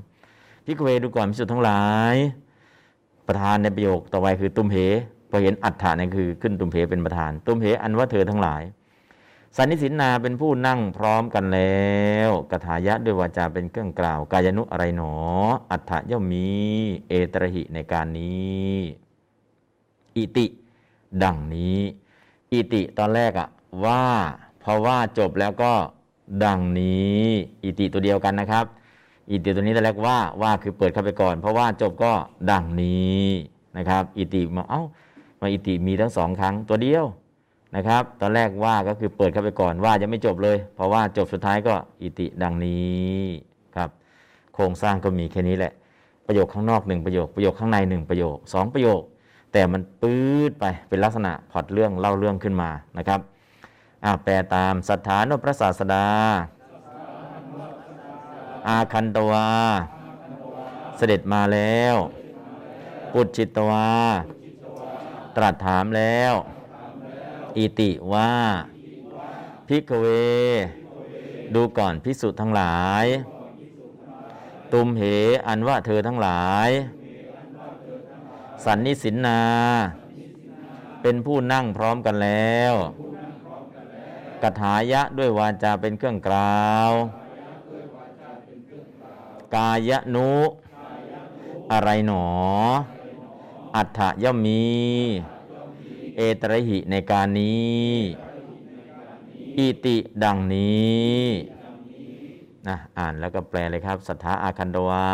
[0.67, 2.15] พิกเวดูก่อนพิสุทธ์ทั้งหลาย
[3.27, 4.79] ประธานในประโยคต่อไปคือตุมเห
[5.31, 8.63] พอเห็นอัฏฐานี่คือขึ้นตุมเหเป็นประธาน ตุมเหอันว่าเธอทั้งหลาย
[9.57, 11.89] สันนิสินนาเป็นผู้นั่งพร้อมกันแล้
[12.29, 15.13] วกถายะด้วยวาจาเป็นเครื่องกล่าว กายนุอะไรหนอ
[15.71, 16.49] อัฏฐย่อมมี
[17.09, 18.77] เอตระหิในการนี้
[20.17, 20.47] อิติ
[21.23, 21.81] ดังนี้
[22.53, 23.49] อิติตอนแรกอะ
[23.85, 24.05] ว่า
[24.63, 25.73] พอว่าจบแล้วก็
[26.45, 27.23] ดังนี้
[27.65, 28.65] อิติตัวเดียวกันนะครับ
[29.31, 32.13] อิติตัวนี้ตอนแรกว่าว่าคือเปิดเข้าไปก่อน เพราะว่าจบก็
[32.51, 33.27] ดังนี้
[33.77, 34.83] นะครับ อิติมาเอ้า
[35.41, 37.05] มาอิติมีทั้งสองครั้งตัวเดียว
[37.77, 43.19] นะครับ ตอนแรกว่าก็คือเปิดเข้าไปก่อนว่ายังไม่จบเลย เพราะว่าจบสุดท้ายก็อิติดังนี้
[43.77, 43.91] ครับ
[44.55, 45.73] โครงสร้างก็มีแค่นี้แหละ
[46.27, 49.01] ประโยคข้างนอกหนึ่งประโยคประโยคข้างในหนึ่งประโยคสองประโยค
[49.53, 53.21] แต่มันปื๊ดไปเป็นลักษณะพอดเรื่องเล่าเรื่องขึ้นมานะครับ
[54.05, 56.07] อ่าแปลตามสถานพระศาสดา
[58.69, 59.49] อาคันตวา
[60.97, 61.97] เสด็จมาแล้ว
[63.13, 63.89] ปุจจิตวา
[65.39, 66.33] ตรัสถามแล้ว
[67.57, 68.35] อิติว่า
[69.69, 70.07] พิกเว
[71.55, 73.07] ดูก่อนพิสุทั้งหลาย
[74.73, 75.03] ตุมเห
[75.47, 76.71] อันว่าเธอทั้งหลาย
[78.65, 79.43] สันนิสินนา
[81.03, 82.75] เป็นผู้นั่งพร้อมกันแล้ว
[84.43, 86.91] กถายะด้วยวาจาเป็นเครื่องกล่าว
[89.55, 90.33] กายนุ
[91.73, 92.27] อะไรหนอ
[93.77, 94.63] อัฏฐย่อมมี
[96.17, 97.93] เอตระหิในการนี้
[99.59, 101.23] อิติดังนี้
[102.69, 105.09] นะอ่านแล้วก็แปลเลยครับ สัทธาอาคันโดวา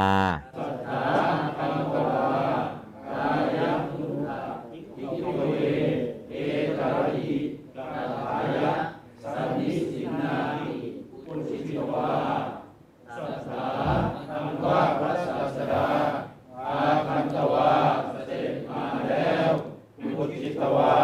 [20.19, 20.97] พุทธิตวา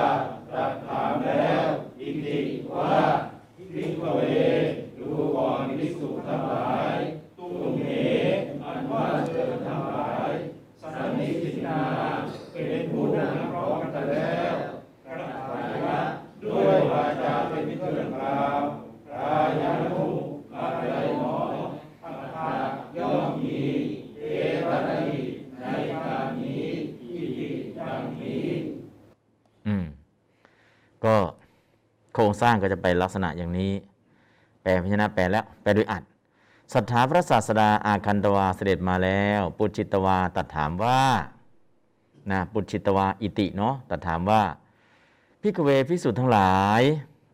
[0.50, 1.66] ตรัสถามแล้ว
[2.00, 2.38] อิติ
[2.72, 2.94] ว่า
[3.72, 4.20] พิกเว
[4.98, 6.96] ดูก่อนภิกษุทั้งหลาย
[7.38, 7.84] ตุมเห
[8.64, 10.30] อันว่าเธอทั้งหลาย
[10.80, 11.80] สันนิสินา
[12.52, 14.54] เป็นผู้นั่งพร้อมกันแล้ว
[15.06, 15.98] กระถายะ
[16.44, 18.60] ด้วยวาจาเป็นเครื่องกล่าว
[19.10, 20.06] กายานุ
[20.54, 21.36] อะไรหนอ
[22.02, 22.50] อัตถะ
[22.96, 23.60] ย่อมมี
[24.18, 24.22] เอ
[24.62, 24.78] ตระ
[25.08, 25.20] หิ
[25.60, 26.66] ในการนี้
[27.02, 27.48] อิติ
[27.78, 28.48] ดังนี้
[29.66, 29.84] อืม
[31.04, 31.16] ก็
[32.14, 33.72] โค รงสร้างก็จะไปลักษณะอย่างนี้
[34.62, 36.02] แปลพยัญชนะแปลแล้ว แปลด้วยอัด
[36.74, 41.00] ศรัทธาพระศาสดาอาคันตวาเสด็จมาแล้ว ปุจิตวาตัดถามว่า
[42.30, 44.42] นะปุจิตวาอิติเนาะตัดถามว่า
[45.40, 46.82] พิกเวพิสุทธ์ทั้งหลาย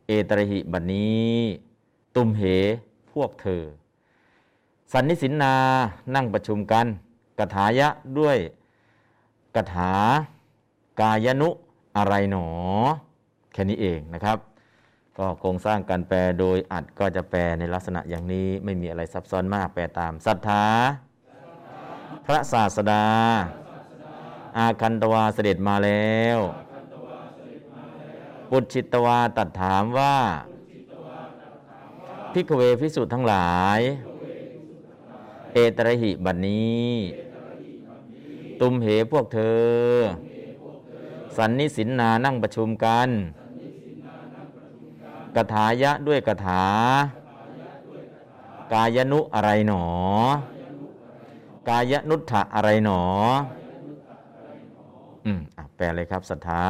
[0.07, 1.35] เอตรหิบัดนี้
[2.15, 2.43] ตุมเห
[3.13, 3.63] พวกเธอ
[4.93, 5.55] สันนิสินนา
[6.15, 6.87] นั่งประชุมกัน
[7.39, 8.39] กถายะด้วย
[9.57, 9.93] กถา
[11.01, 11.49] กายนุ
[11.97, 12.47] อะไรหนอ
[13.53, 14.39] แค่นี้เองนะครับ
[15.19, 20.67] ก็โครงสร้างการแปลโดยอัดก็จะแปลในลักษณะอย่างนี้ไม่มีอะไรซับซ้อนมากแปลตามศรัทธา
[22.27, 23.05] พระศาสดา
[24.59, 26.39] อาคันตวาเสด็จมาแล้ว
[28.51, 30.17] ปุจฉิตวาตัดถามว่า
[32.33, 33.81] พิกเวพิสุทธ์ทั้งหลาย
[35.53, 36.91] เอตระหิบัดนี้
[38.61, 39.91] ตุมเหพวกเธอ
[41.37, 43.09] สันนิสินนานั่งประชุมกัน
[45.35, 46.63] กถายะด้วยกถา
[48.73, 49.85] กายนุอะไรหนอ
[51.69, 53.01] กายนุทธะอะไรหนอ
[55.27, 56.63] อืมอะแปลเลยครับศรัทธา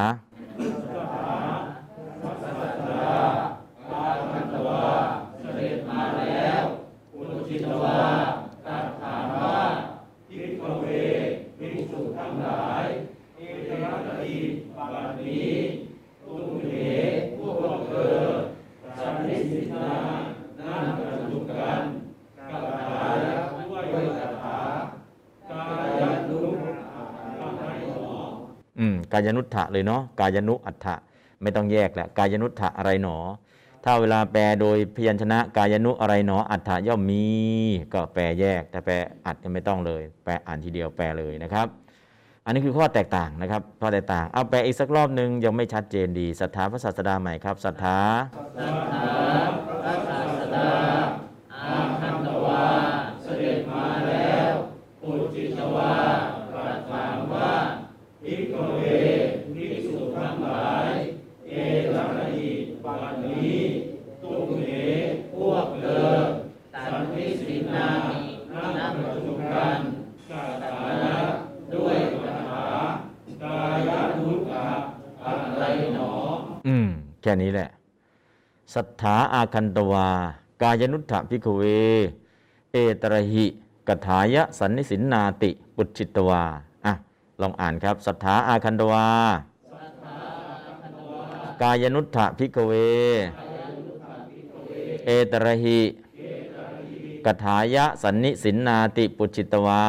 [29.27, 30.95] ายนุทธะเลยเนาะกายนุอัฏฐะ
[31.43, 33.17] ไม่ต้องแยกแหละกายนุทธะอะไรหนอ
[33.85, 37.25] ถ้าเวลาแปลโดยพยัญชนะกายนุอะไรหนอ อัฏฐะย่อมมี
[37.95, 38.95] ก็แปลแยกแต่แปล
[39.27, 41.67] อัดยังไม่ต้องเลย แปลอ่านทีเดียวแปลเลยนะครับ
[42.45, 47.99] อันนี้คือข้อแตกต่างนะครับข้อแตกต่างเอาแปลอีกสักรอบหนึ่งยังไม่ชัดเจนดีศรัทธาพระศาสดาใหม่ครับศรัทธา
[48.37, 48.45] ศรั
[48.79, 49.09] ทธา
[49.67, 50.71] พระศาสดา
[51.55, 52.65] อาคันตวา
[53.23, 54.53] เสด็จมาแล้ว
[55.03, 55.95] ปุจิตวา
[56.53, 57.51] ตรัสถามว่า
[58.23, 58.81] ภิกขเว
[59.55, 60.93] ภิกษุทั้งหลาย
[61.49, 61.53] เอ
[61.85, 62.51] ตระหิ
[62.85, 63.57] บัดนี้
[64.23, 64.65] ตุมเห
[65.35, 66.15] พวกเธอ
[66.73, 67.89] สันนิสินา
[68.53, 69.79] นั่งประชุมกัน
[70.31, 70.33] ก
[70.63, 71.17] ถานะ
[71.75, 72.65] ด้วยคาถา
[73.43, 73.59] กา
[73.89, 74.69] ยนุตตะ
[75.25, 75.63] อะไร
[75.95, 76.13] หนอ
[76.69, 77.71] อืม แค่นี้แหละ
[78.75, 80.09] ศรัทธาอาคันตวา
[80.63, 81.63] กายนุทธะพิกเว
[82.73, 83.47] เอตระหิ
[83.89, 86.43] กถายะสันนิสินนาติ ปุจจิตวา
[86.87, 86.93] อะ
[87.41, 89.07] ลองอ่านครับศรัทธาอาคันตวา
[91.63, 92.73] กายนุทธะพิกเว
[95.07, 95.81] เอตระหิ
[97.27, 99.85] กถายะสันนิสินนาติ ปุจจิตวา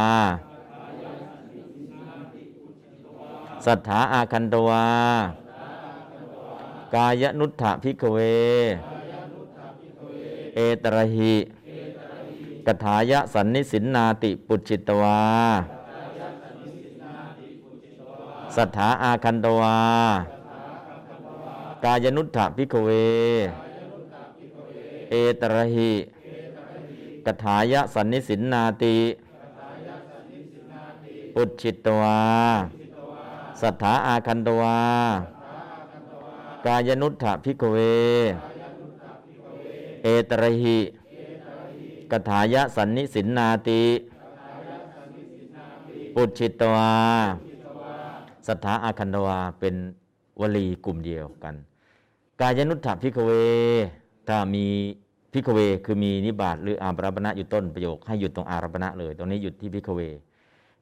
[3.65, 4.85] ศรัทธาอาคันตวา
[6.95, 8.17] กายนุทธะพิกเว
[10.55, 11.35] เอตระหิ
[12.65, 15.21] กถายะสันนิสินนาติปุจจิตวา
[18.55, 19.77] สัทธาอาคันตวา
[21.83, 22.89] กายนุทธะพิกเว
[25.09, 25.91] เอตระหิ
[27.25, 28.97] กถายะสันนิสินนาติ
[31.33, 32.19] ปุจจิตวา
[33.61, 34.79] สัตถาอาคันตวา
[36.67, 37.77] กายนุตถะ ภิกขเว
[40.03, 40.77] เอตรหิ
[42.11, 43.83] กถายะสันนิสินนาติ
[46.15, 46.91] ปุจฉิตวา
[48.47, 49.75] สัตถาอาคันตวาเป็น
[50.41, 51.55] วลีกลุ่มเดียวกัน
[52.41, 53.31] กายนุตถะ ภิกขเว
[54.27, 54.65] ถ้ามี
[55.33, 60.01] ภิกขเวคือมีนิบาตหรืออาลปนะอยู่ต้นประโยค ให้หยุดตรงอาลปนะเลย ตรงนี้หยุดที่ ภิกขเว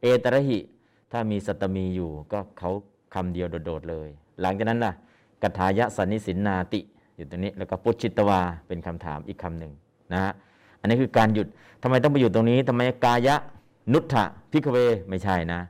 [0.01, 0.59] เอตรหิ
[1.11, 2.71] ถ้ามีสัตตมีอยู่ก็เขา
[3.13, 4.09] คำเดียวโดดๆเลย
[4.41, 4.93] หลังจากนั้นล่ะ
[5.45, 6.79] กถายะสันนิสินนาติ
[7.15, 9.71] อยู่ตรงนี้แล้วก็ปุจฉิตวาเป็นคำถามอีกคำหนึ่ง
[10.13, 10.33] นะฮะ
[10.79, 11.47] อันนี้คือการหยุด
[11.83, 13.35] ทำไมต้องไปหยุดตรงนี้ทำไมกายะ
[13.93, 14.77] นุตถะ ภิกขเว
[15.09, 15.61] ไม่ใช่นะ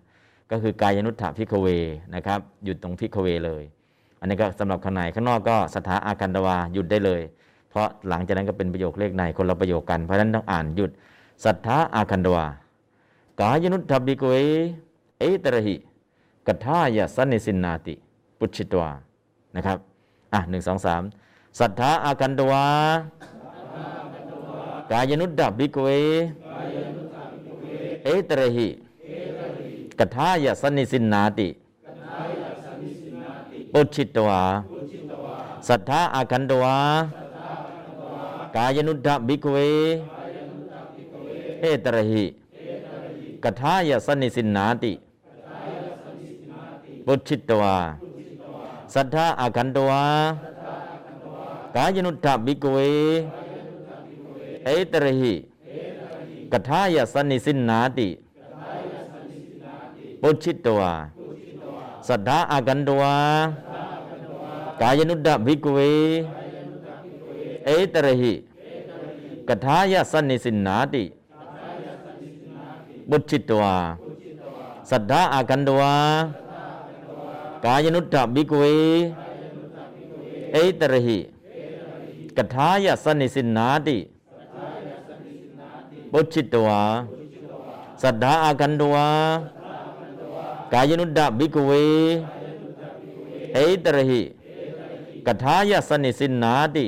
[0.51, 1.67] ก็คือกายนุตถะ ภิกขเว
[2.15, 3.63] นะครับหยุดตรง ภิกขเวเลย
[4.19, 7.21] อันนี้ก็สำหรับข้างในข้างนอกก็สัตถาอาคันตวาหยุดได้เลย
[7.69, 10.91] เพราะหลังจากนั้นก็เป็นประโยคเลขในคนละประโยคกันเพราะฉะนั้นต้องอ่านหยุด
[11.45, 12.45] สัตถาอาคันตวา
[13.41, 14.33] กายนุตถะ ภิกขเว
[15.19, 15.75] เอตรหิ
[16.47, 17.93] กถายะสันนิสินนาติ
[18.39, 18.91] ปุจฉิตวา
[19.55, 19.77] นะครับ
[20.33, 21.01] อะหนึ่งสองสาม
[21.59, 22.65] สัตถาอาคันตวา
[24.91, 25.87] กายนุตถะ ภิกขเว
[28.03, 28.67] เอตรหิ
[29.99, 31.49] กถายสันนิสินนาติ
[33.73, 34.41] ปุจฉิตวา
[35.67, 36.77] สัตถาอาคันตวา
[38.55, 39.57] กายนุทธะพิกเว
[41.61, 42.25] เอตระหิ
[43.43, 44.93] กถายสันนิสินนาติ
[47.05, 47.75] ปุจฉิตวา
[48.95, 50.03] สัทธาอาคันตวา
[51.75, 52.77] กายนุทธะภิกเว
[54.65, 55.33] เอตระหิ
[56.51, 58.09] กถายสันนิสินนาติ
[60.21, 60.93] ปุจฉิตวา
[62.07, 63.15] สัทธาอาคันตวา
[64.81, 65.79] กายนุทธะภิกเว
[67.65, 68.33] เอตระหิ
[69.47, 71.03] กถายสันนิสินนาติ
[73.09, 73.75] บุจิตวา
[74.89, 75.95] สัทธาอากันตวา
[77.65, 78.63] กายนุตถบิกเว
[80.53, 81.19] เอตระหิ
[82.37, 83.97] กถายสนิสินนาติ
[86.11, 86.81] ปุจิตวา
[88.01, 89.07] สัทธาอากันตวา
[90.73, 91.71] กายนุตถบิกเว
[93.53, 94.21] เอตระหิ
[95.25, 96.87] กถายสนิสินนาติ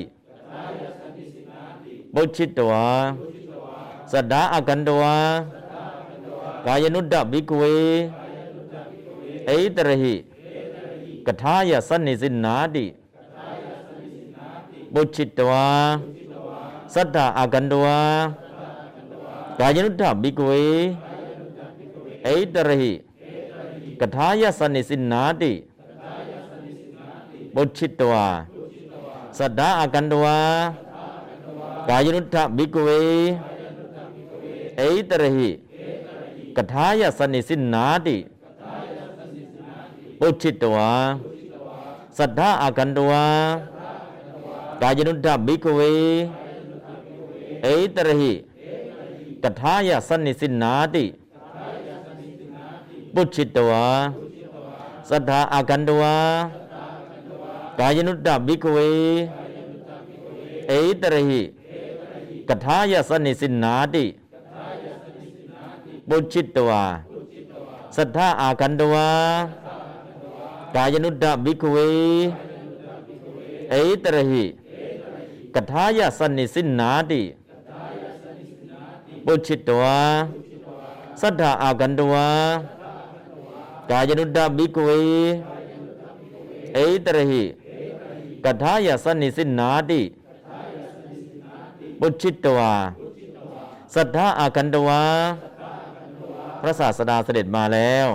[2.13, 2.85] ปุจิตวา
[4.11, 5.15] สัทธาอากันตวา
[6.65, 7.63] กายนุตถบิกเว
[9.47, 10.15] เอตระหิ
[11.27, 12.85] กถายสนิสินนาติ
[14.93, 15.67] ปุจิตวา
[16.93, 17.99] สัทธาอากันตวา
[19.59, 20.51] กายนุตถบิกเว
[22.23, 22.93] เอตระหิ
[23.99, 25.53] กถายสนิสินนาติ
[27.53, 28.25] ปุจิตวา
[29.37, 30.37] สัทธาอากันตวา
[31.89, 32.89] กายนุตถบิกเว
[34.77, 35.49] เอตระหิ
[36.55, 38.17] กถายสนิสินนาติ
[40.19, 40.91] ปุจิตวา
[42.17, 43.25] สัทธาอากันตวา
[44.81, 45.81] กายนุตถบิกเว
[47.63, 48.33] เอตระหิ
[49.43, 51.05] กถายสนิสินนาติ
[53.13, 53.85] ปุจิตวา
[55.09, 56.15] สัทธาอากันตวา
[57.79, 58.77] กายนุตถบิกเว
[60.67, 60.71] เอ
[61.01, 61.41] ตระหิ
[62.47, 64.05] กถายสนิสินนาติ
[66.07, 66.83] ปุจิตวา
[67.95, 69.09] สัทธาอากันตวา
[70.75, 71.77] กายนุตถบิกเว
[73.69, 74.45] เอตระหิ
[75.53, 77.21] กถายสนิสินนาติ
[79.25, 79.99] ปุจิตวา
[81.21, 82.27] สัทธาอากันตวา
[83.89, 84.89] กายนุตถบิกเว
[86.73, 87.43] เอตระหิ
[88.43, 90.01] กถายสนิสินนาติ
[91.99, 92.73] ปุจิตวา
[93.93, 95.01] สัทธาอากันตวา
[96.61, 98.09] พระศาสดาเสด็จมาแล้ว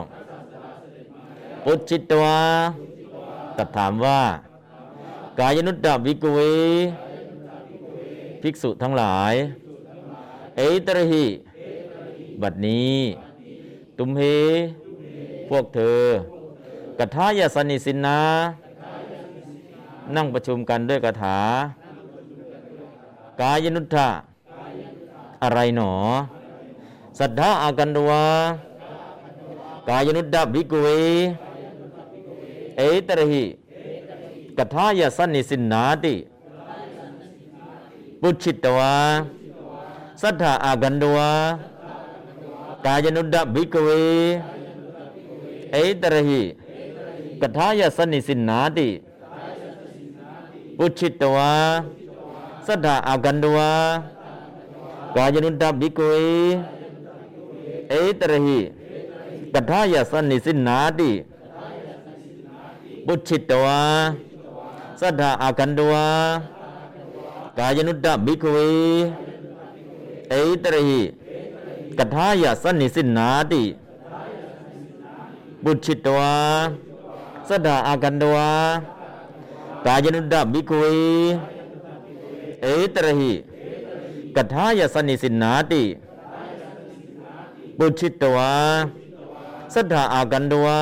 [1.65, 2.39] ปุจิตวา
[3.57, 4.21] ตัดถามว่า
[5.39, 6.39] กายนุตตวิกเว
[8.43, 9.35] ภิกษุทั้งหลาย
[10.57, 11.27] เอตระหิ
[12.43, 12.97] บัดนี้
[13.97, 14.23] ตุมเฮ
[15.49, 16.03] พวกเธอ
[16.99, 18.21] กถายสนิสินนา
[20.17, 21.39] นั่งประชุมกันด้วยคาถา
[23.41, 24.09] กายนุตถะ
[25.43, 25.93] อะไรหนอ
[27.19, 28.25] สัทธาอากันตวา
[29.89, 30.89] กายนุตตะภิกุเว
[32.79, 33.45] เอตระหิ
[34.59, 36.15] กถายสนิสินนาติ
[38.21, 38.95] ปุจิตวา
[40.23, 41.31] สัทธาอากันตวา
[42.85, 43.91] กายนุตตะภิกขุเว
[45.73, 46.43] เอตระหิ
[47.41, 48.89] กถายสนิสินนาติ
[50.77, 51.53] ปุจิตวา
[52.67, 53.73] สัทธาอากันตวา
[55.17, 56.15] กายนุตตะภิกขุเว
[57.89, 58.59] เอตระหิ
[59.55, 61.32] กถายสนิสินนาติปุจิตวาสัทธาอากันตวากายนุต
[63.09, 63.83] ตะภิกขุเวเอตระหิตตวา
[65.01, 66.09] สัทธาอากันตวา
[67.59, 68.59] กายนุตตะภิกุเว
[70.31, 70.35] เอ
[70.65, 71.01] ตระหิ
[71.99, 73.63] กถายสนิสินนาติ
[75.63, 76.35] ปุจิตวา
[77.49, 78.37] สัทาอากันตว
[79.85, 83.37] กายนุตตะภิกขุเวเอตระหิกถายสนิสินนาติบุชิตวาสัทธาอากันตวากายนุตตะภิกุเวเอตระหิ
[84.37, 85.83] กถายาสนิสินนาติ
[87.79, 88.53] บุชิตวา
[89.75, 90.81] สัทธาอากันตวา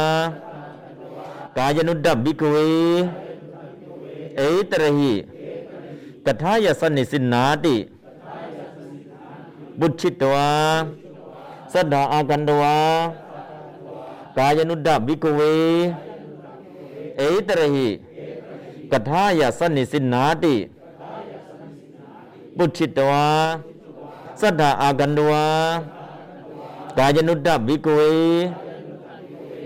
[26.96, 28.00] กายนุตตะภิกขุเว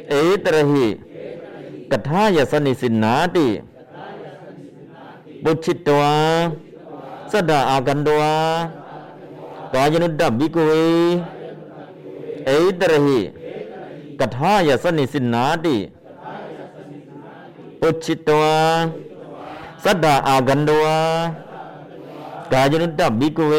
[0.09, 0.87] เอตระหิ
[1.95, 3.47] กถายสนิสินนาติ
[5.45, 6.15] บุชิตวา
[7.33, 8.35] สัทธาอากันตวา
[9.73, 10.73] กายนุตตะภิกขุเว
[12.47, 12.51] เอ
[12.81, 13.21] ตระหิ
[14.19, 15.77] กถายสนิสินนาติ
[17.81, 18.57] ปุชิตวา
[19.85, 20.99] สัทธาอากันตวา
[22.53, 23.55] กายนุตตะภิกขุเว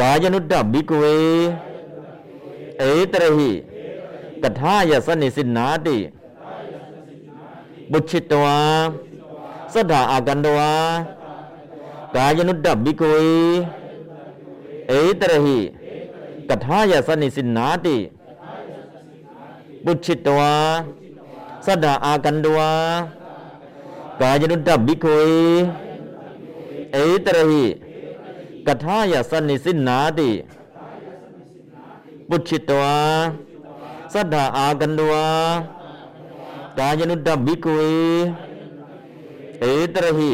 [0.00, 1.04] กายนุตตะภิกขุเว
[2.78, 2.82] เอ
[3.12, 3.50] ตระหิ
[4.42, 5.98] กถายสนิสินนาติ
[7.90, 8.58] บุชิตวา
[9.72, 10.72] สัทธาอากันตวา
[12.14, 13.16] กายนุตตะภิกขุเว
[14.88, 15.58] เอตระหิ
[16.48, 17.96] กถายสนิสินนาติ
[19.84, 20.54] บุชิตวา
[21.66, 22.70] สัทธาอากันตวา
[24.20, 25.18] กกายนุตตบิกเว
[26.92, 26.96] เอ
[27.26, 27.64] ตระหิ
[28.66, 30.30] กทายาสนิสินนาติ
[32.28, 32.96] ปุชิตวา
[34.12, 35.26] สัทธาอากันดวา
[36.78, 37.78] กายนุตตบิกเว
[39.60, 40.32] เอตระหิ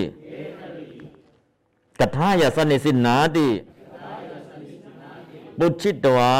[1.99, 3.49] กทายาสนิสินนาติ
[5.59, 6.33] ปุชิตวา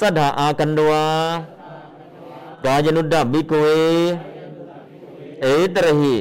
[0.00, 1.04] สัทธาอากันดวา
[2.64, 3.64] กายนุตตบิกเว
[5.42, 6.14] เอตระหิ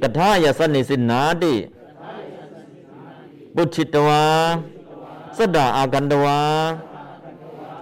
[0.00, 1.54] กทายาสนิสินนาติ
[3.56, 4.24] ปุชิตวา
[5.36, 6.40] สัทธาอากันดวา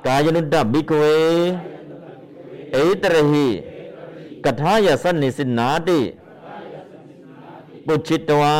[0.06, 1.02] กายนุตตบิกเว
[2.72, 3.48] เอตระหิ
[4.44, 6.00] กทายาสนิสินนาติ
[7.86, 8.56] ปุชิตวา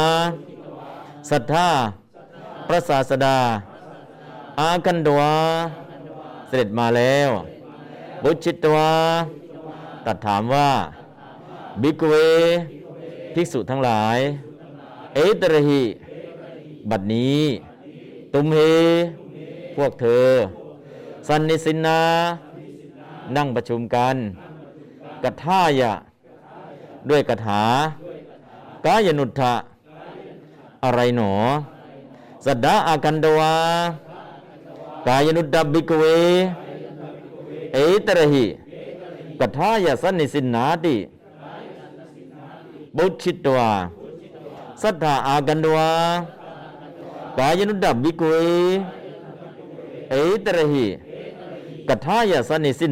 [1.31, 1.69] สัทธา
[2.67, 3.39] พระศาสดา
[4.61, 5.35] อากันดวา
[6.47, 7.31] เสด็จมาแล้ว
[8.23, 8.91] บุชิตวา
[10.07, 10.71] ตัดถามว่า
[11.83, 12.15] บิกเว
[13.35, 14.19] ภิกษุทั้งหลาย
[15.15, 15.83] เอตระหิ
[16.89, 17.43] บัดนี้
[18.33, 18.59] ตุมเฮ
[19.77, 20.29] พวกเธอ
[21.29, 22.01] สันนิสินนา
[23.37, 24.17] นั่งประชุมกัน
[25.23, 25.93] กัท่ายะ
[27.11, 27.63] ด้วยกถา
[28.87, 29.53] กายนุทธะ
[30.85, 31.33] อะไรหนอ
[32.45, 33.55] สัดดาอากันดวา
[35.07, 36.05] กายนุตตบิกเว
[37.73, 38.47] เอตระหิ
[39.41, 40.97] กัทายาสนิสินนาติ
[42.97, 43.71] บุชิตวา
[44.83, 45.89] สัทธาอากันดวา
[47.39, 48.33] กายนุตตบิกเว
[50.11, 50.87] เอตระหิ
[51.89, 52.89] กัทายาสนิสิ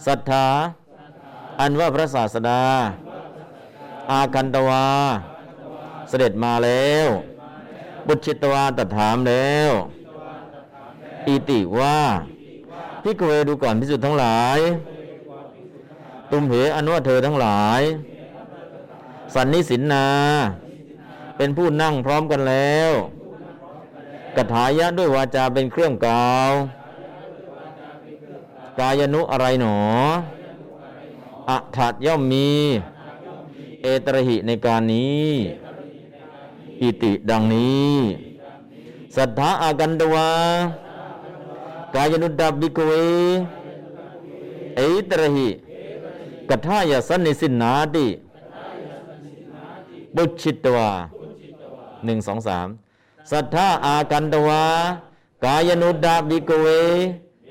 [0.05, 0.47] ศรัทธา
[1.59, 2.63] อันว่าพระศาสดา
[4.11, 4.85] อากันตวา
[6.09, 7.07] เสด็จมาแล้ว
[8.07, 9.71] บุชิตวาตถามแล้ว
[11.27, 11.97] อิติว่า
[13.03, 14.59] พิกเวดูก่อนพิสุทธ์ทั้งหลาย
[16.31, 17.81] ตุมเหอันว่าเธอทั้งหลาย
[19.33, 20.07] สันนิสินนา
[21.37, 22.91] เป็นผู้นั่งพร้อมกันแล้ว
[24.35, 26.51] กถายะด้วยวาจาเป็นเครื่องกล่าว
[28.79, 29.77] กายนุอะไรหนอ
[31.49, 32.49] อัถัดย่อมมี
[33.81, 35.29] เอตรหิในการนี้
[36.81, 37.93] อิติดังนี้
[39.15, 40.29] สัทธาอากันตวา
[41.95, 42.91] กายนุตตบิกเว
[44.75, 45.49] เอตรหิ
[46.49, 48.07] กทายาสันนิสินนาติ
[50.15, 50.89] บุชิตวา
[52.05, 52.67] หนึ่งสองสาม
[53.30, 54.62] สัทธาอากันตวา
[55.44, 56.66] กายนุตตบิกเว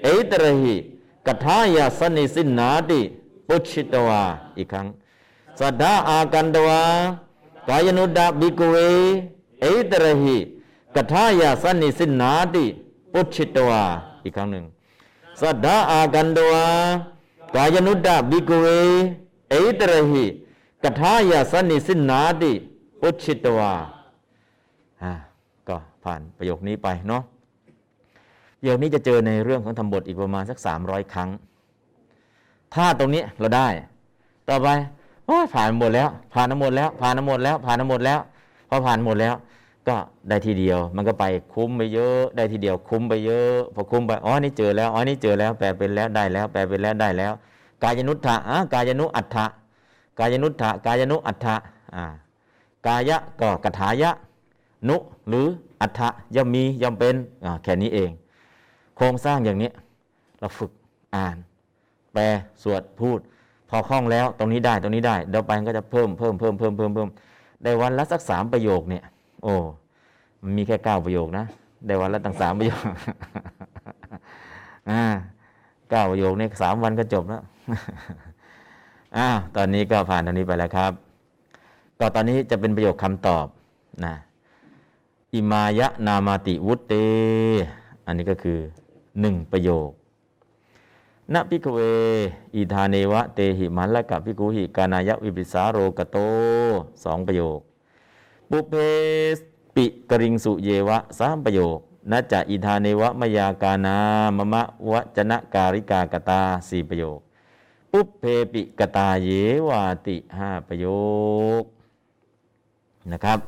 [0.04, 0.76] เอตระหิ
[1.26, 3.02] กทายาสันนิสินนาติ
[3.48, 4.22] บุชิตวา
[4.58, 4.88] อีกครั้ง
[5.60, 6.82] สัทธาอากันตวา
[7.68, 8.76] กายนุตตบิกเว
[9.62, 10.38] เอตระหิ
[10.96, 12.66] กทายาสันนิสินนาติ
[13.14, 13.84] ปุชิตวา
[14.24, 14.66] อีกครั้งหนึ่ง
[15.42, 16.66] สัทธาอากันตวา
[17.56, 18.66] กายนุตตบิกเว
[19.50, 20.26] เอตระหิ
[20.84, 22.52] กทายาสันนิสินนาติ
[23.02, 23.74] ปุชิตวา
[25.04, 25.31] อ่าก็
[26.05, 27.23] ผ่านประโยคนี้ไปเนาะ
[28.59, 31.29] ประโยคนี้จะเจอในเรื่องของธรรมบทอีกประมาณสักสามร้อยครั้ง
[32.75, 33.69] ถ้าตรงนี้เราได้
[34.49, 34.69] ต่อไป
[35.27, 38.21] โอ้ผ่านหมดแล้ว ผ่านหมดแล้ว ผ่านหมดแล้ว ผ่านหมดแล้ว
[38.69, 39.35] พอผ่านหมดแล้ว
[39.89, 39.97] ก็
[40.29, 41.25] ได้ทีเดียว มันก็ไป
[41.55, 47.33] คุ้มไปเยอะ ได้ทีเดียวคุ้มไปเยอะ พอคุ้มไปอ๋อนี่เจอแล้วอ๋อนี่เจอแล้ว แปลเป็นแล้วได้แล้ว แปลเป็นแล้วได้แล้ว
[47.83, 49.47] กายนุทธะอะกายนุอัฏฐะ
[50.19, 51.57] กายนุทธะกายนุอัฏฐะ
[51.95, 52.05] อ่า
[52.87, 54.11] กายะก็กถายะ
[54.89, 54.97] นุ
[55.29, 55.47] หรือ
[55.83, 57.17] อัฏฐะย่อมมีย่อมเป็น
[57.63, 58.11] แค่นี้เอง
[58.97, 59.71] โครงสร้างอย่างนี้
[60.41, 60.71] เราฝึก
[61.17, 61.37] อ่าน
[62.13, 62.23] แปล
[62.63, 63.21] สวดพูด
[63.71, 67.09] พอคล่องแล้วตรงนี้ได้ตรงนี้ได้เดี๋ยวไปก็จะเพิ่มเพิ่มเพิ่มเพิ่มเพิ่มเพิ่ม
[67.63, 69.05] ได้วันละสักสามประโยคเนี่ย
[69.43, 69.55] โอ้
[70.43, 71.45] มันมีแค่เก้าประโยคนะ
[71.87, 72.83] ได้วันละตั้งสามประโยค
[74.91, 75.03] อ่า
[75.91, 77.43] เก้าประโยคนี่สามวันก็จบแล้ว
[79.17, 80.93] อ้าวตอนนี้ก็ผ่านตอนนี้ไปแล้วครับ
[81.99, 83.47] ก็ตอนนี้จะเป็นประโยคคำตอบ
[84.05, 84.15] นะ
[85.35, 86.93] อิมายะนามาติวุตเต
[88.07, 88.59] อันนี้ก็คือ
[89.21, 89.91] หนึ่งประโยค
[91.33, 91.79] นะ ภิกขเว
[92.55, 96.17] อิทาเนวะเตหิ มหัลลกะภิกขูหิกาณายะวิปปฏิสาโรกโต
[97.05, 97.61] สองประโยค
[98.51, 98.75] ปุเพ
[99.37, 99.39] ส
[99.75, 101.79] ปิกริงสุเยวะสามประโยค
[102.11, 103.97] นะจะอิธาเนวะมยากานา
[104.37, 107.19] มมะวจนะการิกากตาสี่ประโยค
[107.93, 109.29] ปุเพปิกตาเย
[109.69, 110.87] วาติห้าประโย
[111.63, 111.65] ค
[113.13, 113.41] นะครับ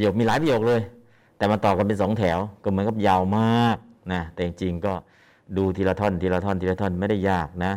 [0.00, 0.80] ประโยคมีหลายประโยคเลย
[1.36, 3.76] แต่มาต่อกันเป็นสองแถว ก็เหมือนกับยาวมาก
[4.12, 4.92] นะแต่จริงๆก็
[5.56, 7.72] ดูทีละท่อนทีละท่อนทีละท่อนไม่ได้ยากนะ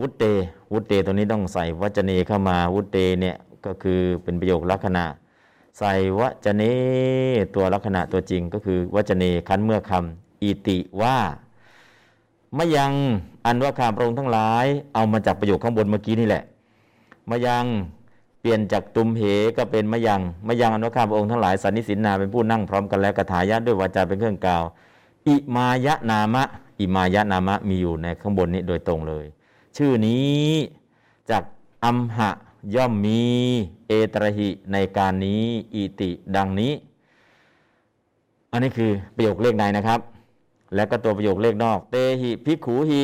[0.00, 0.24] วุตเต
[0.72, 3.36] วุตเตตัวนี้ต้องใส่วัจเนเข้ามาวุตเตเนี่ย
[3.66, 5.04] ก็คือเป็นประโยคลักษณะ
[5.78, 6.62] ใส่วจเน
[7.54, 11.16] ตัวลักษณะตัวจริงก็คือวจเนคันเมื่อคำอิติว่า
[12.56, 12.92] มายัง
[13.46, 16.44] อันว่าข้าพระองค์ทั้งหลาย เอามาจากประโยคข้างบนเมื่อกี้นี่แหละ
[17.30, 17.64] มายัง
[18.48, 19.22] ลี่ยนจากตุมเห
[19.56, 24.64] ก็เป็นมะยังมะยังอนว่าข้าพระองค์ทั้งหลายสันนิสินนาเป็นผู้นั่งพร้อมกันแล้วกถายะด้วยวาจาเป็นเครื่องกล่าว
[25.26, 26.44] อิมายะนามะ
[26.80, 29.26] อิมายะนามะมีอยู่ในข้างบนนี้โดยตรงเลย
[29.76, 30.46] ชื่อนี้
[31.30, 31.42] จาก
[31.84, 32.30] อัมหะ
[32.74, 33.22] ย่อมมี
[33.88, 35.42] เอตระหิในการนี้
[35.74, 36.72] อิติดังนี้
[38.52, 40.00] อันนี้คือประโยคเลขในนะครับ
[40.74, 43.02] และก็ตัวประโยคเลขนอก เตหิพิขูหิ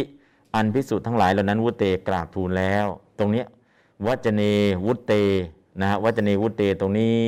[0.55, 2.87] อันพิสุทธ์ทั้งหลายเหล่านั้นวุเตกราบทูลแล้ว
[3.19, 3.45] ตรงนี้
[4.07, 4.43] วัจเน
[4.85, 5.13] วุตเต
[5.81, 7.19] นะฮะวัจเนวุตเตตรงนี้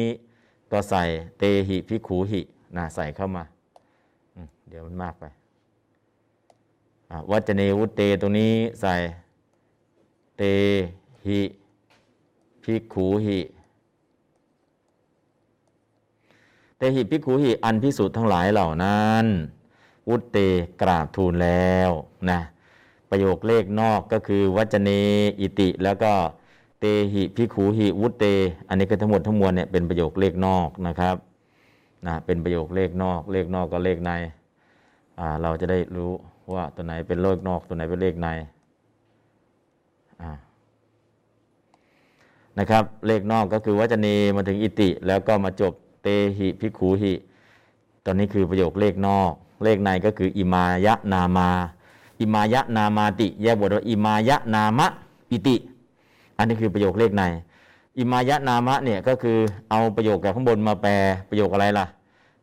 [0.72, 1.02] ก็ใส่
[1.38, 2.40] เตหิพิขูหิ
[2.76, 3.44] นะใส่เข้ามา
[4.68, 5.24] เดี๋ยวมันมากไป
[7.30, 8.94] วัจเนวุตเตตรงนี้ใส่
[10.36, 10.42] เต
[11.26, 11.40] หิ
[12.62, 13.40] พิขูหิ
[16.78, 19.24] เตหิพิขูหิอันพิสุทธ์ทั้งหลายเหล่านั้น
[20.08, 20.38] วุตเต
[20.82, 21.90] กราบทูลแล้ว
[22.30, 22.40] นะ
[23.10, 24.90] ประโยคเลขนอกก็คือวัจเน
[25.40, 26.12] อิติแล้วก็
[26.80, 28.24] เตหิพิขูหิวุตเต
[28.68, 31.16] อันนี้ก็ทั้งหมดทั้งมวลเนี่ยเป็นประโยคเลขนอกนะครับ
[32.06, 34.10] นะเป็นประโยคเลขนอก เลขนอกก็เลขใน
[35.18, 36.12] อ่าเราจะได้รู้
[36.54, 38.28] ว่าตัวไหนเป็นเลขนอก ตัวไหนเป็นเลขใน
[40.22, 40.32] อ่า
[42.58, 45.72] นะครับ เลขนอกก็คือวัจเนมาถึงอิติ แล้วก็มาจบ
[46.02, 46.08] เต
[46.38, 47.14] หิพิขูหิ
[48.04, 49.32] ตอนนี้คือประโยคเลขนอก
[49.64, 51.48] เลขในก็คืออิมายะนามา
[52.20, 54.86] อิมายะนามาติ แยกบทว่าอิมายะนามะ
[55.30, 55.56] อิติ
[56.38, 57.22] อันนี้คือประโยคเลขใน
[57.98, 59.38] อิมายะนามะเนี่ยก็คือ
[59.70, 60.92] เอาประโยคจากข้างบนมาแปล
[61.28, 61.86] ประโยคอะไรล่ะ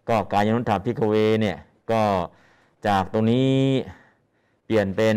[0.09, 1.57] ก็กายนุถาพิกเวเนี่ย
[1.91, 2.01] ก็
[2.87, 3.51] จากตรงนี้
[4.65, 5.15] เปลี่ยนเป็น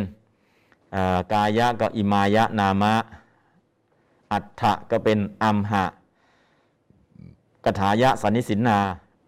[1.32, 2.94] กายะก็อิมายะนามะ
[4.32, 5.84] อัฏฐะก็เป็นอัมหะ
[7.64, 8.78] กถายะสันนิสินนา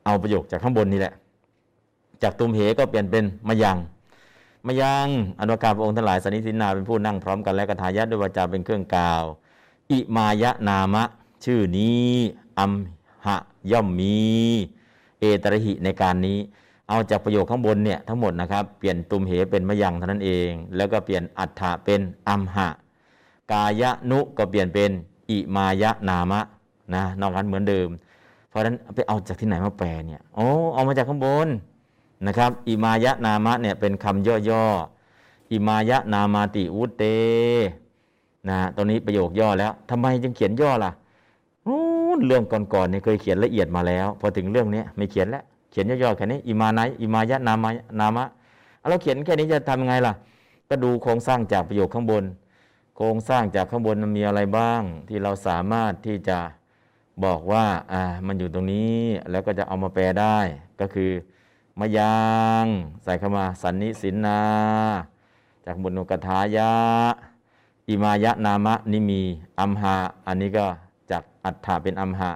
[0.04, 1.14] เอาประโยคจากข้างบนนี่แหละ
[2.22, 3.76] จากตุมเหก็เปลี่ยนเป็นมะยัง
[4.66, 5.08] มะยัง
[5.40, 9.24] อนุกาพระองค์ทั้งหลายสนิสินาเป็นผู้นั่งพร้อมกันและกถายะด้วยวาจาเป็นเครื่องกล่าว
[9.90, 11.04] อิมายะนามะ
[11.44, 12.08] ชื่อนี้
[12.58, 12.72] อัม
[13.26, 13.36] หะ
[13.70, 14.18] ย่อมมี
[15.20, 16.38] เอตระหิในการนี้
[16.88, 22.68] เอาจากประโยคข้างบนเนี่ยทั้งหมดนะครับ เปลี่ยนตุมเหเป็นมะยังเท่านั้นเอง แล้วก็เปลี่ยนอัฏฐะเป็นอัมหะ
[23.52, 24.90] กายะนุก็เปลี่ยนเป็น
[25.30, 26.40] อิมายะนามะ
[26.94, 27.88] นะนอกนั้นเหมือนเดิม
[28.48, 31.48] เพราะฉะนั้นไปเอาจากที่ไหนมาแปลเนี่ยโอ้เอามาจากข้างบน
[32.26, 37.02] นะครับอิมายะนามะเนี่ยเป็นคำย่อๆอิมายะนามาติวุตเต
[38.48, 40.92] นะตรงนี้ประโยคย่อแล้วทำไมจึงเขียนย่อล่ะ
[42.26, 42.42] เรื่อง
[42.74, 47.70] ก่อนๆเนี่ยเคยเขียนละเอียดมาแล้ว พอถึงเรื่องนี้ไม่เขียนแล้วเขียนย่อๆแค่นี้อิมาไนอิมายะนามะ
[48.00, 48.24] นามะ
[48.78, 50.12] เอาเราเขียนแค่นี้จะทำยังไงล่ะ
[50.68, 52.24] ก็ดูโครงสร้างจากประโยคข้างบน
[52.96, 56.38] โครงสร้างจากข้างบนมันมีอะไรบ้าง ที่เราสามารถที่จะ
[57.24, 58.98] บอกว่าอ่ามันอยู่ตรงนี้
[59.30, 60.38] แล้วก็จะเอามาแปลได้
[60.80, 61.10] ก็คือ
[61.78, 62.18] มายา
[62.64, 62.66] ง
[63.04, 64.40] ใส่เข้ามา สันนิสินนา
[65.66, 66.72] จากบทนกถายะ
[67.88, 69.20] อิมายะนามะนี่มี
[69.60, 69.96] อัมหะ
[70.26, 70.66] อันนี้ก็
[71.10, 72.30] จากอัฏฐะเป็นอัมหะ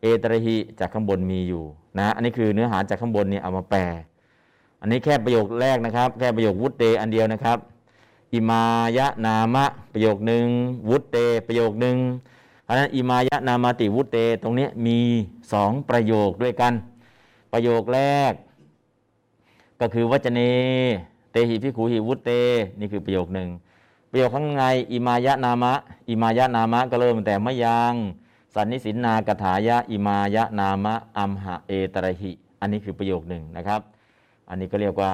[0.00, 1.64] เอตระหิจากข้างบนมีอยู่
[1.98, 3.80] นะ อันนี้คือเนื้อหาจากข้างบนเนี่ยเอามาแปล
[4.80, 7.58] อันนี้แค่ประโยคแรกนะครับ แค่ประโยควุตเตอันเดียวนะครับ
[8.32, 8.64] อิมา
[8.98, 10.46] ยะนามะ ประโยคหนึ่ง
[10.88, 11.16] วุตเต
[11.46, 11.96] ประโยคหนึ่ง
[12.64, 14.98] เพราะฉะนั้นอิมายะนามาติวุตเต ตรงนี้มี
[15.52, 16.72] สองประโยคด้วยกัน
[17.52, 18.00] ประโยคแร
[18.30, 18.32] ก
[19.80, 20.40] ก็คือวัจเน
[21.30, 22.30] เตหิพิขูหิวุตเต
[22.78, 23.48] นี่คือประโยคหนึ่ง
[24.10, 25.72] ประโยคข้างในอิมายะนามะ
[26.08, 27.94] อิมายะนามะก็เริ่มตั้งแต่มยัง
[28.54, 33.80] สันนิสินนากถายะ อิมายะนามะอัมหะเอตระหิ อันนี้คือประโยคหนึ่งนะครับ
[34.48, 35.12] อันนี้ก็เรียกว่า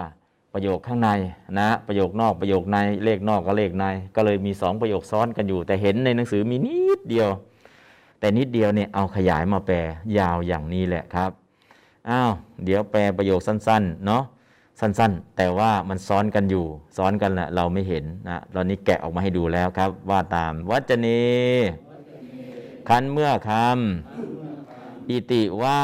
[0.53, 1.11] ประโยคข้างใน
[1.59, 3.85] นะประโยคนอกประโยคในเลขนอกกับเลขใน
[4.17, 7.29] ก็เลยมีสองประโยคซ้อนกันอยู่ แต่เห็นในหนังสือมีนิดเดียว
[8.21, 9.77] แต่นิดเดียวเนี่ยเอาขยายมาแปล
[10.19, 11.31] ยาวอย่างนี้แหละครับ
[12.09, 12.31] อ้าว
[12.65, 14.23] เดี๋ยวแปลประโยคสั้นๆเนาะ
[14.81, 16.65] สั้นๆ แต่ว่ามันซ้อนกันอยู่
[16.97, 21.09] ซ้อนกันแหละเราไม่เห็นนะตอนนี้แกะออกมาให้ดูแล้วครับ ว่าตามวัจเน
[22.89, 25.81] คันเมื่อคำอิติว่า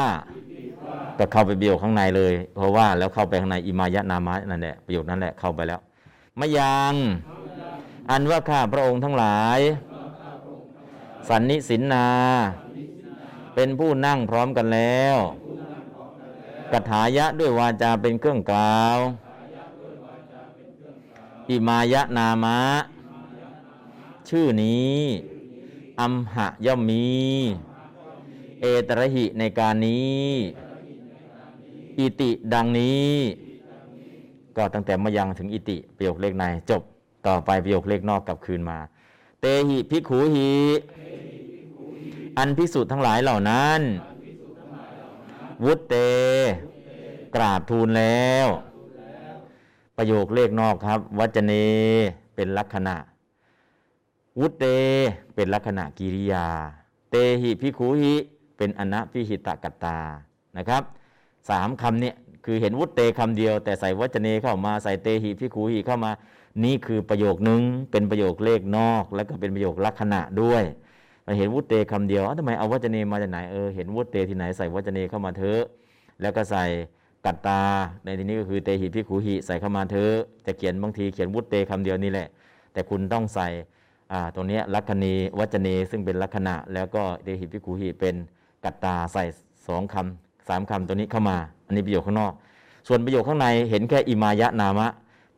[1.17, 5.79] ก็เข้าไปประโยคข้างในเลย เพราะว่าแล้วเข้าไปข้างในอิมายะนามะนั่นแหละประโยคนั้นแหละเข้าไปแล้ว
[6.39, 6.93] มะยัง
[8.11, 9.59] อันว่าข้าพระองค์ทั้งหลาย
[11.29, 12.07] สันนิสินนา
[13.55, 15.17] เป็นผู้นั่งพร้อมกันแล้ว
[16.71, 18.97] กถายะด้วยวาจาเป็นเครื่องกล่าว
[21.49, 22.59] อิมายะนามะ
[24.29, 24.97] ชื่อนี้
[25.99, 27.07] อัมหะย่อมมี
[28.59, 30.25] เอตระหิในการนี้
[31.99, 33.11] อิติดังนี้
[34.57, 36.81] ก็ตั้งแต่มายังถึงอิติประโยคเลขในจบ
[37.27, 38.77] ต่อไปประโยคเลขนอกกลับคืนมา
[39.41, 40.51] เตหิพิขูหิ
[42.37, 43.79] อันพิสุทั้งหลายเหล่านั้น
[45.65, 45.95] วุตเต
[47.35, 48.47] กราบทูลแล้ว
[49.97, 51.53] ประโยคเลขนอกครับ วัจเน
[52.35, 52.95] เป็นลักษณะ
[54.39, 54.65] วุตเต
[55.35, 56.47] เป็นลักษณะกิริยา
[57.11, 58.15] เตหิพิคูหิ
[58.57, 59.97] เป็นอนะพิหิตกัตตา
[60.57, 60.83] นะครับ
[61.49, 62.15] สามคำเนี่ย
[62.45, 66.11] คือเห็นวุตเตคำเดียว แต่ใส่วัจเนเข้ามาใส่เตหิพิคูหิเข้ามา
[66.63, 67.61] นี่คือประโยคนึง
[67.91, 70.63] เป็นประโยคเลขนอก แล้วก็เป็นประโยคลักษณะด้วย
[71.23, 75.61] เราเห็นวุตเตคำเดียวทำไมเอาวัจเนมาจากไหนเออเห็นวุตเตที่ไหนใส่วัจเนเข้ามาเถอะ
[76.21, 76.65] แล้วก็ใส่
[77.25, 77.61] กัตตา
[78.03, 80.13] ในที่นี้ก็คือเตหิพิคูหิใส่เข้ามาเถอะ
[80.45, 82.27] จะเขียนบางทีเขียนวุตเตคำเดียวนี่แหละ
[82.73, 83.47] แต่คุณต้องใส่
[84.35, 88.15] ตรงนี้ลักษณีวัจเนซึ่งเป็นลักษณะ แล้วก็เตหิพิคูหิเป็น
[88.63, 89.23] กัตตาใส่
[89.67, 92.33] สองคำสามคำตัวนี้เข้ามา อันนี้ประโยคข้างนอก
[92.87, 94.87] ส่วนประโยคข้างในเห็นแค่อิมายะนามะ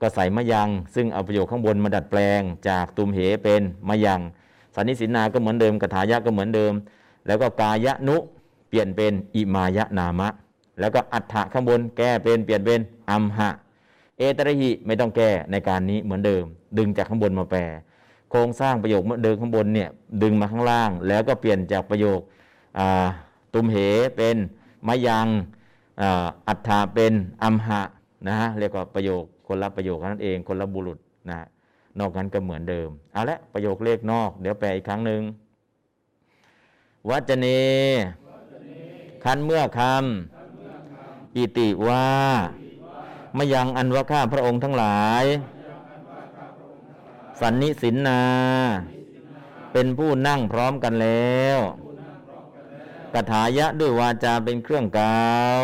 [0.01, 4.21] ก็ใส่มะยัง ซึ่งเอาประโยคข้างบนมาดัดแปลง จากตุมเหเป็นมะยัง
[4.75, 6.73] สันนิสินาก็เหมือนเดิมกถายะก็เหมือนเดิม
[7.27, 8.17] แล้วก็กายะนุ
[8.69, 10.29] เปลี่ยนเป็นอิมายะนามะ
[10.79, 12.79] แล้วก็อัฏฐะข้างบนแก้เป็นเปลี่ยนเป็น
[13.09, 13.49] อัมหะ
[14.17, 16.43] เอตระหิไม่ต้องแก้ในการนี้เหมือนเดิม
[16.77, 17.61] ดึงจากข้างบนมาแปล
[18.29, 19.89] โครงสร้างประโยคเมื่อเดิมข้างบนเนี่ย
[20.23, 22.19] ดึงมาข้างล่าง แล้วก็เปลี่ยนจากประโยค
[23.53, 23.75] ตุมเห
[24.17, 24.35] เป็น
[24.87, 25.27] มะยัง
[26.47, 27.13] อัฏฐาเป็น
[27.43, 27.81] อัมหะ
[28.27, 30.97] นะฮะเรียกว่าประโยคคนละประโยคนั่นเองคนละบุรุษ
[31.29, 31.37] นะ
[31.99, 35.21] นอกนั้นก็เหมือนเดิม เอาละประโยคเลขนอก เดี๋ยวแปลอีกครั้งหนึ่ง
[37.09, 37.47] วัจเน
[39.23, 42.05] คันเมื่อคำอิติว่า
[43.37, 45.25] มายังอันว่าข้าพระองค์ทั้งหลาย
[47.39, 48.21] สันนิสินนา
[49.71, 51.59] เป็นผู้นั่งพร้อมกันแล้ว
[53.13, 55.61] กถายะด้วยวาจาเป็นเครื่องกล่าว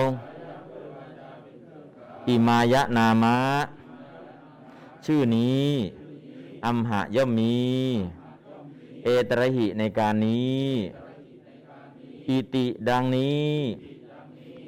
[2.27, 3.38] อิมายะนามะ
[5.06, 5.69] ชื่อนี้
[6.65, 7.57] อัมหะย่อมมี
[9.03, 10.68] เอตระหิในการนี้
[12.27, 13.52] อิติดังนี้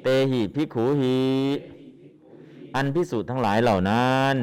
[0.02, 1.20] เตหิพิขูหิ
[2.74, 4.36] อันพิสูจน์ทั้งหลายเหล่านั้น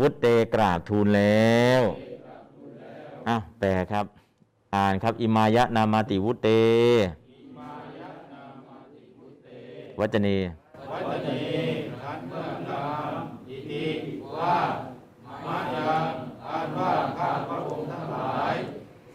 [0.00, 1.82] วุตเตกราบทูลแล้ว
[3.28, 4.06] อ้าวแปลครับ
[4.74, 6.48] อ่านครับ อิมายะนามาติวุตเต
[9.98, 10.28] วัจเน
[11.08, 11.30] วัจเน
[12.02, 13.14] คันเมื่อกาม
[13.50, 13.84] อิติ
[14.36, 14.56] ว่า
[15.46, 16.08] มายัง
[16.44, 18.54] อันว่าข้าพระองค์ทั้งหลาย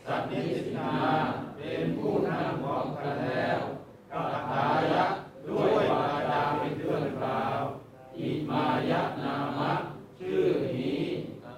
[0.06, 0.91] สัตนิสินา
[1.58, 3.60] เป็นผู้นั่งพร้อมกันแล้ว
[4.12, 5.06] กัตถายะ
[5.48, 7.60] ด้วยวาจาเป็นเครื่องกล่าว
[8.18, 9.72] อิมายะนามะ
[10.20, 10.99] ชื่อนี้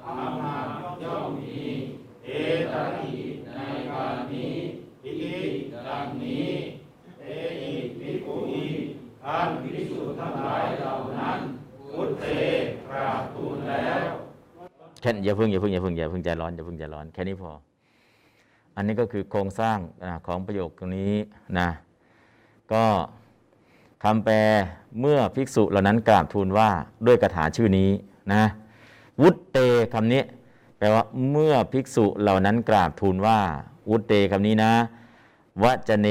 [0.05, 0.55] อามา
[1.03, 1.61] ย่อมมี
[2.23, 2.29] เอ
[2.71, 3.59] ตหิใน
[3.89, 4.55] การนี้
[5.03, 5.37] อิติ
[5.87, 6.49] ดังนี้
[7.21, 7.25] เอ
[7.59, 8.65] หิภิกขุหิ
[9.23, 11.39] ท่านภิกษุทั้งหลายเหล่านั้น
[11.89, 12.23] พุทเต
[12.87, 14.22] กราบทูลแล้ว
[15.03, 17.51] แค่อย่าพิ่งอย่าพิ่งอย่าพิ่งอย่าพิ่งใจร้อนอย่าพิ่งใจร้อนแค่นี้พอ
[18.75, 19.77] อันนี้ก็คือโครงสร้าง
[20.27, 21.13] ของประโยคตรงนี้
[21.59, 21.69] นะ
[22.73, 22.85] ก็
[24.03, 24.35] คำแปล
[24.99, 26.69] เมื่อภิกษุเหล่านั้นกราบทูลว่า
[27.05, 27.89] ด้วยคาถาชื่อนี้
[28.33, 28.43] นะ
[29.21, 29.57] วุตเต
[29.93, 30.23] คำนี้
[30.77, 33.39] แปลว่าเมื่อภิกษุเหล่านั้นกราบทูลว่า
[33.89, 34.73] วุตเตคำนี้นะ
[35.63, 36.07] วจเน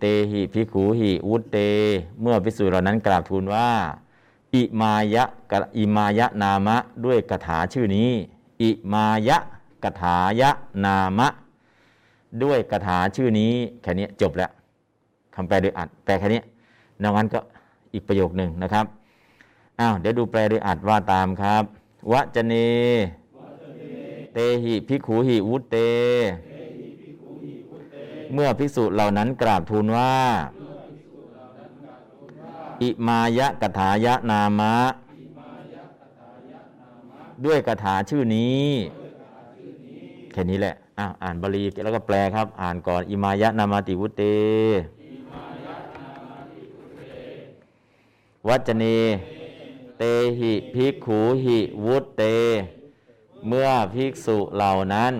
[0.00, 1.58] เตหิภิกขูหิวุตเต
[2.20, 3.68] เมื่อภิกษุเหล่านั้นกราบทูลว่า
[4.54, 8.10] อิมายะกอิมายะนามะด้วยคาถาชื่อนี้
[8.62, 9.38] อิมายะ
[9.84, 10.50] กถายะ
[10.84, 11.28] นามะ
[12.42, 13.52] ด้วยคาถาชื่อนี้
[13.82, 14.50] แค่นี้จบแล้ว
[15.34, 16.42] คำแปลโดยอัดแปลแค่นี้
[17.02, 17.40] นอกนั้นก็
[17.92, 18.86] อีกประโยคหนึ่งนะครับ
[19.80, 21.64] อ้าวเดี๋ยวดูแปลโดยอัดว่าตามครับ
[22.12, 22.54] วจเน
[24.32, 25.76] เตหิพิขูหิวุตเต
[28.32, 30.12] เมื่อภิกษุเหล่านั้นกราบทูลว่า
[32.82, 34.74] อิมายะกถายะนามะ
[37.44, 38.66] ด้วยคาถาชื่อนี้
[40.32, 40.74] แค่นี้แหละ
[41.22, 44.22] อ่านบาลีแล้วก็แปลครับ อ่านก่อนอิมายะนามาติวุเต
[48.48, 48.84] วัจเน
[49.98, 50.02] เต
[50.38, 52.22] หิภิกขูหิวุตเต
[53.46, 55.12] เมื่อภิกษุเหล่านั้น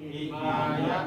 [0.00, 0.56] อิมา
[0.88, 1.00] ยะ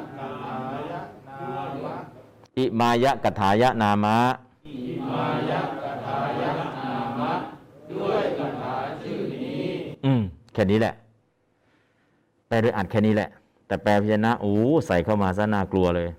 [2.56, 4.18] กถายะนามะ
[4.68, 4.76] อิ
[5.10, 7.32] มายะกถายะนามะ
[7.94, 9.64] ด้วยคาถาชื่อนี้
[10.06, 10.22] อืม
[10.53, 10.94] แค่นี้แหละ
[12.48, 13.30] แปลโดยอัดแค่นี้แหละ
[13.68, 14.56] แต่แปลพิจารณาโอ้
[14.88, 16.10] ใส่เข้ามาซะน่ากลัวเลย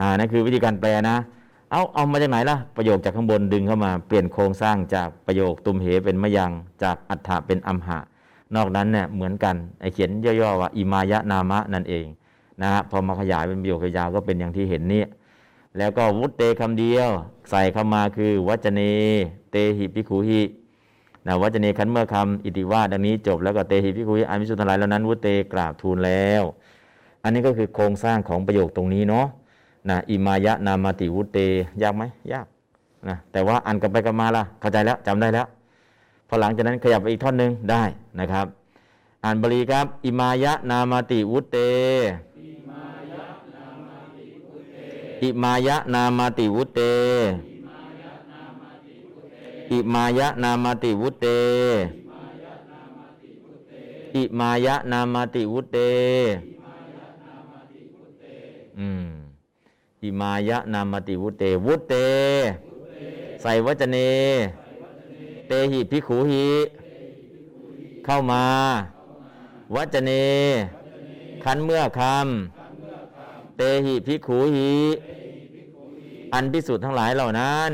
[0.00, 1.16] อ่า นั่นคือวิธีการแปลนะ
[1.70, 6.50] เอาเอามาจากไหนล่ะ ประโยคจากข้างบนดึงเข้ามา เปลี่ยนโครงสร้างจากประโยคตุมเหเป็นมะยัง
[6.82, 7.98] จากอัฏฐะเป็นอัมหะ
[8.54, 12.06] นอกนั้นเนี่ยเหมือนกัน ไอเขียนย่อๆว่าอิมายะนามะนั่นเอง
[12.62, 15.04] นะฮะพอมาขยายเป็นประโยคยาวก็เป็นอย่างที่เห็นนี่
[15.78, 17.10] แล้วก็วุตเตคำเดียว
[17.50, 18.80] ใส่เข้ามาคือ วัจเน
[19.50, 20.42] เตหิพิขุหิ
[21.26, 26.42] นะวัจเนคันเมื่อคำอิติวาดังนี้จบแล้วก็เตหิพิขุหิอันมิสุทธลายแล้วนั้นวุตเตกราบทูลแล้ว
[27.22, 29.26] อันนี้ก็คือโครงสร้างของประโยคตรงนี้เนาะ
[29.88, 31.38] นะอิมายะนามาติวุตเต
[31.82, 32.02] ยากไหม
[32.32, 32.46] ยาก
[33.08, 35.46] นะแต่ว่าอันกันไปกันมาล่ะเข้าใจแล้วจำได้แล้ว
[36.28, 37.82] พอหลังจากนั้นขยับไปอีกท่อนหนึ่งได้
[38.20, 38.46] นะครับ
[39.24, 41.56] อ่านบาลีครับ อิมายะนามาติวุตเต
[45.24, 46.80] อิมายะนามาติวุเต
[49.70, 51.26] อิมายะนามาติวุเต
[54.14, 55.76] อิมายะนามาติวุเต
[58.78, 59.08] อืม
[60.02, 61.94] อิมายะนามาติวุเต วุเต
[63.42, 63.96] ใส่วัจเน
[65.46, 66.48] เตหิพิขูหิ
[68.04, 68.44] เข้ามา
[69.74, 70.10] วัจเน
[71.44, 74.72] คันเมื่อคำเตหิพิขูหิ
[76.34, 77.70] อันพิสุทธ์ทั้งหลายเหล่านั้น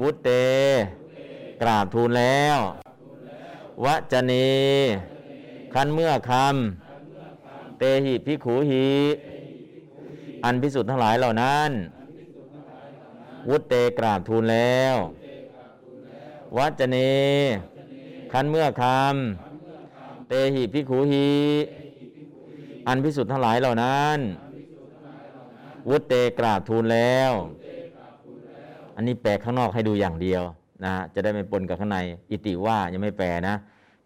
[0.00, 0.30] วุตเต
[1.62, 2.58] กราบทูลแล้ว
[3.84, 4.32] วัจเน
[5.74, 8.88] คันเมื่อคำเตหิพิขูหิ
[10.44, 11.70] อันพิสุทธ์ทั้งหลายเหล่านั้น
[13.48, 14.94] วุตเตกราบทูลแล้ว
[16.58, 16.96] วัจเน
[18.32, 21.30] คันเมื่อคำเตหิพิขูหิ
[22.88, 24.18] อันพิสุทธ์ทั้งหลายเหล่านั้น
[25.88, 27.32] วุตเตกราบทูลแล้ว
[28.96, 30.42] อันนี้แปลข้างนอกให้ดูอย่างเดียว
[30.84, 31.98] นะจะได้ไม่ปนกับข้างใน
[32.30, 33.54] อิติว่ายังไม่แปลนะ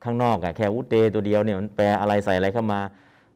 [0.05, 2.81] ข้างนอกอะแค่วุตเตตัวเดียวเนี่ยมันแปลอะไรใส่อะไรเข้ามา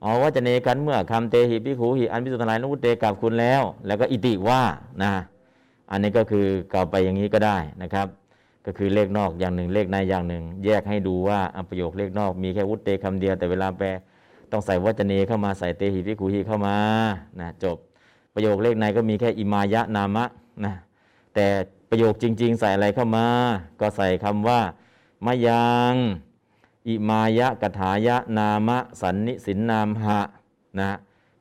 [0.03, 4.63] อ๋อว่าจะเนกันเมื่อคำเตหิพิขูหิอันพิสุทธิ์ทั้งหลายนวุตเตกราบคุณแล้ว แล้วก็อิติว่า
[5.03, 5.13] นะ
[5.91, 8.07] อันนี้ก็คือกล่าวไปอย่างนี้ก็ได้นะครับ
[8.67, 13.89] ก็คือเลขนอกอย่างหนึ่งเลขในอย่างหนึ่ง แยกให้ดูว่าอประโยคเลขนอกมีแค่วุตเตคำเดียวแต่เวลาแปล
[14.53, 16.77] ต้องใส่วัจเนเข้ามาใส่เตหิพิคุหิเข้ามา
[17.41, 17.79] นะจบ
[18.35, 20.25] ประโยคเลขในก็มีแค่อิมายะนามะ
[20.65, 20.75] นะ
[21.35, 21.47] แต่
[21.91, 23.27] ประโยคจริง ๆ ใส่อะไรเข้ามา
[23.81, 24.61] ก็ใส่คำว่า
[25.27, 25.95] มะยัง
[26.89, 30.21] อิมายะกถายะนามะ สันนิสินนามหะ
[30.81, 30.91] นะ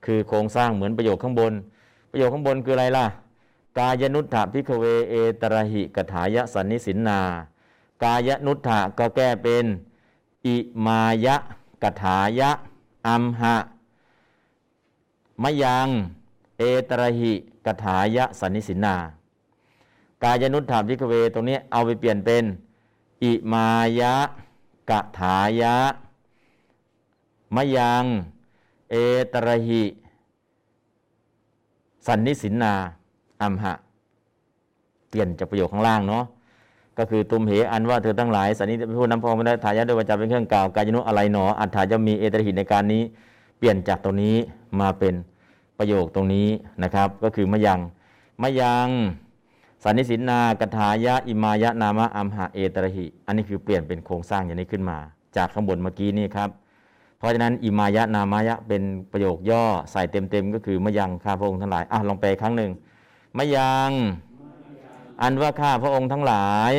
[0.05, 1.53] คือโครงสร้างเหมือนประโยคข้างบน
[2.11, 3.05] ประโยคข้างบนคืออะไรล่ะ
[3.77, 7.19] กายนุทธพิกเวเอตระหิกถายะสันนิสินนา
[8.03, 9.65] กายนุทธะก็แก้เป็น
[10.45, 10.55] อิ
[10.85, 11.35] มายะ
[11.83, 12.51] กถายะ
[13.07, 13.55] อัมหะ
[15.41, 15.89] มะยัง
[16.89, 17.33] ตระหิ
[17.65, 18.95] กถายะสันนิสินา
[20.23, 22.43] กายนุทธพิกเวตรงนี้เอาไปเปลี่ยนเป็น
[23.23, 23.69] อิมา
[23.99, 24.15] ยะ
[24.89, 25.75] กถายะ
[27.55, 28.05] มยัง
[28.91, 28.95] เอ
[29.33, 29.83] ตระหิ
[32.07, 32.73] สันนิสินนา
[33.41, 33.73] อัมหะ
[35.09, 36.23] เปลี่ยนจากประโยคข้างล่างเนาะ
[36.97, 43.01] ก็คือตุมเหอันว่าเธอทั้งหลายสันนิเป็นผู้นำพองไม่ได้ทายะโดยวาจาเป็นเครื่องกล่าวกายนุอะไรหนออัฏฐาจะมีเอตระหิในการนี้
[43.57, 44.35] เปลี่ยนจากตรงนี้
[44.79, 45.13] มาเป็น
[45.83, 46.47] ประโยคตรงนี้
[46.83, 47.79] นะครับ ก็คือมะยัง
[48.41, 48.89] มะยัง
[49.83, 54.97] สันนิสินนากถายะอิมายะนามะอัมหะเอตระหิ อันนี้คือเปลี่ยนเป็นโครงสร้างอย่างนี้ขึ้นมา
[55.37, 56.49] จากข้างบนเมื่อกี้นี่ครับ
[57.17, 62.71] เพราะฉะนั้นอิมายะนามายะเป็นประโยคย่อใส่เต็มๆก็คือมะยังข้าพระองค์ทั้งหลายอะลองไปครั้งหนึ่ง
[63.37, 63.91] มะยัง
[65.21, 66.73] อันว่าข้าพระองค์ทั้งหลาย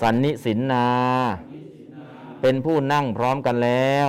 [0.00, 0.86] สันนิสินนา
[2.40, 4.08] เป็นผู้นั่งพร้อมกันแล้ว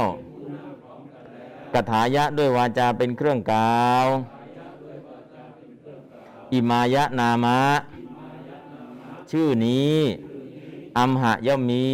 [1.75, 4.05] กถายะด้วยวาจาเป็นเครื่องกล่าว
[6.53, 7.59] อิมายะนามะ
[9.31, 9.97] ชื่อนี้
[10.97, 11.87] อัมหะย่อมมี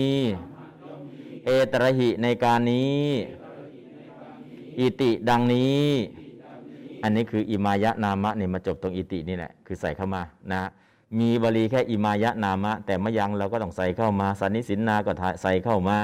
[1.46, 3.04] เอตระหิในการนี้
[4.80, 5.88] อิติดังนี้
[7.04, 10.22] อันนี้คืออิมายะนามะเนี่ยมาจบตรงอิตินี่แหละ คือใส่เข้ามา
[10.52, 10.62] นะ
[11.20, 15.98] มีบาลีแค่อิมายะนามะ แต่มะยังเราก็ต้องใส่เข้ามา สันนิสินนาก็ใส่เข้ามา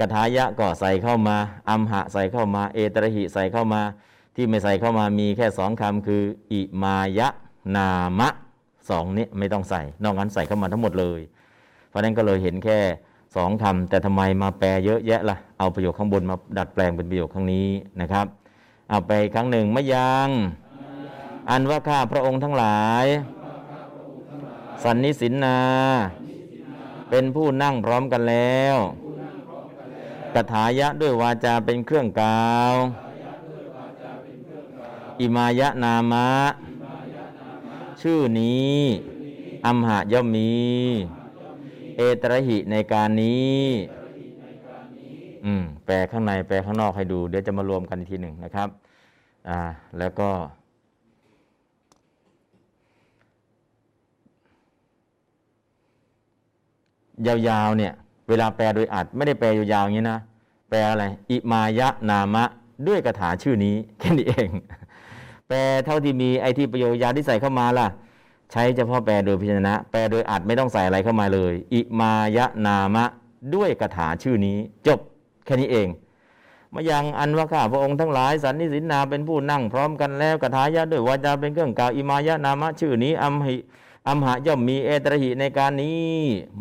[0.00, 1.36] กถายะก็ใส่เข้ามา
[1.70, 3.80] อัมหะใส่เข้ามา เอตระหิใส่เข้ามา
[4.36, 6.22] ที่ไม่ใส่เข้ามามีแค่สองคำคือ
[6.52, 7.28] อิมายะ
[7.76, 8.28] นามะ
[8.90, 11.20] สองนี้ไม่ต้องใส่ นอกนั้นใส่เข้ามาทั้งหมดเลย
[11.88, 12.78] เพราะนั้นก็เลยเห็นแค่
[13.36, 17.68] สองคำแต่ทำไมมาแปลเยอะแยะละ่ะ เอาประโยคข้างบนมาดัดแปลงเป็นประโยคข้างนี้
[18.00, 18.26] นะครับ
[18.90, 20.28] เอาไปครั้งหนึ่งมะยัง
[21.50, 23.06] อันว่าข้าพระองค์ทั้งหลาย
[24.84, 25.58] สันนิสินนา
[27.10, 28.76] เป็นผู้นั่งพร้อมกันแล้ว
[30.34, 32.74] กถายะด้วยวาจาเป็นเครื่องกล่าว
[35.20, 36.28] อิมายะนามะ
[38.00, 38.74] ชื่อนี้
[39.64, 40.50] อัมหะย่อมมี
[41.96, 43.60] เอตระหิในการนี้
[45.44, 48.68] อืมแปลข้างในแปลข้างนอกให้ดู เดี๋ยวจะมารวมกันอีกทีหนึ่งนะครับ
[49.48, 49.60] อ่า
[49.98, 50.28] แล้วก็
[57.26, 57.92] ยาวๆเนี่ย
[58.30, 60.18] เวลาแปลโดยอัดไม่ได้แปลยาวๆอย่างนี้นะ
[60.70, 62.44] แปลอะไร อิมายะนามะ
[62.88, 64.50] ด้วยคาถาชื่อนี้แค่นี้เอง
[65.48, 67.86] แปลเท่าที่มีไอที่ประโยคยาวที่ใส่เข้ามาล่ะ
[68.52, 73.04] ใช้เฉพาะแปลโดยพิจารณะแปลโดยอัดไม่ต้องใส่อะไรเข้ามาเลย อิมายะนามะ
[73.54, 75.00] ด้วยคาถาชื่อนี้ จบ
[75.44, 75.88] แค่นี้เอง
[76.74, 83.56] มายังอันว่าข้าพระองค์ทั้งหลายสันนิสินนาเป็นผู้นั่งพร้อมกันแล้วคาถายะด้วยวาจาเป็นเครื่องกล่าวอิมายะนามะชื่อนี้อัมหิ
[84.08, 86.10] อัมหะย่อมมีเอตระหิในการนี้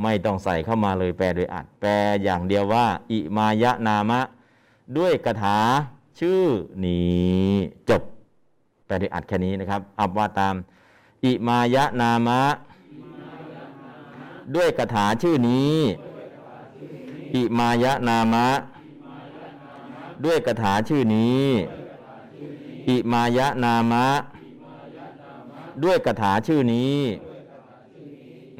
[0.02, 1.90] ไม่ต้องใส่เข้ามาเลยแปลโดยอัดแปล
[2.24, 4.20] อย่างเดียวว่า อิมายะนามะ
[4.98, 5.58] ด้วยคาถา
[6.20, 6.44] ชื่อ
[6.86, 7.52] นี้
[7.90, 8.02] จบ
[8.86, 10.56] แปลโดยอัดแค่นี้นะครับเอาว่าตาม
[11.26, 12.42] อิมายะนามะ
[14.56, 15.76] ด้วยคาถาชื่อนี้
[17.36, 18.48] อิมายะนามะ
[20.26, 21.44] ด้วยคาถาชื่อนี้
[22.90, 24.06] อิมายะนามะ
[25.84, 26.98] ด้วยคาถาชื่อนี้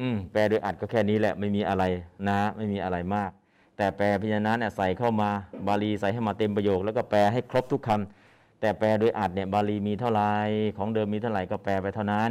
[0.00, 1.84] อืมแปลโดยอัดก็แค่นี้แหละไม่มีอะไร
[2.28, 3.30] นะ ไม่มีอะไรมาก
[3.76, 5.30] แต่แปลพยัญชนะเนี่ยใส่เข้ามา
[5.66, 10.32] บาลีใส่ให้มาเต็มประโยค แล้วก็แปลให้ครบทุกคำแต่แปลโดยอัดเนี่ยบาลีมีเท่าไหร่
[10.76, 12.30] ของเดิมมีเท่าไหร่ก็แปลไปเท่านั้น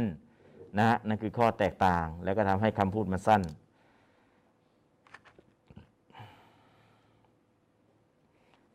[0.78, 3.42] นะฮะนั่นคือข้อแตกต่างแล้วก็ทำให้คำพูดมันสั้น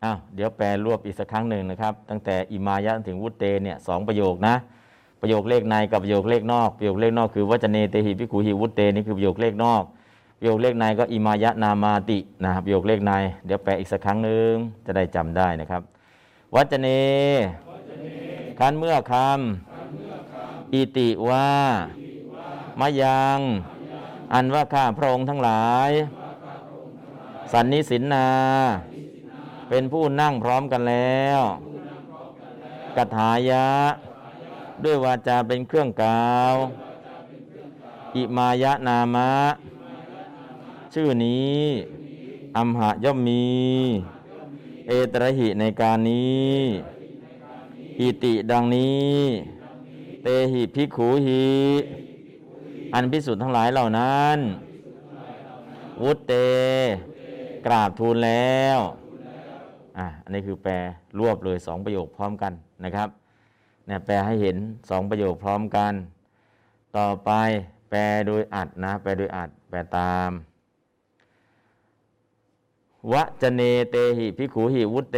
[0.04, 4.56] อ้าวเดี๋ยวแปลรวบอีกสักครั้งหนึ่งนะครับ ตั้งแต่อิมายะถึงวุตเตเนี่ยสองประโยคนะ
[5.22, 9.84] ประโยคเลขในกับประโยคเลขนอก ประโยคเลขนอกคือวัจเนเตหิพิขุหิวุตเตนี่คือประโยคเลขนอก
[10.38, 13.12] ประโยคเลขในก็อิมายะนามาตินะครับประโยคเลขใน
[13.46, 14.52] เดี๋ยวแปลอีกสักครั้งหนึ่ง
[14.86, 15.82] จะได้จำได้นะครับ
[16.56, 16.88] วัจเน
[18.60, 21.50] คันเมื่อคำอิติว่า
[22.80, 23.40] มายัง
[24.34, 25.92] อันว่าข้าพระองค์ทั้งหลาย
[27.52, 28.30] สันนิสินนา
[29.70, 31.42] เป็นผู้นั่งพร้อมกันแล้ว
[32.96, 33.68] กถายะ
[34.84, 36.56] ด้วยวาจาเป็นเครื่องกล่าว
[38.16, 39.32] อิมายะนามะ
[40.94, 41.62] ชื่อนี้
[42.58, 43.46] อัมหะย่อมมี
[44.88, 46.56] เอตระหิในการนี้
[48.00, 49.16] อิติดังนี้
[50.24, 51.46] เตหิภิขุหิ
[52.94, 54.38] อันพิสุทธ์ทั้งหลายเหล่านั้น
[56.04, 56.34] วุตเต
[57.66, 58.80] กราบทูลแล้ว
[59.98, 60.74] อะอันนี้คือแปล
[61.20, 62.54] รวบเลยสองประโยคพร้อมกัน
[62.84, 63.10] นะครับ
[63.86, 64.58] เนี่ยแปลให้เห็น
[64.90, 65.94] สองประโยคพร้อมกัน
[66.98, 67.32] ต่อไป
[67.90, 70.32] แปลโดยอัดนะ แปลโดยอัดแปลตาม
[73.12, 75.18] วะจเนเตหิพิกขุหิวุตเต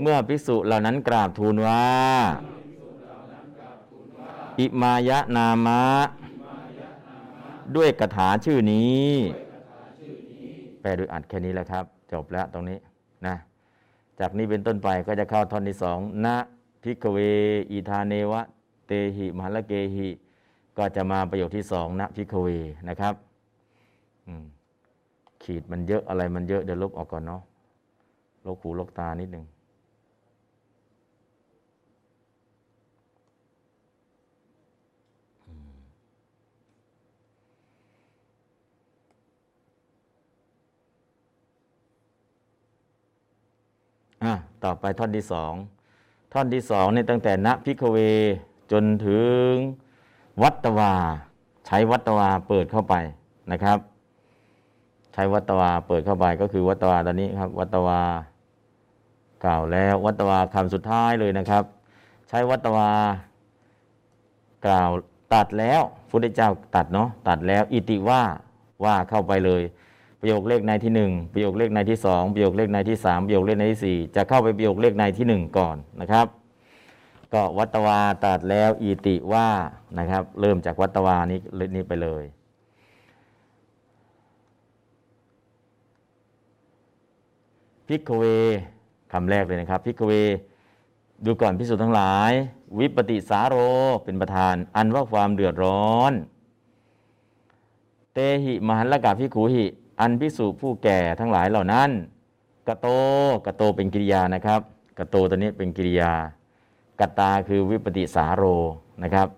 [0.00, 1.84] เมื่อภิกษุเหล่านั้นกราบทูลว่า
[4.58, 5.82] อิมายะนามะ
[7.76, 9.08] ด้วยคาถาชื่อนี้
[10.80, 12.78] แปลโดยอัดแค่นี้แหละครับ จบแล้วตรงนี้
[13.26, 13.34] นะ
[14.20, 16.36] จากนี้เป็นต้นไปก็จะเข้าท่อนที่สองนะ
[16.82, 17.18] พิกเว
[17.70, 18.42] อีธาเนวะ
[18.86, 20.08] เตหิมหลเกหิ
[20.78, 22.48] ก็จะมาประโยคที่สองนะพิกเว
[22.88, 23.14] นะครับ
[25.42, 27.42] ขีดมันเยอะอะไรมันเยอะเดี๋ยวลบออกก่อนเนาะ
[28.46, 29.44] ลบหูลบตานิดหนึ่ง
[44.24, 44.34] อะ
[44.64, 45.52] ต่อไปท่อนที่สอง
[46.32, 47.98] ท่อนที่สองเนี่ยตั้งแต่ณพิกเว
[48.72, 49.50] จนถึง
[50.42, 50.92] วัตวา
[51.66, 52.94] ใช้วัตวาเปิดเข้าไป
[53.52, 53.78] นะครับ
[55.14, 58.00] ใช้วัตวาเปิดเข้าไปก็คือวัตวาตอนนี้ครับ วัตวา
[59.44, 61.64] กล่าวแล้ววัตวาคำสุดท้ายเลยนะครับ
[62.28, 62.90] ใช้วัตวา
[64.66, 64.90] กล่าว
[65.34, 65.80] ตัดแล้ว
[66.10, 68.22] พุทธเจ้าตัดเนาะตัดแล้ว อิติว่า
[68.84, 69.62] ว่าเข้าไปเลย
[70.20, 76.26] ประโยคเลขในที่หนึ่งประโยคเลขในที่สองประโยคเลขในที่สามประโยคเลขในที่สี่จะเข้าไปประโยคเลขในที่หนึ่งก่อนนะครับ
[77.32, 79.48] ก็วัตวาตัดแล้วอิติว่า
[79.98, 81.38] นะครับ เริ่มจากวัตวานี้
[81.74, 82.24] นี้ไปเลย
[87.88, 88.22] พิกเว
[89.12, 90.12] คำแรกเลยนะครับพิกเว
[91.24, 92.32] ดูก่อนพิสุทั้งหลาย
[92.78, 93.56] วิปติสาโร
[94.04, 96.12] เป็นประธาน อันว่าความเดือดร้อน
[98.12, 99.66] เตหิมหันละกาพิขูหิ
[100.00, 101.90] อันพิสุผู้แก่ทั้งหลายเหล่านั้น
[102.68, 102.86] กะโต
[103.46, 104.60] กะโตเป็นกิริยานะครับ
[104.98, 106.12] กะโตตัวนี้เป็นกิริยา
[107.00, 108.44] กตาคือวิปติสาโร
[109.02, 109.28] นะครับ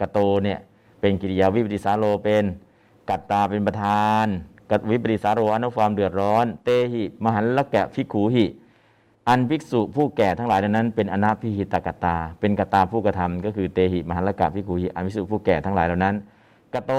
[0.00, 0.58] กะโตเนี่ย
[1.00, 2.44] เป็นกิริยาวิปติสาโรเป็น
[3.10, 4.26] กัตตาเป็นประธาน
[4.70, 8.46] กัวิปติสาโรอนุความเดือดร้อน เตหิมหันละแกะพิขูหิ
[9.28, 16.14] อันภิกษุผู้แก่ทั้งหลายนั้น เป็นอนาพิหิตกตา เป็นกตาผู้กระทำก็คือเตหิมหันละกะพิขูหิอันภิกษุผู้แก่ทั้งหลายเหล่านั้น
[16.74, 16.92] กะโต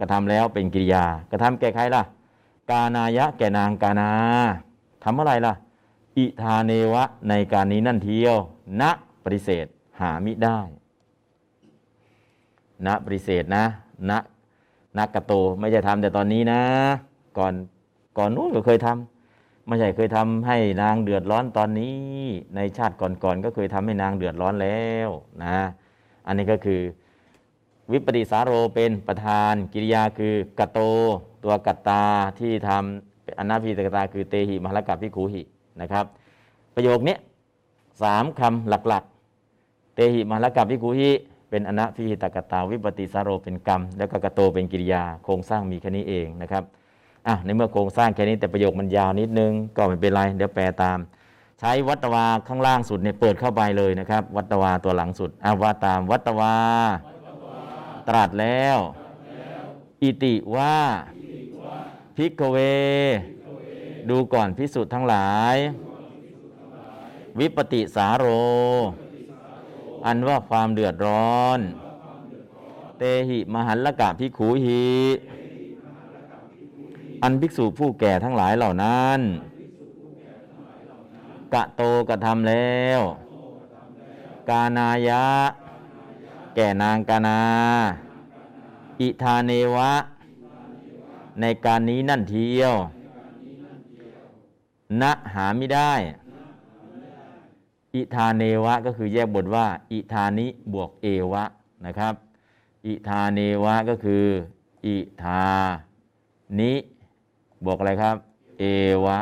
[0.00, 2.02] กระทำแล้วเป็นกิริยากระทำแก่ใครล่ะ
[2.70, 4.10] กานายะแก่นางกานา
[5.04, 5.54] ทำอะไรล่ะ
[6.16, 8.36] อิธาเนวะในการนี้นั่นเทียว
[8.80, 8.82] ณ
[9.24, 9.66] ปฏิเสธ
[10.00, 10.58] หามิได้
[12.86, 13.64] ณปฏิเสธนะ
[14.10, 14.12] ณ
[14.96, 16.60] ณกะโตไม่ใช่ทำแต่ตอนนี้นะ
[17.38, 17.54] ก่อน
[18.18, 22.20] ก่อนนู้นก็เคยทำไม่ใช่เคยทำให้นางเดือดร้อนตอนนี้
[22.56, 25.08] ในชาติก่อนๆก็เคยทำให้นางเดือดร้อนแล้ว
[25.42, 25.58] นะ
[26.26, 26.80] อันนี้ก็คือ
[27.92, 30.80] วิปปิสาโรเป็นประธานกิริยาคือกะโต
[31.44, 32.02] ตัวกัตตา
[32.38, 35.42] ที่ทำอนาพิตกตาคือเตหิมหลกับพิขูหิ
[35.80, 36.04] นะครับ
[36.74, 37.16] ประโยคนี้
[38.02, 41.10] สามคำหลักๆ เตหิมหลกับพิขูหิ
[41.50, 46.62] เป็นอนาพิหิตกตาวิปปิสาโรเป็นกรรม แล้วก็กะโตเป็นกิริยาโครงสร้างมีแค่นี้เองนะครับ
[47.26, 50.98] อะในเมื่อโครงสร้างแค่นี้แต่ประโยคมันยาวนิดนึงก็ไม่เป็นไรเดี๋ยวแปลตาม
[51.60, 56.54] ใช้วัตวาข้างล่างสุดเนี่ยเปิดเข้าไปเลยนะครับ วัตวาตัวหลังสุดอะว่าตามวัตวา
[58.08, 58.78] ตรัสแล้ว
[60.02, 60.74] อิติว่า
[62.18, 62.58] พิกเว
[64.10, 65.56] ดูก่อนพิสุทธ์ทั้งหลาย
[67.38, 68.26] วิปติสาโร
[70.06, 71.58] อันว่าความเดือดร้อน
[72.98, 74.88] เตหิมหันละกะพิขูหิ
[77.22, 79.20] อันภิกษุผู้แก่ทั้งหลายเหล่านั้น
[81.54, 83.00] กะโตกระทำแล้ว
[84.48, 85.26] กานายะ
[86.54, 87.40] แก่นางกานา
[89.00, 89.92] อิธาเนวะ
[91.40, 92.74] ในการนี้นั่นเทียว
[95.02, 95.04] ณ
[95.34, 95.92] หาไม่ได้
[97.94, 101.44] อิธาเนวะก็คือแยกบทว่า อิธานิบวกเอวะ
[101.86, 102.14] นะครับ
[102.86, 104.24] อิธาเนวะก็คือ
[104.86, 105.44] อิธา
[106.58, 106.72] นิ
[107.64, 108.16] บวกอะไรครับ
[108.58, 108.64] เอ
[109.04, 109.18] วะ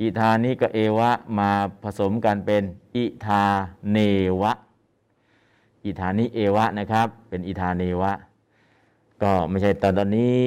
[0.00, 1.50] อิธานิกับเอวะมา
[1.82, 2.62] ผสมกันเป็น
[2.96, 3.42] อิธา
[3.92, 3.98] เน
[4.40, 4.52] วะ
[5.84, 8.12] อิธานิเอวะนะครับ เป็นอิธาเนวะ
[9.22, 10.38] ก็ไม่ใช่ตอนตอนนี้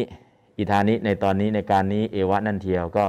[0.58, 3.06] อิธานิในตอนนี้ในการนี้เอวะนั่นเทียวก็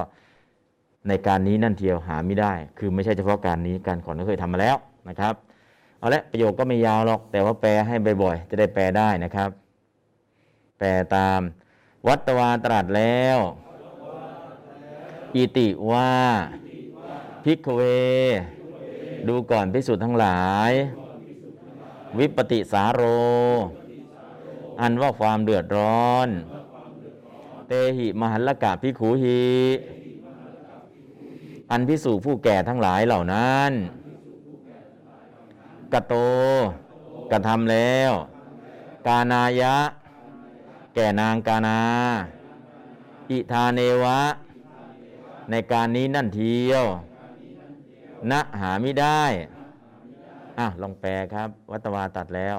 [1.08, 4.76] ในการนี้นั่นเทียวหาไม่ได้ คือไม่ใช่เฉพาะการนี้การก่อนก็เคยทำมาแล้ว
[5.08, 5.34] นะครับ
[5.98, 9.50] เอาละประโยคก็ไม่ยาวหรอก แต่ว่าแปลให้บ่อยๆ จะได้แปลได้นะครับ
[10.78, 11.40] แปลตาม
[12.06, 13.38] วัตวาตรัสแล้ว
[15.34, 16.10] อิติว่า
[17.44, 17.80] พิกเว
[19.28, 20.72] ดูก่อนพิสุทธ์ทั้งหลาย
[22.18, 23.02] วิปติสาโร
[24.80, 26.28] อันว่าความเดือดร้อน
[27.68, 29.42] เตหิมหันละกะพิขูหิ
[31.70, 33.70] อันพิสูผู้แก่ทั้งหลายเหล่านั้น
[35.92, 36.14] กะโต
[37.30, 38.12] กระทำแล้ว
[39.06, 39.76] กานายะ
[40.94, 41.80] แก่นางกานา
[43.30, 44.20] อิธาเนวะ
[45.50, 46.84] ในการนี้นั่นเทียว
[48.30, 49.22] ณหาไม่ได้
[50.58, 52.56] อะ ลองแปลครับ วัตวาตัดแล้ว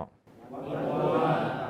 [0.73, 1.68] ดู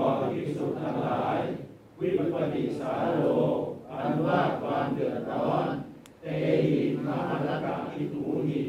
[0.00, 1.38] ก่อภิกษุทั้งหลาย
[1.98, 2.20] วิป
[2.52, 3.20] ปิสาโร
[3.90, 5.68] อันว่าความเดือดร้อน
[6.22, 6.26] เต
[6.70, 7.08] หิม
[7.44, 8.60] หลกะพิถูหิ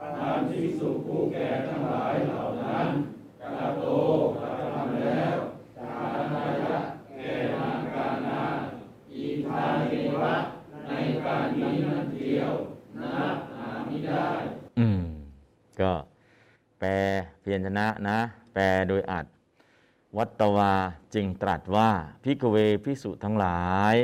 [0.00, 0.06] อั
[0.36, 2.88] นภิกษุผู้แก่ทั้งหลายเหล่านั้น
[3.40, 3.84] กะโต
[4.36, 5.36] กระทำแล้ว
[5.76, 6.76] กานายะ
[7.16, 8.42] แก่นางกานา
[9.12, 10.34] อิทาเนวะ
[10.86, 10.92] ใน
[11.24, 12.52] การนี้นั้นเดียว
[13.02, 14.28] นับหาไม่ได้
[14.78, 15.02] อืม
[15.80, 15.92] ก็
[16.80, 16.88] แปล
[17.40, 18.18] เพียรชนะนะ
[18.54, 19.26] แปลโดยอัด
[20.16, 20.72] วัตวา
[21.14, 21.90] จึงตรัสว่า
[22.24, 23.60] พิกเวภิกษุทั้งหลา
[23.94, 23.96] ย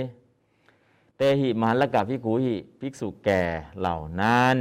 [1.16, 3.42] เตหิมหันละกะพิกขูหิภิกษุแก่
[3.78, 4.56] เหล่านั้น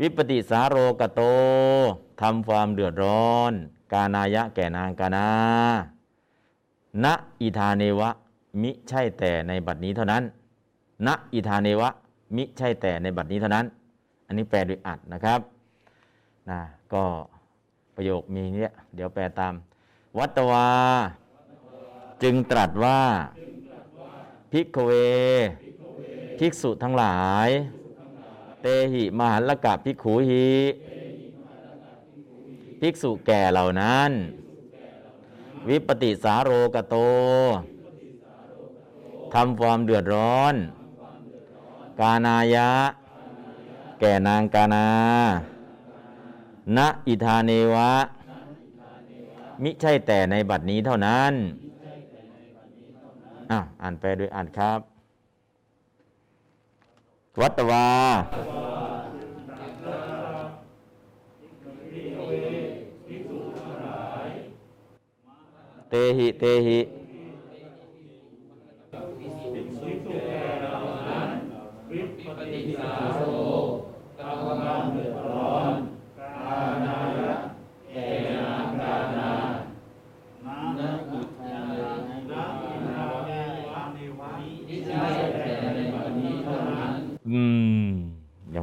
[0.00, 1.22] วิปติสาโรกโต
[2.20, 3.52] ทำความเดือดร้อน
[3.92, 5.28] กานายะแก่นางกานา
[7.04, 7.06] ณ
[7.40, 8.10] อิธาเนวะ
[8.62, 10.22] มิใช่แต่ในบัดนี้เท่านั้น
[11.06, 11.90] ณอิธาเนวะ
[12.36, 13.66] มิใช่แต่ในบัดนี้เท่านั้น
[14.26, 15.40] อันนี้แปลโดยอัดนะครับ
[16.50, 16.60] นะ
[16.92, 17.04] ก็
[17.94, 19.54] ประโยคมีเนี้ยเดี๋ยวแปลตาม
[20.18, 20.70] วัตวา
[22.22, 23.02] จึงตรัสว่า
[24.52, 24.90] พิกเว
[26.38, 27.48] ภิกษุทั้งหลาย
[28.62, 30.50] เตหิมหันละกะภิกขูหิ
[32.80, 34.10] ภิกษุแก่เหล่านั้น
[35.68, 36.96] วิปติสาโรกโต
[39.34, 40.54] ทำความเดือดร้อน
[42.00, 42.70] กานายะ
[44.00, 44.88] แก่นางกานา
[46.76, 47.92] ณ อิธาเนวะ
[49.62, 51.32] มิใช่แต่ในบัดนี้เท่านั้น
[53.50, 54.80] อะอ่านแปลโดยอ่านครับ
[57.40, 57.86] วัตวา
[65.90, 66.78] เตหิ เตหิ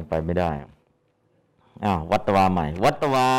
[0.08, 0.50] ไปไม่ได้
[1.84, 3.30] อ้าววัตวาใหม่ วัตวา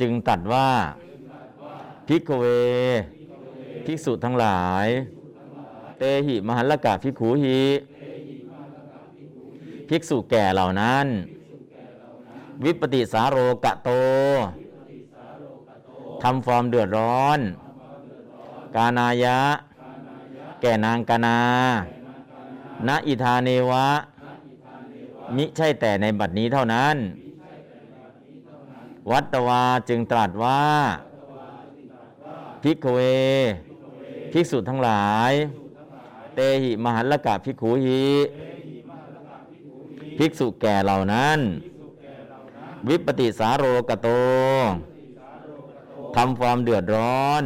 [0.00, 0.68] จึงตัดว่า
[2.08, 2.44] พิกเว
[3.84, 4.86] ภิกษุทั้งหลาย
[5.98, 7.60] เตหิมหัลลกะภิกขุหิ
[9.88, 11.06] ภิกษุแก่เหล่านั้น
[12.64, 13.90] วิปติสาโรกะโต
[16.22, 17.38] ทำฟอร์มเดือดร้อน
[18.74, 19.40] กานายะ
[20.60, 21.38] แก่นางกานา
[22.88, 23.88] ณอิธาเนวะ
[25.36, 26.96] มิใช่แต่ในบัดนี้เท่านั้น
[29.10, 30.62] วัตวาจึงตรัสว่า
[32.62, 33.00] พิกขเว
[34.32, 35.32] ภิกษุทั้งหลาย
[36.34, 38.06] เตหิมหัลลกะภิกขุหิ
[40.18, 41.38] ภิกษุแก่เหล่านั้น
[42.88, 44.08] วิปติสาโรกโต
[46.16, 47.42] ทำความเดือดร้อน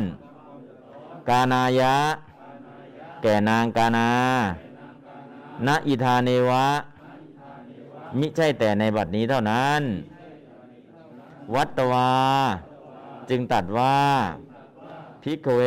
[1.29, 1.97] กานายะ
[3.23, 4.11] แก่นางกานา
[5.67, 6.67] ณอิธาเนวะ
[8.19, 9.83] มิใช่แต่ในบัดนี้เท่านั้น
[11.55, 12.13] วัตวา
[13.31, 13.99] จึงตัดว่า
[15.23, 15.63] พิกเว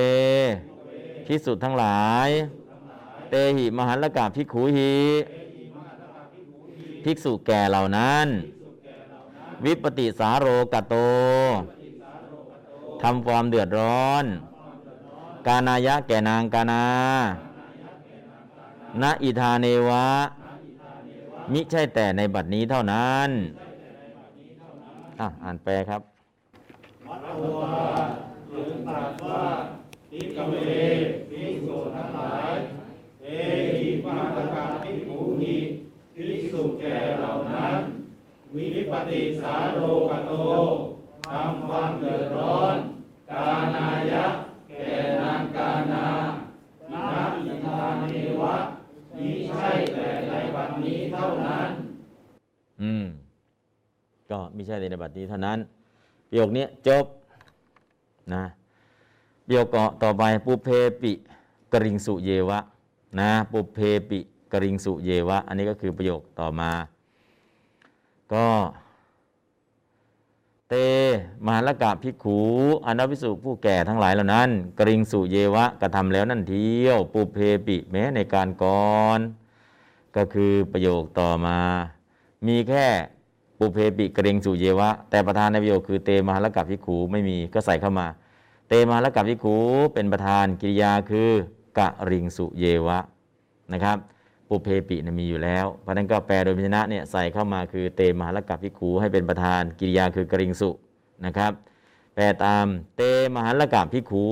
[1.25, 2.29] พิสุทั้งหลาย
[3.29, 4.95] เตหิมหันลกาภิขุหิ
[7.03, 8.27] ภิกษุแก่เหล่านั้น
[9.65, 10.95] วิปติสาโรกโต
[13.01, 14.25] ทำความเดือดร้อน
[15.47, 16.85] กานายะแก่นางกานา
[19.01, 20.07] ณอิธาเนวะ
[21.51, 23.29] มิใช่แต่ในบัดนี้เท่านั้น
[25.19, 26.01] อะอ่านแปลครับ
[27.07, 27.75] วัตวา
[28.51, 29.43] จึงตรัสว่า
[30.11, 30.53] ทิกเว
[31.29, 32.51] ภิกษุทั้งหลาย
[33.23, 33.27] เอ
[33.79, 35.55] หิมาตกาภิกขุหิ
[36.15, 37.75] ภิกษุแก่เหล่านั้น
[38.55, 39.79] วิปติสาโร
[40.09, 40.31] กโต
[41.27, 42.75] ทำความเดือดร้อน
[43.31, 44.25] กานายะ
[44.69, 46.05] แก่นางกานา
[46.91, 47.05] นา
[47.35, 48.03] อิทาเน
[48.41, 48.55] วะ
[49.17, 51.69] มิใช่แต่ในบัดนี้เท่านั้น
[52.81, 53.05] อืม
[54.29, 55.59] ก็ไม่ใช่ในบัดนี้เท่านั้น
[56.29, 57.05] ประโยคนี้จบ
[58.33, 58.43] นะ
[59.45, 59.67] ประโยค
[60.03, 60.69] ต่อไปปุเพ
[61.01, 61.11] ปิ
[61.73, 62.59] กริงสุเยวะ
[63.19, 63.79] นะปุเพ
[64.09, 64.19] ปิ
[64.53, 66.71] กริงสุเยวะ อันนี้ก็คือประโยคต่อมา
[68.33, 68.47] ก็
[70.75, 70.81] เต
[71.45, 72.39] มหาลกะภิขู
[72.85, 77.37] อนัวิสุผู้แก่ทั้งหลายเหล่านั้น กริงสุเยวะกระทำแล้วนั่นเที่ยวปุเพ
[77.67, 79.19] ปิแม้ในการก่อน
[80.15, 81.59] ก็คือประโยคต่อมา
[82.47, 82.85] มีแค่
[83.59, 88.07] ปุเพปิกริงสุเยวะ แต่ประธานในประโยคคือเตมหาลกะภิขูไม่มีก็ใส่เข้ามา
[88.67, 89.55] เตมหาลกะภิขู
[89.93, 91.29] เป็นประธานกิริยาคือ
[91.79, 92.99] กะริงสุเยวะ
[93.73, 93.97] นะครับ
[94.49, 100.69] ปุเพปินะมีอยู่แล้วเพราะนั้นก็แปลโดยพยัญชนะเนี่ยใส่เข้ามาคือเตมหาลกัปพิขูให้เป็นประธานกิริยาคือกริงสุ
[101.25, 101.51] นะครับ
[102.15, 102.65] แปลตาม
[102.97, 103.01] เต
[103.35, 104.27] มหาลกัปพิขู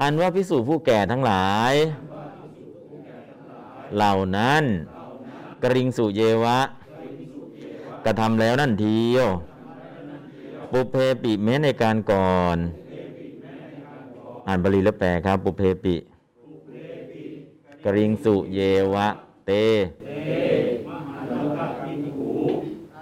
[0.00, 1.74] อันว่าพิสูจผู้แก่ทั้งหลาย
[3.94, 4.64] เหล่านั้น
[5.62, 6.60] กริงสุเยวะ
[8.04, 9.28] กระทำแล้วนั่นเทียว
[10.72, 12.58] ปุเพปิแม้ในการก่อน
[14.46, 15.94] อ่านบาลีแล้วแปลครับ ปุเพปิ
[17.84, 18.58] กริงสุเย
[18.94, 19.08] วะ
[19.46, 19.50] เต
[20.88, 21.18] มหา
[21.58, 22.32] ลักภิกขุ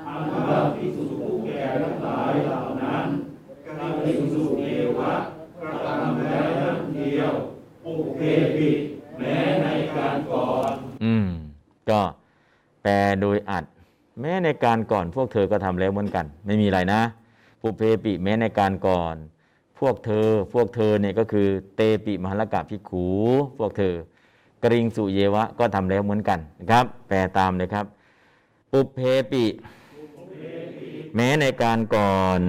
[0.06, 3.06] อันว่าภิกษุผู้แก่ทั้งหลายเหล่านั้น
[3.64, 3.68] ก
[4.06, 4.64] ริงสุเอ
[4.98, 5.14] วะ
[5.60, 7.32] กระทำแล้วทั้งเดียว
[7.84, 8.20] ปุเพ
[8.56, 8.70] ปิ
[9.18, 10.72] แม้ในการก่อน
[11.04, 11.28] อืม
[11.90, 12.02] ก็
[12.82, 13.64] แปลโดยอัด
[14.20, 17.02] แม้ในการก่อนพวกเธอก็ทำแล้วเหมือนกัน ไม่มีอะไรนะ
[17.62, 19.16] ปุเพปิแม้ในการก่อน
[19.78, 23.06] พวกเธอ พวกเธอเนี่ยก็คือเตปิมหลกะพิขู
[23.58, 23.94] พวกเธอ
[24.64, 27.86] กริงสุเยวะก็ทำแล้วเหมือนกันนะครับ แปลตามเลยครับ
[28.70, 28.98] ปุเพ
[29.32, 29.44] ปิ
[31.14, 32.40] แม้ในการก่อน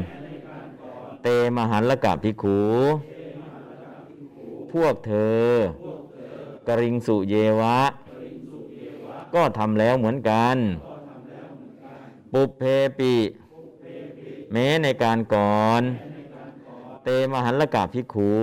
[1.24, 2.60] เตมหันละกะพิกขู
[4.72, 5.14] พวกเธ
[5.46, 5.50] อ
[6.68, 7.80] กริงสุเยวะ
[9.34, 10.58] ก็ทำแล้วเหมือนกัน
[12.34, 12.64] ปุเพ
[13.00, 13.14] ปิ
[14.52, 15.82] แม้ในการก่อน
[17.04, 18.34] เตมหันละกะพิกขู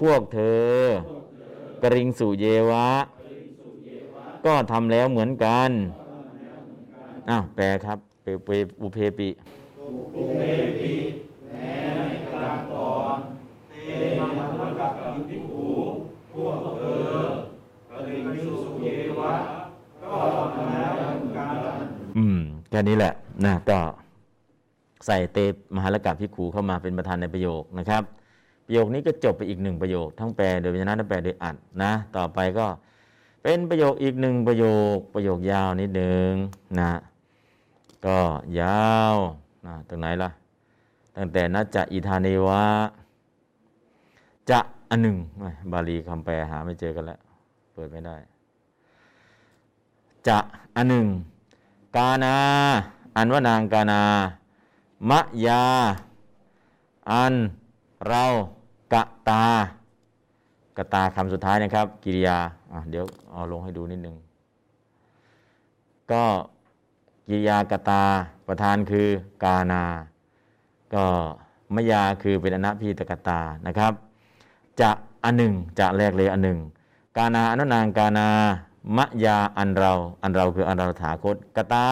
[0.00, 0.40] พวกเธ
[0.76, 0.78] อ
[1.82, 2.88] กริงสุเยวะ
[4.46, 5.70] ก็ทำแล้วเหมือนกัน
[7.28, 8.48] อ้าวแปลครับเปเป
[8.82, 9.28] อุเพปิ
[10.14, 10.40] ปุเพ
[10.80, 10.94] ปิ
[11.50, 11.72] แม้
[12.08, 13.18] ในการก่อน
[13.70, 13.74] เต
[14.18, 14.46] มหา
[14.80, 14.94] ลัก
[15.28, 15.70] ภิกขุ
[16.34, 16.82] พวกเธ
[17.12, 17.14] อ
[17.90, 18.26] กริง
[18.62, 18.86] สุเย
[19.20, 19.34] วะ
[20.02, 20.16] ก็
[20.54, 21.54] ทำแล้วทั้งการ
[22.16, 22.38] อืม
[22.70, 23.12] แค่นี้แหละ
[23.44, 23.78] นะก็
[25.06, 25.38] ใส่เต
[25.76, 28.02] มหาลกะพิกขูเข้ามาเป็นประธานในประโยคนะครับ
[28.70, 32.66] ประโยคนี้ก็จบไปอีกหนึ่งประโยค ทั้งแปลโดยพยัญชนะและแปลโดยอัดนะ ต่อไปก็
[33.42, 34.64] เป็นประโยคอีกหนึ่งประโย
[34.94, 36.30] ค ประโยคยาวนิดหนึ่ง
[36.78, 36.92] นะ
[38.06, 38.18] ก็
[38.60, 39.16] ยาว
[39.66, 40.30] นะตรงไหนล่ะ
[41.16, 42.64] ตั้งแต่นัจจะอิธาเนวะ
[44.50, 44.60] จะ
[44.90, 47.18] อันหนึ่งไม่บาลีคำแปลหาไม่เจอกันแล้ว
[47.72, 48.16] เปิดไม่ได้
[50.26, 50.38] จะ
[50.76, 51.06] อันหนึ่ง
[51.96, 52.36] กานา
[53.16, 54.02] อันว่านางกานา
[55.10, 55.64] มะยา
[57.10, 57.34] อัน
[58.08, 58.24] เรา
[58.92, 59.44] กะตา
[60.76, 62.38] กะตาคำสุดท้ายนะครับ กิริยา
[62.72, 64.16] อะเดี๋ยวเอาลงให้ดูนิดนึง
[66.12, 66.24] ก็
[67.26, 68.02] กิริยากตา
[68.48, 69.08] ประธานคือ
[69.44, 69.82] กานา
[70.94, 71.04] ก็
[71.74, 73.92] มยาคือเป็นอนัพีตกตานะครับ
[74.80, 74.90] จะ
[75.24, 76.58] อันหนึ่งจะแรกเลยอันหนึ่ง
[77.16, 78.28] กานาอนุนางกานา
[78.96, 79.92] มะยาอันเรา
[80.22, 81.86] อันเราคืออันเราถาคตกตา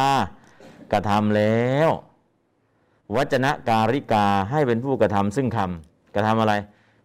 [0.93, 1.91] กระทำแล้ว
[3.15, 6.55] วจนะการิกาให้เป็นผู้กระทำซึ่งคำกระทำอะไร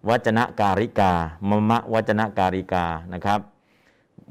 [0.09, 1.11] วจนะการิกา
[1.49, 3.39] มะมะวจนะการิกานะครับ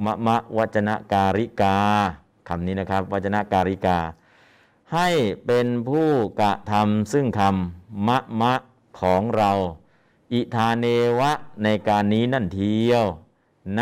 [0.05, 1.77] มะมะวจนะการิกา
[2.49, 3.99] คำนี้นะครับวจนะการิกา
[4.95, 5.09] ให้
[5.47, 6.09] เป็นผู้
[6.41, 8.55] กระทำซึ่งคำมะมะ
[9.01, 9.51] ของเรา
[10.33, 10.87] อิธาเน
[11.19, 11.33] วะ
[11.65, 13.05] ในการนี้นั่นเทียว
[13.79, 13.81] ณ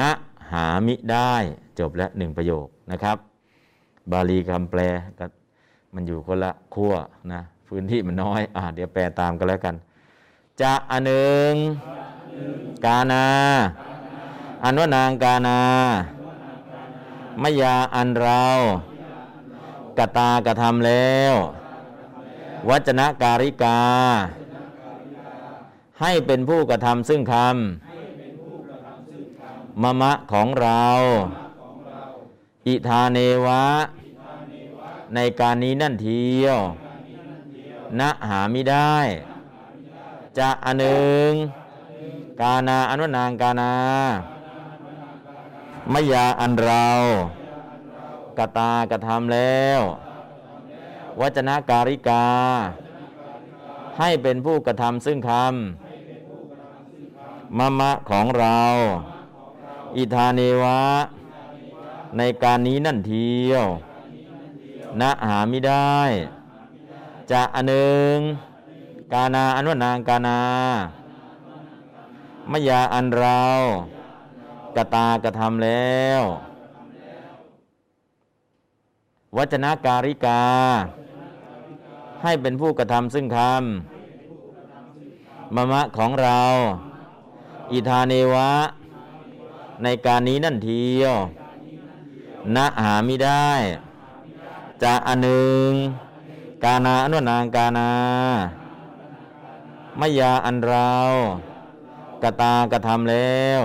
[0.51, 1.33] หามิได้
[1.79, 3.17] จบแล้วหนึ่งประโยคนะครับ
[4.11, 4.81] บาลีคำแปล
[5.19, 5.27] ก็
[5.95, 6.95] มันอยู่คนละขั้ว
[7.33, 9.75] นะพื้นที่มันน้อยอ่าเดี๋ยวแปลตามกันแล้วกัน
[10.62, 11.53] จะอันหนึ่ง
[12.85, 13.27] กานา
[14.65, 15.61] อันว่านางกานา
[17.43, 18.45] มยาอันเรา
[19.99, 21.35] กตากระทำแล้ว
[22.69, 23.81] วจนะการิกา
[26.01, 27.43] ให้เป็นผู้กระทำซึ่งคำ
[29.82, 30.87] มะมะของเรา
[32.66, 33.65] อิธาเนวะ
[35.15, 36.59] ในการนี้นั่นเทียว
[38.01, 38.97] ณหาไมิได้
[40.41, 41.31] จะอันหนึ่ง
[42.41, 43.73] กานาอนุนางกานา
[45.93, 46.89] มยาอันเรา
[48.39, 49.81] กตากระทำแล้ว
[51.21, 52.27] วจนะการิกา
[53.99, 58.61] ให้เป็นผู้กระทำซึ่งคำมะมะของเรา
[59.97, 60.83] อิธาเนวะ
[62.19, 63.65] ในการนี้นั่นเทียว
[65.01, 65.99] ณหาไมิได้
[67.31, 68.17] จะอันหนึ่ง
[69.12, 70.41] กานาอนุนางกานา
[72.51, 73.43] มยาอันเรา
[74.77, 76.23] กตากระทำแล้ว
[79.37, 80.43] วจนะการิกา
[82.23, 83.49] ให้เป็นผู้กระทำซึ่งคำ
[85.55, 86.41] มะมะของเรา
[87.73, 88.53] อิธาเนวะ
[89.82, 91.15] ในการนี้นั่นเทียว
[92.57, 93.51] ณหามิได้
[94.82, 95.70] จะอันหนึ่ง
[96.65, 97.91] กานาอนุนางกานา
[99.99, 100.93] มยาอันเรา
[102.23, 103.61] กตากระทำแล้ว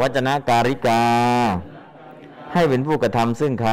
[0.00, 1.04] วจนะการิกา
[2.52, 3.66] ให้เป็นผู้กระทำซึ่งค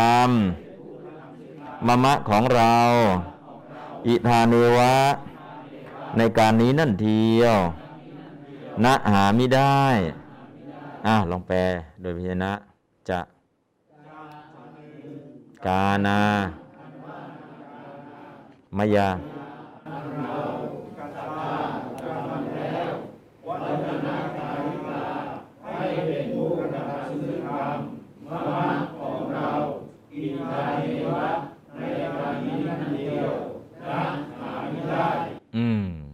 [0.71, 2.75] ำมะมะของเรา
[4.07, 4.95] อิธาเนวะ
[6.17, 7.57] ในการนี้นั่นเทียว
[8.83, 9.81] ณหาไมิได้
[11.07, 11.57] อะลองแปล
[12.01, 12.51] โดยพิจารณะ
[13.09, 13.19] จะ
[15.65, 16.19] กานา
[18.77, 19.07] มายา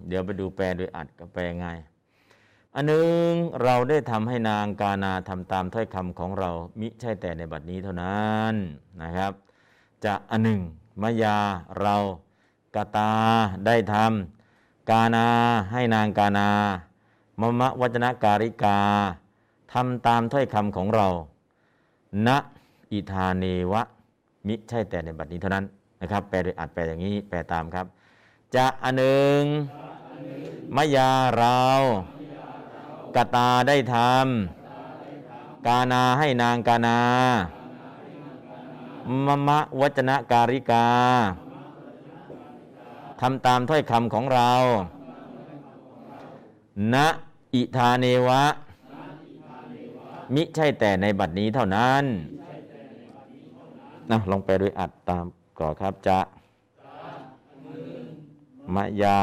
[0.09, 1.67] เดี๋ยวไปดูแปลโดยอัดกับแปลไง
[2.75, 3.29] อันหนึ่ง
[3.63, 6.49] เราได้ทำให้นางกานาทำตามถ้อยคำของเรา
[6.79, 8.53] มิใช่แต่ในบัดนี้เท่านั้น
[9.01, 9.31] นะครับ
[10.05, 10.59] จะอันหนึ่ง
[11.01, 11.37] มายา
[11.79, 11.95] เรา
[12.75, 13.11] กาตา
[13.65, 15.27] ได้ทำกานา
[15.71, 16.49] ให้นางกานา
[17.39, 18.79] มมะวัจนะการิกา
[19.73, 21.07] ทำตามถ้อยคำของเรา
[22.27, 22.29] ณ
[22.91, 23.81] อิธาเนวะ
[24.47, 25.65] มิใช่แต่ในบัดนี้เท่านั้น
[26.01, 27.85] นะครับ แปลโดยอัดแปลอย่างนี้ แปลตามครับ
[28.55, 29.41] จะอันหนึ่ง
[30.75, 31.61] มายาเรา
[33.15, 36.99] กตาได้ทำกานาให้นางกานา
[39.25, 40.87] มมะวัจนะการิกา
[43.21, 44.51] ทำตามถ้อยคำของเรา
[46.93, 46.95] ณ
[47.53, 48.43] อิธาเนวะ
[50.35, 52.03] มิใช่แต่ในบัดนี้เท่านั้น
[54.09, 55.25] นะลองไปด้วยอัดตาม
[55.59, 56.19] ก่อครับจะ
[58.75, 59.17] มะยา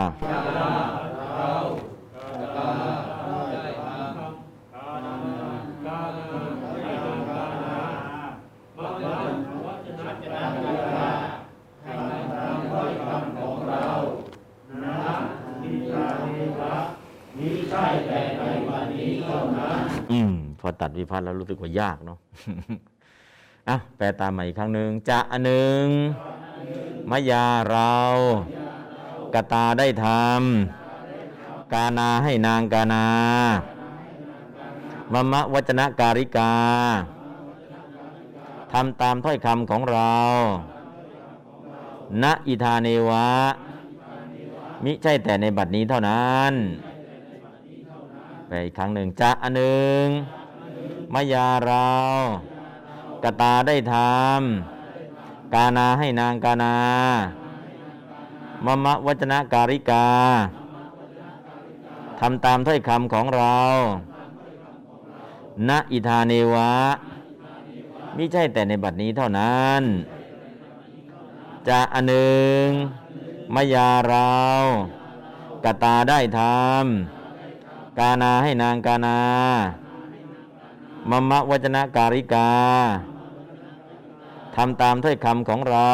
[20.12, 22.18] อืมพอตัดวิพัฒน์แล้วรู้สึกว่ายากเนาะ
[23.68, 25.84] อะแปลตามใหม่อีกครั้งหนึ่งจะอันหนึ่ง
[27.10, 27.94] มายาเรา
[29.36, 33.06] กตาได้ทำกานาให้นางกานา
[35.12, 36.54] มมะวัจนะการิกา
[38.72, 40.16] ทำตามถ้อยคำของเรา
[42.22, 43.28] ณอิธาเนวะ
[44.84, 46.52] มิใช่แต่ในบัดนี้เท่านั้น
[48.46, 50.04] ไปอีกครั้งหนึ่งจะอันหนึ่ง
[51.12, 51.88] มายาเรา
[53.22, 56.74] กตาได้ทำกานาให้นางกานา
[58.64, 60.06] มมะวัจนะการิกา
[62.20, 63.60] ทำตามถ้อยคำของเรา
[65.68, 66.72] ณอิธาเนวะ
[68.16, 69.82] มิใช่แต่ในบัดนี้เท่านั้น
[71.68, 72.66] จะอันหนึ่ง
[73.54, 74.32] มายาเรา
[75.64, 79.20] กตาได้ทำกานาให้นางกานา
[81.10, 82.50] มมะวัจนะการิกา
[84.56, 85.92] ทำตามถ้อยคำของเรา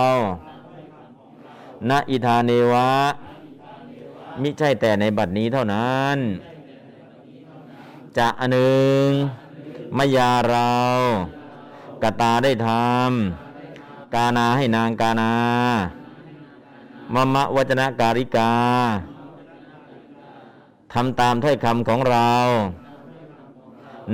[1.91, 2.91] ณอิธาเนวะ
[4.43, 6.19] มิใช่แต่ในบัดนี้เท่านั้น
[8.17, 9.07] จะอันหนึ่ง
[9.97, 10.73] มายาเรา
[12.03, 15.35] กตาได้ทำกานาให้นางกานา
[17.15, 18.53] มมะวัจนะการิกา
[20.93, 22.33] ทำตามถ้อยคำของเรา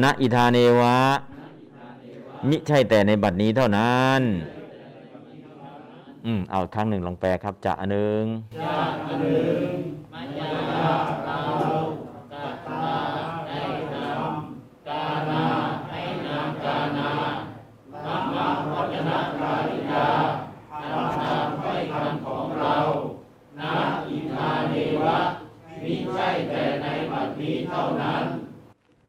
[0.02, 0.98] ณอิธาเนวะ
[2.48, 4.20] มิใช่แต่ในบัดนี้เท่านั้น
[6.30, 8.24] อืมเอาครั้งหนึ่งลองแปลครับจะอันหนึ่ง
[8.62, 9.68] จาอันหนึ่ง
[10.12, 10.48] มัจจา
[11.26, 11.40] เรา
[12.32, 12.84] ตัตตา
[13.48, 13.62] ได้
[13.94, 15.44] นำกานา
[15.88, 17.12] ให้นำกานา
[18.04, 18.36] ธรรม
[18.72, 20.08] วัจนะกาลิกา
[20.70, 22.76] ธรรมนำให้คำของเรา
[23.60, 23.72] นา
[24.08, 24.74] อินาเน
[25.04, 25.18] วะ
[25.82, 28.24] มิใช่แต่ในบัดนี้เท่านั้น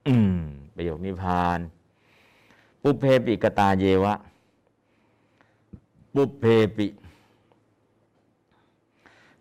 [0.08, 0.36] อืม
[0.76, 1.60] ประโยคนิพาน
[2.82, 4.16] ปุเพปิกตาเยวะ
[6.16, 6.46] ปุเพ
[6.78, 6.88] ปิ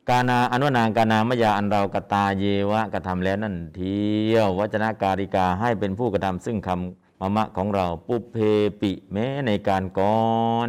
[0.08, 8.36] กานาอนุนางกานามยาอันเรากตาเยวะกระทำแล้วนั่นเที่ยววจนะการิกาให้เป็นผู้กระทำซึ่งคำมะมะของเราปุเพ
[8.80, 10.22] ปิแม้ในการก่อ
[10.66, 10.68] น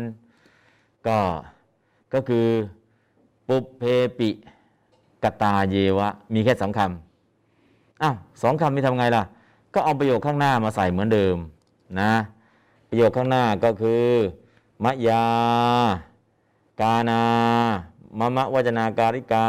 [1.08, 1.18] ก็
[2.14, 2.48] ก็คือ
[3.48, 3.84] ปุเพ
[4.20, 4.30] ปิ
[5.24, 9.24] กตาเยวะ มีแค่สองคำอ้าวสองคำนี้ทำไงล่ะ
[9.74, 11.36] ก็เอาประโยคข้างหน้ามาใส่เหมือนเดิม
[12.00, 12.14] นะ
[12.90, 14.06] ประโยคข้างหน้าก็คือ
[14.84, 15.26] มะยา
[16.82, 17.22] กานา
[17.99, 19.46] มะมะวจนาการิกา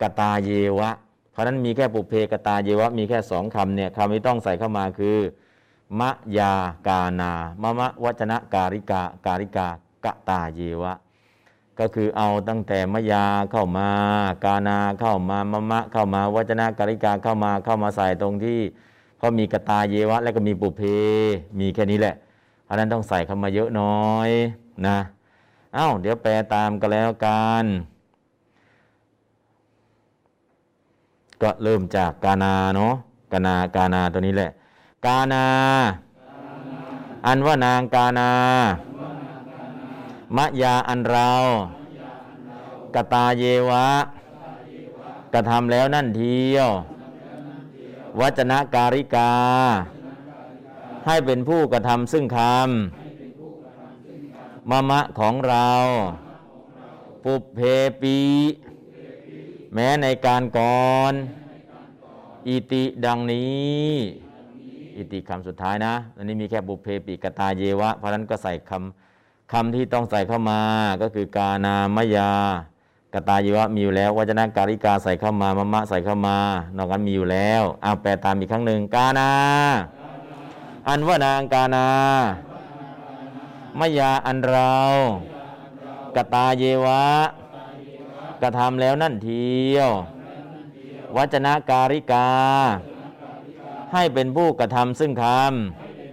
[0.00, 0.90] กตาเยวะ
[1.32, 5.16] เพราะนั้นมีแค่ปุเพกตาเยวะ มีแค่สองคำเนี่ยคำที่ต้องใส่เข้ามาคือ
[6.00, 6.54] มะยา
[6.88, 7.32] กานา
[7.62, 9.68] มะมะวจนะการิกาการิกา
[10.04, 10.94] กตาเยวะ
[11.78, 13.88] ก็คือเอาตั้งแต่มะยาเข้ามา
[14.44, 18.60] กานาเข้ามามะมะเข้ามาวัจนะการิกาเข้ามาเข้ามาใส่ตรงที่
[19.18, 20.82] เพรามีกตาเยวะ แล้วก็มีปุเพ
[21.58, 22.14] มีแค่นี้แหละ
[22.64, 24.30] เพราะนั้นต้องใส่เข้ามาเยอะน้อย
[24.86, 24.98] นะ
[25.76, 27.64] อ้าเดี๋ยวแปลตามกันแล้วกัน
[31.42, 32.94] ก็เริ่มจากกานาเนาะ
[33.32, 34.50] กานากานาตัวนี้แหละ
[35.06, 35.46] กานา
[37.26, 38.30] อันว่านางกานา
[40.36, 41.30] มะยาอันเรา
[42.94, 43.88] กตาเยวะ
[45.34, 46.70] กระทำแล้วนั่นเที่ยว
[48.20, 49.32] วัจนะการิกา
[51.06, 53.01] ให้เป็นผู้กระทำซึ่งคำ
[54.70, 55.70] มะมะของเรา
[57.24, 57.60] ปุเพ
[58.02, 58.18] ปี
[59.74, 61.12] แม้ในการก่อน
[62.48, 63.90] อิติดังนี้
[64.96, 70.60] อิติคำสุดท้ายนะอันนี้มีแค่บุเพปิกตาเยวะ เพราะนั้นก็ใส่คำคำที่ต้องใส่เข้ามา
[71.02, 72.30] ก็คือกานามยา
[73.14, 76.36] กตาเยวะมีอยู่แล้ววัจนะการิกาใส่เข้ามามะมะใส่เข้ามา
[76.76, 79.30] นอกนั้นมีอยู่แล้วเอาแปลตามอีกครั้งหนึ่งกานา
[80.88, 81.86] อันว่านางกานา
[83.78, 84.76] มยาอันเรา
[86.16, 87.06] กตาเยวะ
[88.42, 89.90] กระทำแล้วนั่นเทียว
[91.16, 92.30] วัจนะการิกา
[93.92, 95.24] ให้เป็นผู้กระทำซึ่งค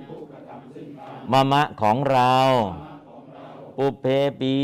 [0.07, 2.35] ำมะมะของเรา
[3.77, 4.05] ปุเพ
[4.39, 4.57] ปี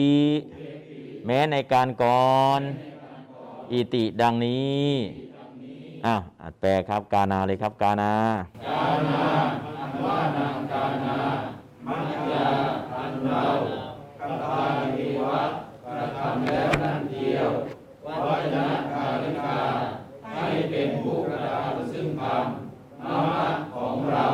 [1.26, 2.61] แม้ในการก่อน
[3.72, 4.89] อิติดังนี้
[6.05, 8.13] อ้าวอะแปลครับกานาเลยครับกานา
[11.87, 12.47] มัจจา
[12.93, 13.43] อันเรา
[14.19, 14.59] กตา
[14.95, 15.51] นิวัต
[15.85, 17.49] กระทำแล้วนั่นเดียว
[18.25, 19.59] วัจนะกาลิกา
[20.33, 22.45] ให้เป็นผู้กระทำซึ่งธรรม
[23.01, 24.27] นามะของเรา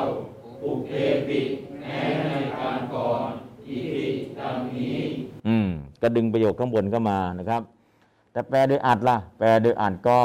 [0.62, 0.92] ปุกเท
[1.28, 1.40] ปิ
[1.80, 3.30] แม้ในการก่อน
[3.68, 4.08] อิติ
[4.40, 5.00] ดังนี้
[5.48, 5.70] อืม
[6.02, 7.62] ก็ดึงประโยคข้างบนเข้ามานะครับ
[8.32, 10.20] แต่แปลโดยอัดล่ะ แปลโดยอ่านก็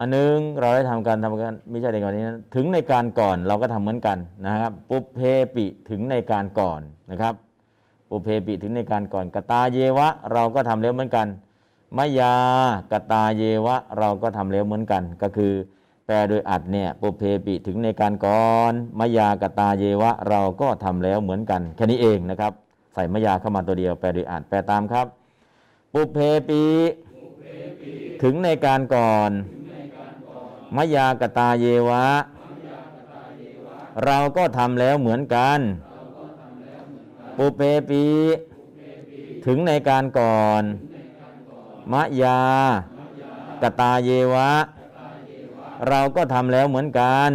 [0.00, 5.20] อันนึงเราได้ทำการทำกันไม่ใช่ในกรณีนั้นถึงในการก่อนเราก็ทำเหมือนกันนะครับ ปุเพ
[5.54, 6.80] ปิถึงในการก่อน
[7.10, 7.34] นะครับ
[8.08, 11.26] ปุเพปิถึงในการก่อนกตาเยวะ เราก็ทำแล้วเหมือนกัน
[11.96, 12.34] มะยา
[12.92, 15.52] กตาเยวะ เราก็ทำแล้วเหมือนกัน ก็คือ
[16.06, 22.52] แปลโดยอัดเนี่ยปุเพปิถึงในการก่อนมะยากตาเยวะ เราก็ทำแล้วเหมือนกันแค่นี้เองนะครับ
[22.94, 25.06] ใส่มะยาเข้ามาตัวเดียวแปลโดยอัดแปลตามครับ
[25.92, 26.18] ปุเพ
[26.48, 26.62] ปิ
[28.22, 29.30] ถึงในการก่อน
[30.76, 32.06] มยากตาเยวะ
[34.04, 35.60] เราก็ทำแล้วเหมือนกัน
[37.36, 37.60] ปุเพ
[37.90, 38.04] ปี
[39.46, 40.62] ถึงในการก่อน
[41.92, 42.42] มะยา
[43.62, 44.50] กตาเยวะ
[45.88, 47.30] เราก็ทำแล้วเหมือนกัน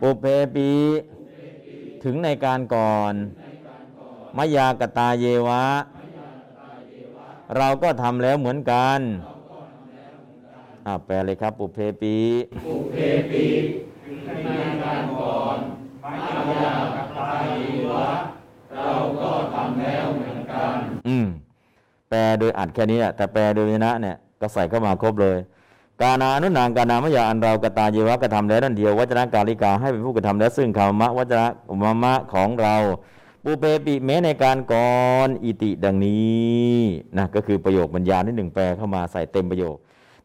[0.00, 0.24] ปุเพ
[0.54, 0.70] ปี
[2.04, 3.14] ถึงในการก่อน
[4.36, 5.64] มะยากตาเยวะ
[7.56, 9.00] เราก็ทำแล้วเหมือนกัน
[10.86, 12.16] อ่าแปลเลยครับ ปุเพปี
[12.64, 12.96] ปุเพ
[13.30, 13.44] ปี
[14.24, 14.28] ใน
[14.82, 15.58] การก่อน
[16.02, 16.10] มา
[16.64, 18.08] ยากับตายีวะ
[18.74, 18.90] เรา
[19.20, 20.76] ก็ทำแล้วเหมือนกัน
[21.08, 21.26] อืม
[22.10, 25.38] แปลโดยอัดแค่นี้แหละแต่แปลโดยชนะเนี่ยก็ใส่เข้ามาครบเลย
[26.00, 32.76] กานานุนางกานามยาอันเรากตาเยวะกระทำแล้วนั่นเดียววัจนะกาลิกาให้เป็นผู้กระทำแล้วซึ่งคำมะวัจนะอุมามะของเรา
[33.44, 34.96] ปูเปปิแม้ในการก่อ
[35.26, 36.76] นอิติดังนี้
[37.16, 39.76] นะก็คือประโยคบรรยายที่หนึ่งแปลเข้ามาใส่เต็มประโยค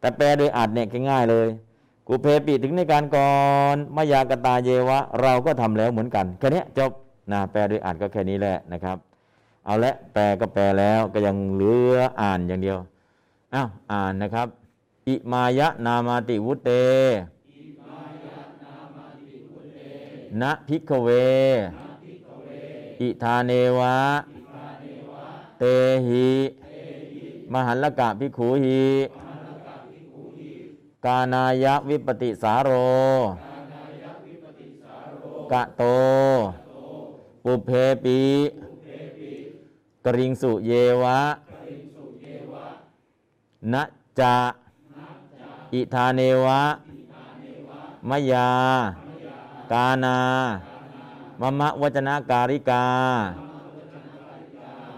[0.02, 1.48] แต่แปลโดยอัดเนี่ยง่ายเลย
[2.06, 3.32] กูเพปิถึงในการก่อ
[3.74, 6.90] นมายากตาเยวะ เราก็ทำแล้วเหมือนกันแค่นี้จบ
[7.32, 8.96] นะแปลโดยอัดก็แค่นี้แหละนะครับ
[9.64, 12.78] เอาละแปลก็แปลแล้วก็ยังเหลืออ่านอย่างเดียว
[13.54, 14.46] อ้าวอ่านนะครับ
[15.08, 16.70] อิมายะนามาติวุตเต
[20.40, 21.08] นะพิกเว
[23.00, 23.96] อิธาเนวะ
[25.58, 25.64] เต
[26.06, 26.28] หิ
[27.52, 28.82] มหันลกะพิขูหิ
[31.04, 32.70] กานายะวิปติสาโร
[35.52, 35.82] กะโต
[37.44, 37.70] ปุเพ
[38.04, 38.20] ปี
[40.06, 40.72] กริงสุเย
[41.02, 41.20] วะ
[43.72, 43.82] นะ
[44.20, 44.36] จะ
[45.74, 46.62] อิธาเนวะ
[48.08, 48.50] มยา
[49.72, 50.18] กานา
[51.40, 52.84] มมะวจนาการิกา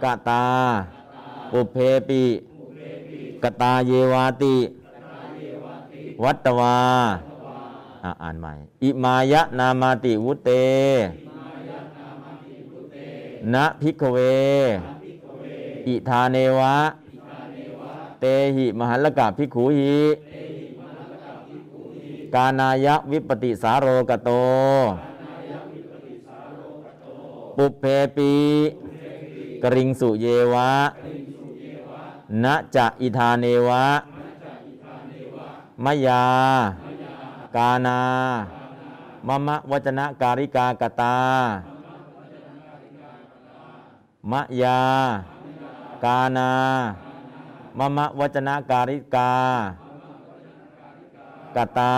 [0.03, 0.45] กตา
[1.53, 1.77] ปุเพ
[2.09, 2.25] ปิ
[3.43, 4.57] กตาเยวาติ
[6.23, 6.79] วัตวา
[8.23, 10.51] อ่านใหม่ อิมายะนามาติวุเต
[13.55, 14.19] นะพิกเว
[15.87, 16.77] อิธาเนวะ
[18.21, 18.25] เต
[18.57, 19.99] หิมหันลกะพิขูหิ
[22.35, 24.31] กานายะวิปติสาโรกโต
[27.57, 27.85] ปุเพ
[28.17, 28.33] ปี
[29.63, 30.71] กริงสุเยวะ
[32.45, 33.85] นะจะอิธาเนวะ
[35.85, 36.23] มยา
[37.57, 37.99] กานา
[39.27, 41.17] มะมะวจนะการิกากตา
[44.31, 44.81] มะยา
[46.05, 46.51] กานา
[47.79, 49.33] มะมะวจนะการิกา
[51.57, 51.95] กตา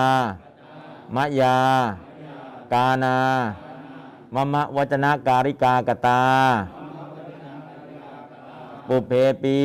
[1.15, 1.57] มะยา
[2.73, 3.17] กานา
[4.35, 6.23] มะมะวจนะการิกากตา
[8.89, 9.13] ปุเพ
[9.43, 9.59] ปี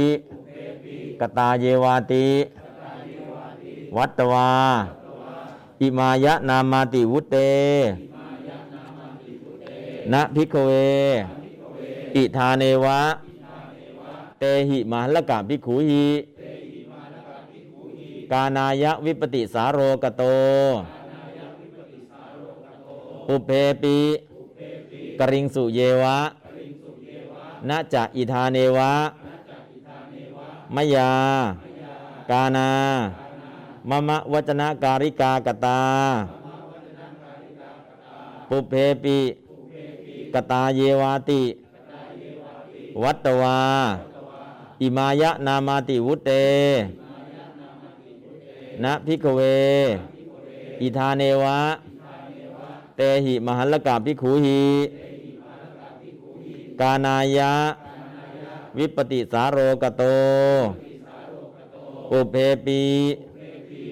[1.20, 2.28] กตาเยวาติ
[3.98, 4.52] วัตวา
[5.82, 7.36] อิมายะนามาติวุเต
[10.12, 10.70] นะพิกเว
[12.16, 13.02] อิธาเนวะ
[14.40, 16.08] เตหิมหัลกะพิกขุหิ
[18.32, 20.24] กานายะวิปติสาโรกโต
[23.30, 23.50] อุเพ
[23.82, 23.98] ปี
[25.20, 26.20] กริงสุเยวะ
[27.70, 28.94] นะจะอิธาเนวะ
[30.76, 31.12] มยา
[32.30, 32.70] กานา
[33.90, 35.82] มะมะวจนะการิกากตา
[38.50, 39.20] ปุเพปิ
[40.34, 41.44] กตาเยวาติ
[43.04, 43.60] วัตตวา
[44.82, 46.32] อิมายะนามาติวุตเต
[48.84, 49.40] นะพิกเว
[50.82, 51.60] อิธาเนวะ
[52.96, 54.64] เตหิมหัลกาพิขูหิ
[56.80, 57.54] กานายะ
[58.78, 60.04] วิปติสาโรกโต
[62.12, 62.36] อุเพ
[62.66, 62.82] ปี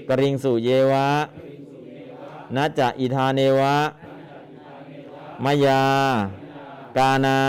[0.09, 1.09] กริงสุเยวะ
[2.55, 3.75] นะจะอิธาเนวะ
[5.43, 5.83] มายา
[6.97, 7.39] กานา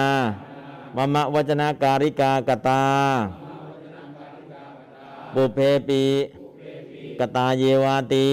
[0.97, 2.85] มมะวจนาการิกากตา
[5.35, 5.59] ปุเพ
[5.89, 6.03] ปี
[7.19, 8.29] กตาเยวาติ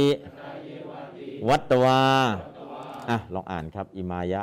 [1.47, 2.01] วัตวา
[3.09, 4.41] อะ ลองอ่านครับ อิมายะ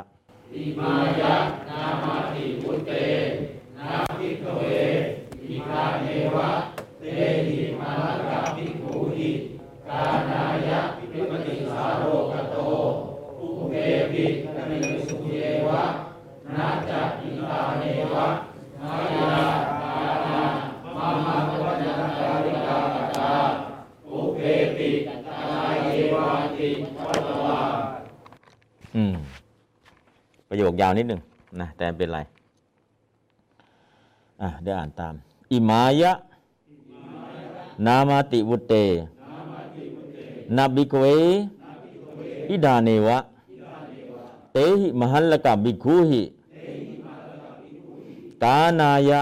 [0.55, 1.35] อิมายะ
[1.69, 2.91] นามาติพุเต
[3.79, 4.61] นาภิกเว
[5.49, 6.49] อิทาเนวะ
[7.01, 7.05] เต
[7.47, 9.31] หิมาลกะภิกขุหิ
[9.89, 10.81] กานายะ
[11.11, 12.55] วิปติสาโรกโต
[13.39, 13.73] อุเป
[14.11, 14.25] ปิ
[14.55, 15.37] กนิสุเย
[15.67, 15.83] วะ
[16.55, 17.83] นาจะอิทาเน
[18.13, 18.27] วะ
[18.81, 19.47] มายา
[19.83, 20.41] กานา
[20.95, 22.77] มามาวัจนะการิกา
[23.17, 23.31] ตา
[24.09, 24.39] อุเป
[24.77, 25.41] ปิกตา
[25.83, 26.69] เยวาติ
[27.05, 27.59] วัตวา
[28.95, 29.15] อืม
[30.49, 31.21] ประโยคยาวนิดหนึ่ง
[31.59, 32.19] นะแต่เป็นไร
[34.41, 35.13] อะเดี๋ยวอ่านตาม
[35.51, 36.11] อิมายะ
[37.85, 38.73] นามาติวุเต
[40.55, 41.03] นาบิกเว
[42.49, 43.17] อิดาเนวะ
[44.51, 46.23] เตหิมหัลลกะบิกขุหิ
[48.43, 49.21] กานายะ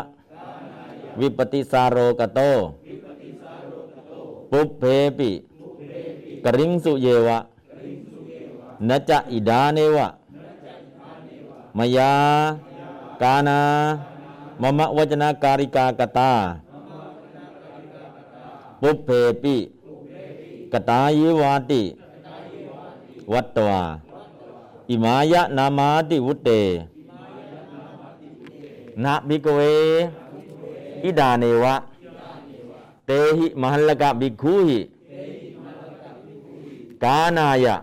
[1.19, 2.39] วิปติสารโรกโต
[4.51, 4.83] ปุพเพ
[5.17, 5.29] ปิ
[6.45, 7.39] กริงสุเยวะ
[8.87, 10.07] นะจะอิดาเนวะ
[11.77, 12.13] มยา
[13.21, 13.59] กานา
[14.61, 16.31] มมะวจนาการิกากตา
[18.81, 19.09] ปุพเพ
[19.43, 19.55] ปิ
[20.73, 21.83] กตายิวาติ
[23.33, 23.81] วัตตวา
[24.89, 26.49] อิมายะนามาติวุเต
[29.03, 29.59] นะบิกเว
[31.03, 31.75] อิดาเนวะ
[33.05, 34.79] เตหิมหัลกะบิกขุหิ
[37.03, 37.75] กานายะ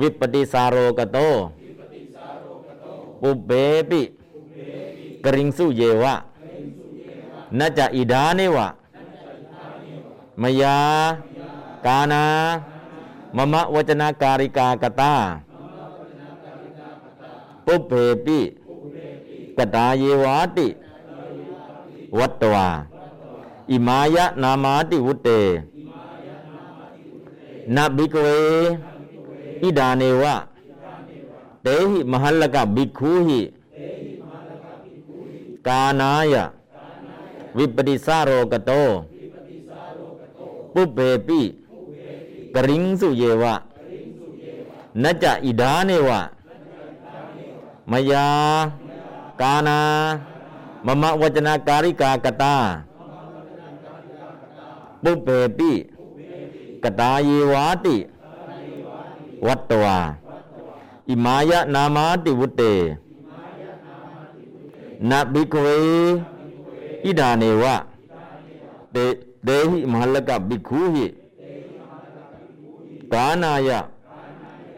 [0.00, 1.18] วิปติสารโรกโต
[3.20, 3.50] ปุเบ
[3.90, 4.02] ปิ
[5.24, 6.14] กริงสุเยวะ
[7.58, 8.68] นะจะอิดาเนวะ
[10.42, 10.76] มยา
[11.86, 12.24] กานา
[13.36, 15.14] มมะวจนาการิกากตา
[17.66, 17.92] ปุเพ
[18.24, 18.40] ปิ
[19.56, 20.68] กตาเยวาติ
[22.18, 22.68] วัตตวา
[23.70, 25.28] อิมายะนามาติวุเต
[27.74, 28.26] นะบิกเว
[29.62, 30.36] อิดาเนวะ
[31.62, 33.40] เตหิมหัลลกะบิกขุหิ
[35.66, 36.44] กานายะ
[37.58, 38.72] วิปติสารโรกโต
[40.74, 41.40] ปุเพปิ
[42.54, 43.54] กริงสุเยวะ
[45.02, 46.20] นะจะอิดาเนวะ
[47.90, 48.26] มายา
[49.40, 49.78] กานา
[50.86, 52.56] มมะวจนาการิกากตา
[55.02, 55.28] ปุพเพ
[55.58, 55.72] ปิ
[56.82, 57.96] กตาเยวาติ
[59.46, 59.98] วัตวา
[61.08, 62.62] อิมายะนามาติวุตเต
[65.10, 65.66] นะ ภิกขเว
[67.04, 67.76] อิทาเนวะ
[68.92, 68.96] เต
[69.44, 71.06] เตหิมหัลลกะภิกขูหิ
[73.12, 73.80] กาณายะ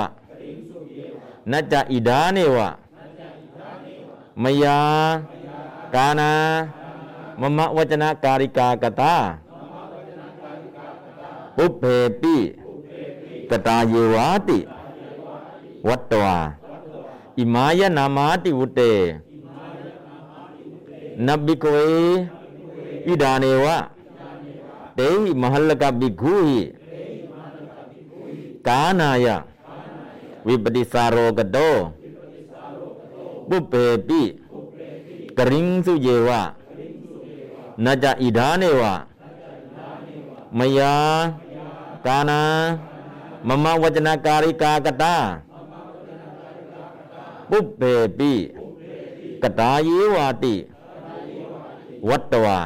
[0.04, 0.06] ะ
[1.52, 2.70] นะจะอิดาเนวะ
[4.44, 4.80] มยา
[5.94, 6.32] กานา
[7.42, 7.66] มมะ
[15.88, 16.38] วัตตวา
[17.40, 18.82] อิมายะนามาติวุตเต
[21.26, 21.78] นบิโกเว
[23.08, 23.78] อิดาเนวะ
[24.96, 26.62] เตหิมหัลกะบิกขุหิ
[28.68, 29.38] กานายะ
[30.48, 31.58] วิปติสารโรกโต
[33.50, 33.74] ปุเพ
[34.08, 34.22] ปิ
[35.38, 36.42] กริงสุเยวะ
[37.84, 38.94] นะจะอิดาเนวะ
[40.58, 40.94] มยา
[42.06, 42.42] กานา
[43.48, 45.16] มมวจนาการิกากตา
[47.50, 47.82] ปุเพ
[48.18, 48.32] ปิ
[49.42, 50.56] กตาเยวาติ
[52.10, 52.60] วัตตวา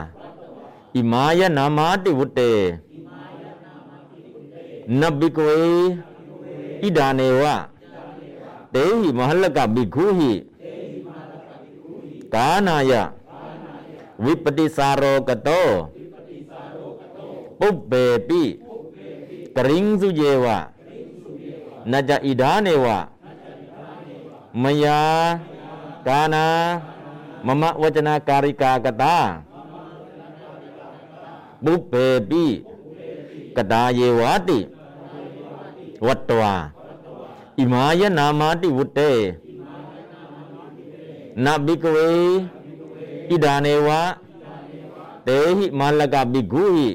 [0.96, 2.42] อิมายะนามาติวุตเต
[5.00, 5.50] นบิกเว
[6.84, 7.56] อิดาเนวะ
[8.72, 10.34] เตหิมหัลลกะบิกขุหิ
[12.34, 13.04] กานายะ
[14.26, 15.50] วิปติสารโรกโต
[17.60, 17.92] ปุเป
[18.28, 18.42] ปิ
[19.56, 20.58] กริงสุเยวะ
[21.92, 22.98] นะจะอิดาเนวะ
[24.64, 25.02] มยา
[26.08, 26.46] กานา
[27.46, 29.16] มมะวจนาการิกากตา
[31.66, 31.94] ปุพเพ
[32.30, 32.46] ปิ
[33.56, 34.60] กตาเยวาติ
[36.06, 36.54] วัตวา
[37.58, 39.00] อิมายนามาติวุตเต
[41.44, 41.98] นะ ภิกขเว
[43.30, 44.02] อิทาเนวะ
[45.24, 46.90] เตหิมหัลลกะภิกขูหิ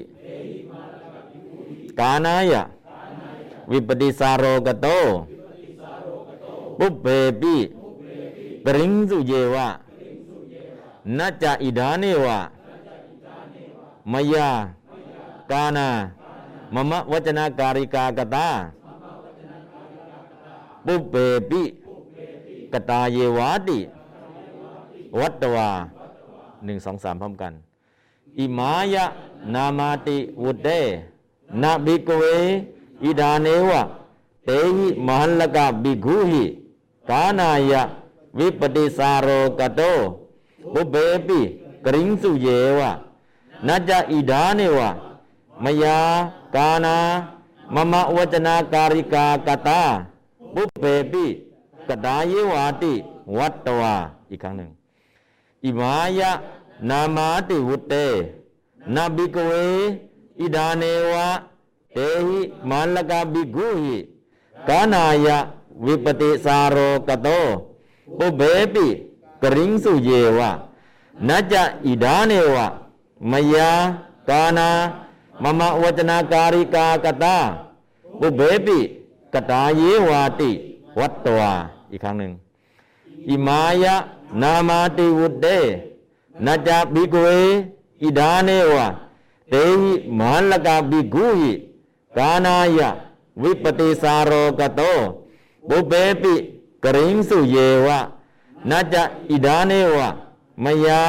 [1.98, 2.62] กาณายะ
[3.70, 4.86] วิปปฏิสาโรกโต
[6.78, 7.06] ปุพเพ
[7.40, 7.54] ปิ
[8.66, 9.68] กริงสุเยวะ
[11.18, 12.38] นะจะอิดาเนวะ
[14.12, 14.50] มยา
[15.50, 15.88] กานา
[16.74, 18.48] มมะวจนาการิกากตา
[20.84, 21.14] ปุเป
[21.50, 21.62] ปิ
[22.72, 23.78] กตาเยวาติ
[25.20, 25.70] วัตวา
[26.64, 27.52] หนึ่งสองสามพร้อมกัน
[28.38, 29.04] อิมายะ
[29.54, 30.68] นามาติวุเต
[31.62, 32.22] นะบิกเว
[33.04, 33.82] อิดาเนวะ
[34.44, 36.44] เตหิมหันลกะบิกุหิ
[37.10, 37.82] กานายะ
[38.38, 39.80] วิปติสารโรกโต
[40.74, 41.40] บุเบปิ
[41.84, 42.90] กริงสุเยวะ
[43.66, 44.90] นัจจะอิดาเนวะ
[45.64, 45.98] มยา
[46.54, 46.96] กานา
[47.74, 49.80] มมะวจนาการิกากตา
[50.54, 51.26] บุเบปิ
[51.88, 52.92] กดาเยวาติ
[53.38, 53.94] วัตตวา
[54.30, 54.70] อีกครั้งหนึ่ง
[55.64, 56.32] อิมายะ
[56.88, 57.94] นามาติวุตเต
[58.94, 59.50] นาบิกเว
[60.40, 61.28] อิดาเนวะ
[61.92, 63.96] เตหิมาลกาบิกุหิ
[64.68, 65.38] กานายะ
[65.86, 66.76] วิปติสารโร
[67.08, 67.28] กโต
[68.18, 68.42] ปุเบ
[68.74, 68.86] ปิ
[69.42, 70.50] กริงสุเยวะ
[71.28, 72.66] นัจจะอิดาเนวะ
[73.30, 73.70] มยา
[74.28, 74.68] กานา
[75.42, 77.36] มมะวจนาการิกากตา
[78.20, 78.78] ปุเบปิ
[79.32, 80.50] กตาเยวาติ
[80.98, 81.52] วัตตวา
[81.90, 82.32] อีกครั้งหนึ่ง
[83.28, 83.96] อิมายะ
[84.42, 85.46] นามาติวุตเต
[86.44, 87.26] นัจจบิกเว
[88.02, 88.86] อิดาเนวะ
[89.50, 91.52] เตหิมหันลกาบิกุหิ
[92.16, 92.90] กานายะ
[93.42, 94.82] วิปติสารโรกโต
[95.68, 96.34] บุเปปิ
[96.84, 98.00] กริงสุเยวะ
[98.70, 98.94] นัจจ
[99.30, 100.10] อิดาเนวะ
[100.64, 101.02] มยา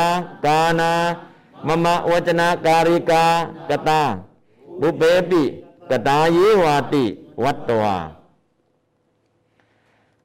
[0.45, 0.92] กานา
[1.67, 3.24] มมะวจนาการิกา
[3.69, 4.01] กตา
[4.82, 5.43] บุเปปิ
[5.90, 7.06] กตาเยวาติ
[7.43, 7.95] วัตตวา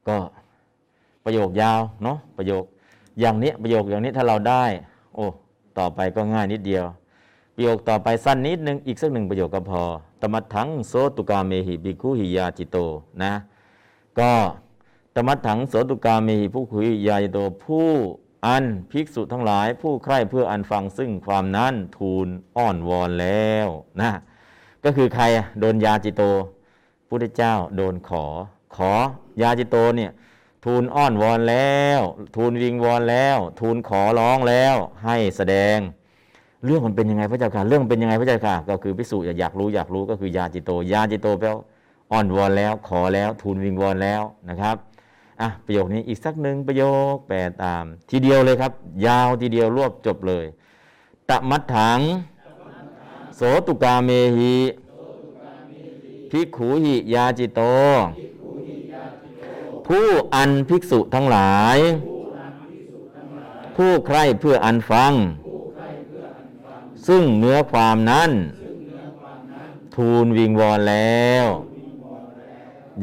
[0.07, 0.17] ก็
[1.25, 2.65] ประโยคยาวเนาะประโยค
[3.21, 4.65] อย่างนี้ประโยคอย่างนี้ถ้าเราได้
[5.15, 5.25] โอ้
[5.79, 6.85] ต่อไปก็ง่ายนิดเดียว
[7.55, 9.83] ประโยคต่อไปสั้นนิดนึงอีกสักหนึ่งประโยคก็พอ
[10.21, 12.77] ตมัดถังโสตุกาเมหิบิคุหิยาจิโต
[13.23, 13.33] นะ
[14.21, 14.35] ก็
[15.15, 17.91] ตมัดถังโสตุกามหิผู้คุหิยาจิโตผู้
[18.47, 23.69] อันภิกษุทั้งหลาย ผู้ใคร่เพื่ออันฟังซึ่งความนั้นทูลอ้อนวอนแล้ว
[24.01, 24.13] นะ
[24.85, 25.25] ก็คือใคร
[25.61, 26.23] โดนยาจิโต
[27.09, 28.25] พุทธเจ้าโดนขอ
[28.77, 28.93] ขอ
[29.43, 30.11] ยาจิโตเนี่ย
[30.65, 32.01] ทูลอ้อนวอนแล้ว
[32.37, 34.75] ทูลวิงวอนแล้ว ทูลขอร้องแล้ว
[35.05, 35.79] ให้แสดง
[36.65, 41.65] เรื่องมันเป็นยังไงพระเจ้าค่ะ เรื่องเป็นยังไงพระเจ้าค่ะ ก็คือพิสูจน์อยากรู้อยากรู้ก็คือยาจิโต ยาจิโตแปลว่า
[42.13, 44.77] อ้อนวอนแล้วขอแล้วทูลวิงวอนแล้วนะครับ
[45.41, 48.73] อะประโยคนี้อีกสักหนึ่งประโยคแปลตาม ทีเดียวเลยครับ
[49.07, 50.47] ยาวทีเดียวรวบจบเลย
[51.29, 52.01] ตะมัดถัง
[53.37, 54.55] โสตุกาเมหิ
[56.31, 57.61] ภิกขุหิยาจิโต
[59.87, 61.79] ผู้อันภิกษุทั้งหลาย
[63.77, 65.13] ผู้ใคร่เพื่ออันฟัง
[67.07, 68.31] ซึ่งเนื้อความนั้น
[69.95, 71.47] ทูลวิงวอนแล้ว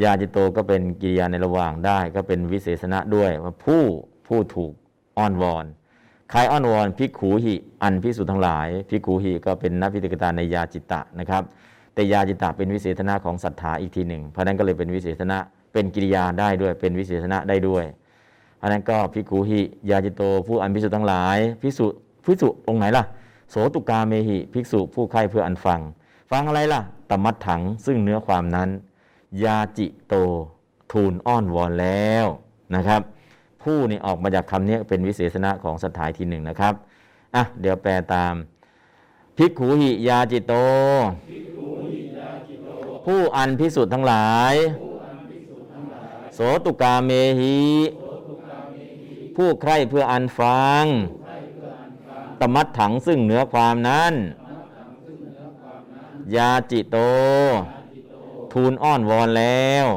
[0.03, 3.83] ยาจิโตก็เป็นกิริยาในระหว่างได้ ก็เป็นวิเศษณะด้วยว่าผู้
[4.27, 4.73] ผู้ถูก
[5.17, 5.65] อ้อนวอน
[6.31, 11.43] ใครอ้อนวอนพิกขูหิอันพิสุทั้งหลายพิกขูหิก็เป็นนักพิติกตาในยาจิตตะนะครับ
[11.93, 15.37] แต่ยาจิตตะเป็นวิเศษณะของศรัทธาอีกทีหนึ่ง เพราะนั้นก็เลยเป็นวิเศษณะ
[15.73, 17.85] เป็นกิริยาได้ด้วยเป็นวิเศษณะได้ด้วย
[18.57, 21.85] เพราะนั้นก็พิกขูหิยาจิโต ผู้อันพิสุทั้งหลายพิสุ
[22.25, 23.03] พิสุองค์ไหนล่ะ
[23.49, 25.79] โสตุกาเมหิภิกษุผู้ใคร่เพื่ออันฟัง
[26.31, 28.69] ฟังอะไรล่ะตมัดถังซึ่งเนื้อความนั้น
[29.43, 30.13] ยาจิโต
[30.91, 32.25] ทูลอ้อนวอนแล้ว
[32.75, 33.01] นะครับ
[33.63, 36.73] ผู้นี่ออกมาจากคำนี้เป็นวิเศษณะของสถายทีหนึ่งนะครับ
[37.35, 38.33] อะเดี๋ยวแปลตาม
[39.37, 40.53] ภิกขูหิยาจิโต
[43.05, 44.53] ผู้อันพิสุทธ์ทั้งหลาย
[46.33, 47.57] โสตุกาเมหิ
[49.35, 50.85] ผู้ใคร่เพื่ออันฟัง
[52.39, 54.13] ตมัดถังซึ่งเหนือความนั้น
[56.35, 56.97] ยาจิโต
[58.57, 59.87] ทูลอ้อนวอนแล้ว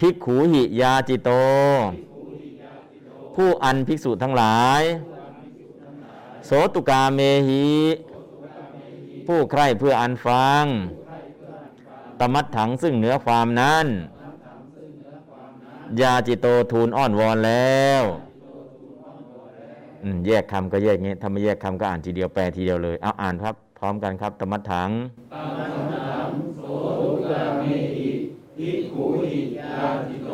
[0.00, 1.30] ภิกขูหิยาจิโต
[3.34, 4.82] ผู้อันภิกษุทั้งหลาย
[6.46, 7.66] โสตุกาเมหิ
[9.26, 10.64] ผู้ใคร่เพื่ออันฟัง
[12.18, 13.86] ตมัดถังซึ่งเหนือความนั้น
[16.00, 18.02] ยาจิโตทูลอ้อนวอนแล้ว
[20.26, 23.54] แยกคำก็แยกงี้ถ้าไม่แยกคำก็อ่านทีเดียวแปลทีเดียวเลย เอาอ่านครับ
[23.84, 24.90] ร้อมกันครับตมัดถัง
[28.58, 30.32] ภิกขุหิยาจิโต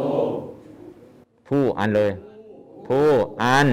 [1.48, 2.10] ผู้อันเลย
[2.88, 3.08] ผู้
[3.42, 3.68] อัน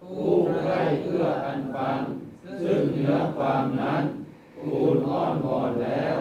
[0.00, 0.30] ผู้
[0.62, 1.98] ใคร่เพื่ออันฟัง
[2.62, 4.02] ซึ่งเนื้อความนั้น
[4.62, 6.16] ทูลอ้อนวอนแล้ว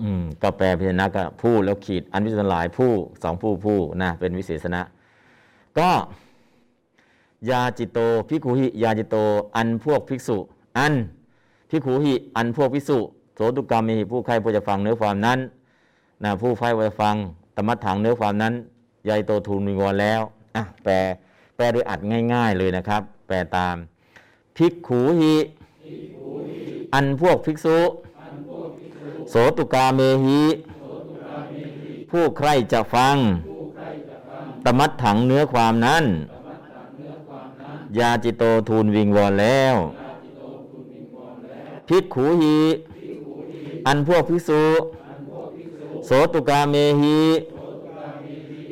[0.00, 4.82] อืมก็แปลพิจารณาก็ผู้แล้วขีดอันวิเศษหลายผู้สองผู้ผู้นะเป็นวิเศษณะ
[5.78, 5.90] ก็
[7.50, 7.98] ยาจิโต
[8.28, 9.16] พิกขุหิยาจิโต
[9.56, 10.38] อันพวกภิกษุ
[10.78, 10.94] อัน
[11.70, 12.98] พิกขุหิอันพวกภิกษุ
[13.34, 15.38] โสตุกรรมมีผู้ใครผู้จะฟังเนื้อความนั้น
[16.24, 17.14] นะผู้ใครผู้จะฟัง
[17.56, 18.54] ตมัดถังเนื้อความนั้น
[19.08, 20.20] ยาจิโตทูลมีวอนแล้ว
[20.56, 20.92] อะแปล
[21.56, 22.00] แปลโดยอัด
[22.34, 23.76] ง่าย ๆเลยนะครับ แปลตาม
[24.56, 25.34] ภิกขุหิ
[26.94, 27.78] อันพวกภิกษุ
[29.30, 30.42] โสตุกาเมหิ
[32.10, 33.16] ผู้ใครจะฟัง
[34.64, 36.04] ตมัดถังเนื้อความนั้น
[37.98, 39.76] ยาจิโตทูลวิงวอนแล้ว
[41.94, 42.58] ภิกขูหี
[43.86, 44.64] อันพวกภิกษุ
[46.06, 47.20] โสตุกาเมหิ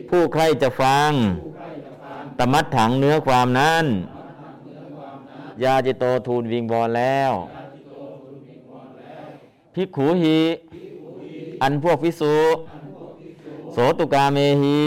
[0.09, 1.11] ผู้ใครจะฟัง
[2.39, 3.85] ตมัดถังเนื้อความนั้น
[5.63, 7.33] ยาจิโตทูลวิงบอลแล้ว
[9.75, 10.41] พิกขูหิ
[11.63, 12.37] อันพวกพิสุ
[13.73, 14.81] โสตุกาเมหิ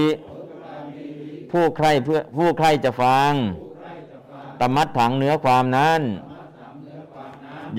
[1.52, 3.32] ผู้ใครเพื่อผู้ใครจะฟัง
[4.60, 6.04] ตมัดถังเนื้อความนั้น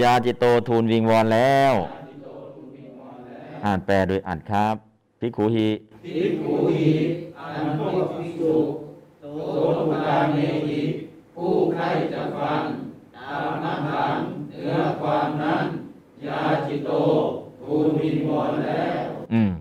[0.01, 1.75] ยาจิโตทูลวิงวอนแล้ว
[3.65, 4.75] อ่านแปลโดยอ่านครับ
[5.21, 5.69] พิกขูหิ
[6.05, 6.93] ภิกขุหิ
[7.39, 8.55] อันพวกภิกษุ
[9.21, 9.25] โส
[9.79, 10.81] ตุกาเมหิ
[11.35, 12.63] ผู้ใครจะฟัง
[13.17, 14.17] ตามนักขัง
[14.51, 15.65] เนื้อความนั้น
[16.27, 16.91] ยาจิโต
[17.63, 19.53] ทูลวิงวอนแล้วอืม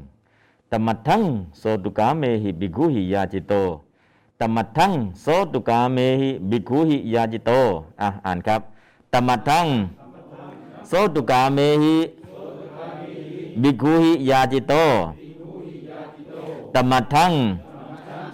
[0.72, 1.24] ตมัดทั้ง
[1.60, 3.54] โสตุกาเมหิบิกขุหิยาจิโต
[4.40, 7.52] ตมัดทั้งโสตุกาเมหิบิกขุหิยาจิโต
[8.02, 8.62] อะอ่านครับ
[9.14, 9.68] ตมัดทั้ง
[10.96, 11.96] โสตุกကာမေဟိ
[13.62, 14.12] ဘိက္ခုဟိ
[14.52, 14.92] จิโตော
[16.74, 17.26] တမထံ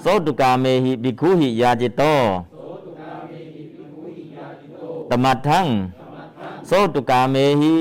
[0.03, 2.19] စောတုကာမေဟိဘိက္ခုဟိယာจิโตော
[5.09, 5.67] ตมัทัง
[6.67, 7.73] โสตุกาเมหิ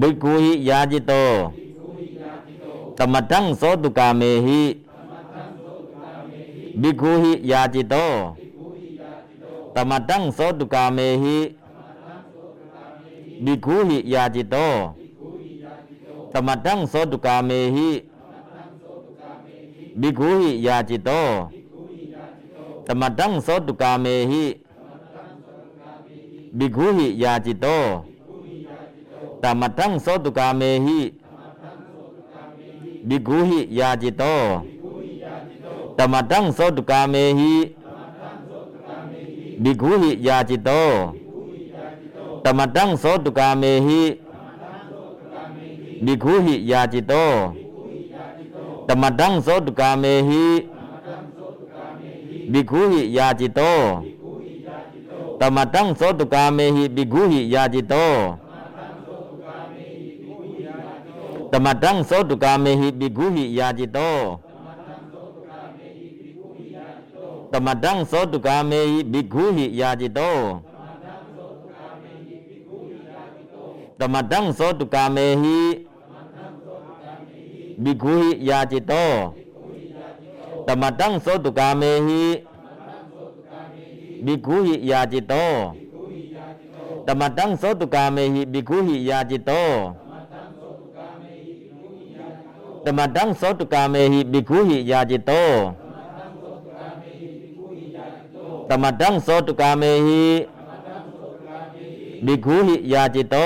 [0.00, 1.12] บิกุหิยาจิโต
[2.98, 4.62] ตมัดทังโสตุกาเมหิ
[6.80, 7.96] บิกุหิยาจิโต
[9.74, 11.38] ตมัดทังโสตุกาเมหิ
[13.44, 14.56] บิกุหิยาจิโต
[16.32, 17.90] ตมัทังโสตุกาเมหิ
[20.00, 21.10] บิกุหิยาจิโต
[22.86, 24.44] ตมัทังโสตุกาเมหิ
[26.58, 27.66] บิกุหิยาจิโต
[29.42, 31.00] ตมัทังโสตุกาเมหิ
[33.08, 34.24] บิกุหิยาจิโต
[35.96, 37.52] ตมัทังโสตุกาเมหิ
[39.62, 40.70] บิกุหิยาจิโต
[42.44, 44.02] ตมัทังโสตุกาเมหิ
[46.04, 47.14] บิกขุหิยาจิโต
[48.86, 50.44] ตมัทังโสตุกาเมหิ
[52.52, 53.60] บิกขุหิยาจิโต
[55.40, 57.94] ตมัทังโสตุกาเมหิบิกขุหิยาจิโต
[61.52, 63.98] ตมตังโสตุกาเมหิบิกขุหิยาจิโต
[67.52, 70.20] ตมตังโสตุกาเมหิบิกขุหิยาจิโต
[74.00, 75.58] ตมัตถังโสตุกาเมหิ
[77.82, 78.92] ภิกขูหิยาจิโต
[80.66, 82.22] ตมัตถังโสตุกาเมหิ
[84.24, 85.34] ภิกขูหิยาจิโต
[87.06, 89.52] ตมัตถังโสตุกาเมหิ ภิกขูหิยาจิโต
[92.84, 95.32] ตมัตถังโสตุกาเมหิ ภิกขูหิยาจิโต
[98.68, 100.22] ตมัตถังโสตุกาเมหิ
[102.26, 103.36] บิกุหิยาจิโต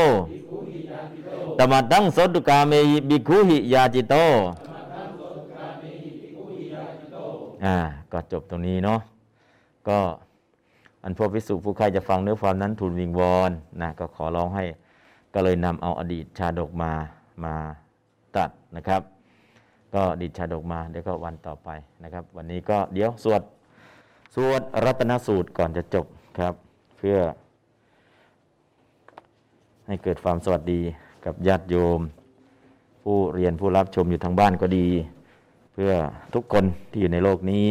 [1.58, 4.14] ตมัดังสตุกาเมหิบิกขุหิยาจิโต
[7.64, 7.76] อ่า
[8.12, 9.00] ก็จบตรงนี้เนาะ
[9.88, 9.98] ก็
[11.02, 13.50] อันพวกพิสุผู้ใครจะฟังเนื้อความนั้นทูลวิงวอน
[13.80, 14.64] นะก็ขอร้องให้
[15.34, 16.92] ก็เลยนำเอาอดีตชาดกมา
[17.44, 17.54] มา
[18.36, 19.02] ตัดนะครับ
[19.94, 21.68] ก็อดิดชาดกมาเดี๋ยวก็วันต่อไป
[22.02, 23.42] นะครับ วันนี้ก็เดี๋ยวสวด
[24.34, 26.06] สวดรัตนสูตรก่อนจะจบ
[26.38, 26.54] ครับ
[26.98, 27.18] เพื่อ
[29.86, 30.80] ให้เกิดความสวัสดี
[31.24, 32.00] กับญาติโยม
[33.04, 34.86] ผู้เรียนผู้รับชมอยู่ทางบ้านก็ดี
[35.72, 35.92] เพื่อ
[36.34, 37.66] ทุกคนที่อยู่ในโลกนี้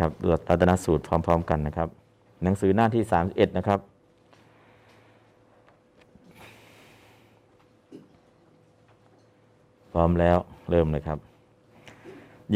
[0.00, 1.88] ครับสวดรัตนสูตรพร้อม ๆ กันนะครับ
[2.42, 3.80] หนังสือหน้าที่ 31 นะครับ
[9.92, 10.38] พร้อมแล้ว
[10.70, 11.18] เริ่มเลยครับ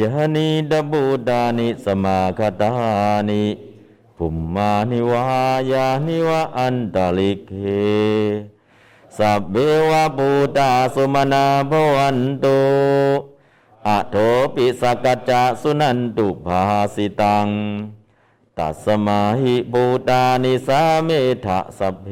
[0.00, 2.70] ยะนีดบุดานิสมาคตา
[3.28, 3.44] นิ
[4.16, 5.24] ภุมมานิวา
[5.72, 7.62] ยานิวะอันตลิกเฮ
[9.18, 9.56] สัพเบ
[9.90, 12.60] วะปูตาสุมานาภวันตุ
[13.86, 14.16] อะโท
[14.54, 16.62] ปิสกัจจะสุนันตุภา
[16.94, 17.48] สิตัง
[18.58, 21.10] ตัสมาหิปูตานิสาเม
[21.46, 22.08] ทะสัพเพ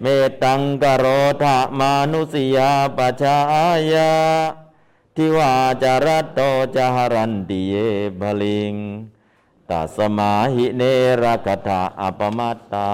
[0.00, 0.04] เม
[0.42, 1.04] ตังกโร
[1.42, 3.36] ธามานุสยาปชา
[3.92, 4.12] ยา
[5.16, 6.40] ทิวาจารัตโต
[6.74, 7.74] จหรันติเย
[8.20, 8.74] บลิง
[9.70, 10.82] ตัสมาหิเน
[11.22, 12.90] รคถาอปมัตตา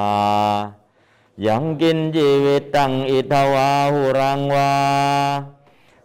[1.47, 4.73] ยังกินชีวิตตังอิทวาหุรังวา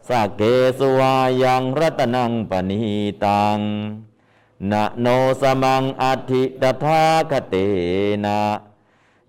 [0.08, 0.41] สักเก
[0.80, 2.82] สวายังรัตนังปณี
[3.25, 3.59] ตัง
[4.72, 5.08] นะโน
[5.41, 7.56] สมังอธิตถาคเต
[8.25, 8.41] นะ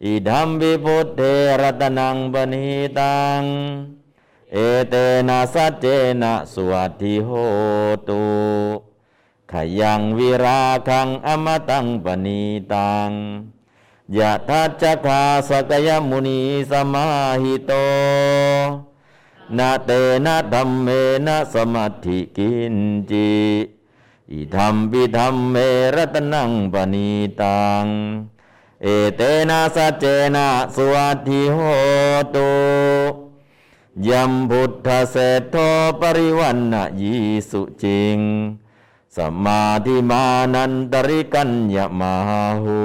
[0.04, 1.20] อิดัมวิพุทเท
[1.62, 2.66] รัตนังปณี
[2.98, 3.40] ตัง
[4.52, 4.56] เอ
[4.90, 4.94] เต
[5.28, 5.86] นะสัจเจ
[6.22, 7.30] นะสวัสดิโห
[8.08, 8.24] ตุ
[9.52, 12.40] ขยังวิราคังอมตังปณี
[12.72, 13.10] ตัง
[14.18, 16.40] ยะทัจจคาสกยมุนี
[16.70, 17.06] สมา
[17.42, 17.72] หิโต
[19.56, 19.90] นาเต
[20.24, 20.88] นะธรรมเม
[21.26, 22.76] นะสมัติกิน
[23.10, 23.30] จิ
[24.32, 25.56] อิธรรมปิธรรมเม
[25.96, 27.84] รัตนังปณีตัง
[28.82, 30.04] เอเตนะสัจเจ
[30.36, 31.56] นะสวัสดิโห
[32.34, 32.50] ตุ
[34.08, 35.56] ยัมพุทธเศธโท
[36.00, 37.14] ปริวันนะยี
[37.50, 38.18] สุจิง
[39.16, 40.24] สมาธิมา
[40.54, 42.14] นันตริกัญญมา
[42.62, 42.80] หู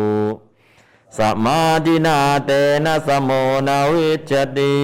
[1.17, 2.51] สมาธินาเต
[2.85, 3.29] นะสโม
[3.67, 4.75] นาวิจติ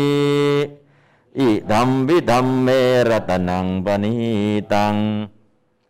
[1.39, 2.67] อิธรรมวิธรรมเม
[3.09, 4.15] รตนังปณี
[4.73, 4.95] ตัง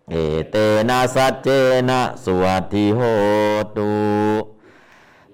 [0.09, 0.13] เอ
[0.49, 0.55] เต
[0.89, 1.47] นะสัจเจ
[1.89, 2.99] นะสวัสดิโห
[3.77, 3.91] ตุ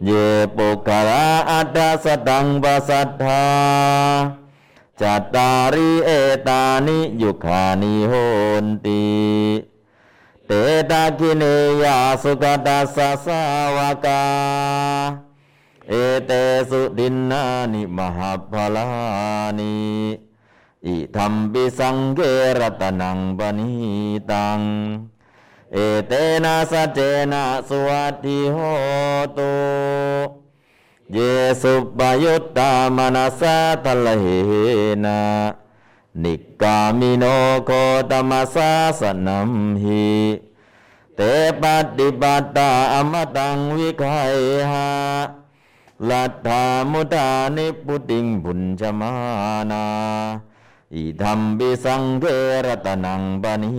[0.06, 0.10] เย
[0.56, 3.46] ปุกระอัตตสตังปัสสัทธา
[5.02, 6.10] จัตตาริเอ
[6.48, 8.14] ตานิยุคานิโห
[8.64, 9.04] นติ
[10.48, 10.52] เต
[10.92, 11.44] ตาคิเน
[11.84, 13.42] ยาสุกตัสสะสา
[13.76, 14.24] วกา
[15.88, 15.94] เอ
[16.26, 16.32] เต
[16.70, 17.08] สุดิ
[36.24, 37.26] นิกามิโน
[37.66, 37.72] โค
[38.12, 39.52] ตมัสสะสนัม
[39.84, 40.08] หิ
[41.16, 41.22] เต
[41.62, 41.64] ป
[41.98, 44.38] ฏิปัตตาอมตังวิคัย
[44.72, 44.90] หา
[46.10, 49.14] ลัทธามุตานิพุติงบุญชมา
[49.72, 49.86] นา
[50.94, 52.24] อิธรรมบิสังเก
[52.66, 53.72] รตนังปณิ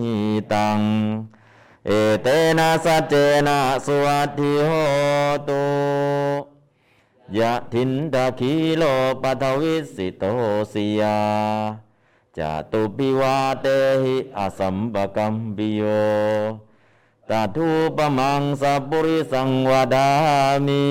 [0.53, 0.79] ตัง
[1.87, 1.91] เอ
[2.23, 3.15] เตนะสัจเจ
[3.47, 4.69] นะสวัสดิโห
[5.49, 5.63] ตุ
[7.39, 8.83] ยะทินดาคีโล
[9.23, 10.25] ปัทวิสิโต
[10.73, 11.19] สิยา
[12.39, 12.41] จ
[12.73, 13.67] ตุปิวาเต
[14.03, 15.83] หิอสัมปกัมปิโย
[17.29, 20.09] ตาทุปมังสัพปุริสังวดา
[20.67, 20.87] มิ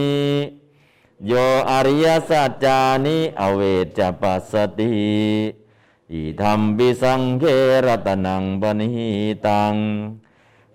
[1.28, 1.32] โย
[1.70, 3.62] อริยสัจจานิอเว
[3.98, 4.92] จปัสสติ
[6.12, 7.44] อิธรรมบิสังเก
[7.86, 8.90] รตนังปณิ
[9.46, 9.76] ตัง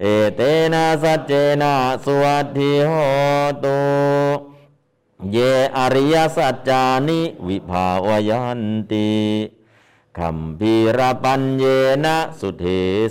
[0.01, 0.05] เอ
[0.37, 0.41] เต
[0.73, 1.73] นะสัจเจนะ
[2.05, 2.91] สวัสดิโห
[3.65, 3.81] ตุ
[5.33, 5.37] เย
[5.77, 9.11] อริยสัจจานิวิภาวยันติ
[10.19, 11.65] คัมภีรปัญเย
[12.05, 12.65] นะสุเท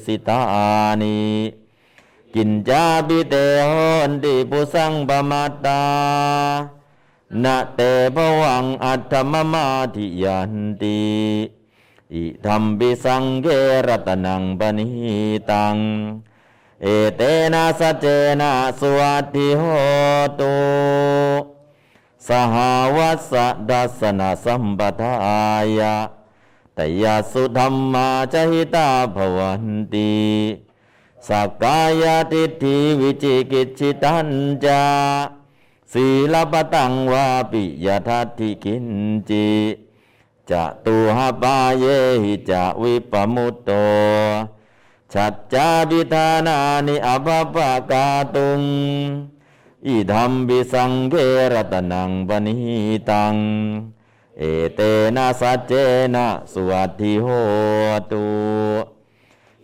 [0.05, 0.39] สิตา
[1.01, 1.19] นิ
[2.33, 3.35] กินจาปิเต
[3.69, 3.71] ห
[4.09, 5.83] นติปุสังปมัตตา
[7.43, 7.79] นะเต
[8.15, 9.65] ภวังอัตถมมา
[9.95, 11.01] ทิยันติ
[12.13, 13.47] อิธรรมปิสังเก
[13.87, 14.87] รตนังปณิ
[15.51, 15.75] ตัง
[16.81, 17.21] เอเต
[17.53, 18.05] นะสัจเจ
[18.41, 19.61] นะสวัสดิโห
[20.39, 20.55] ตุ
[22.27, 22.55] สห
[22.97, 23.33] วัส
[23.69, 25.13] ดัสนาสัมปทา
[25.79, 26.20] ยะ
[26.77, 30.13] ตยาสุธรรมาจหิตาภวันติ
[31.27, 34.29] สักกายติทิวิจิกิจิตัน
[34.65, 34.83] จา
[35.91, 38.87] ศีลปตังวาปิยทัตถิกิน
[39.29, 39.47] จิ
[40.49, 41.85] จะตุหปาเย
[42.23, 43.69] หิจะวิปมุตโต
[45.13, 48.61] ชัจจาบิธานานิอภปะกาตุง
[49.85, 51.13] อิธรรมบิสังเก
[51.53, 52.55] รตนังปณิ
[53.09, 53.35] ตัง
[54.43, 54.81] เอเต
[55.15, 55.73] นะสัจเจ
[56.15, 57.27] นะสวัสดิโห
[58.11, 58.25] ตุ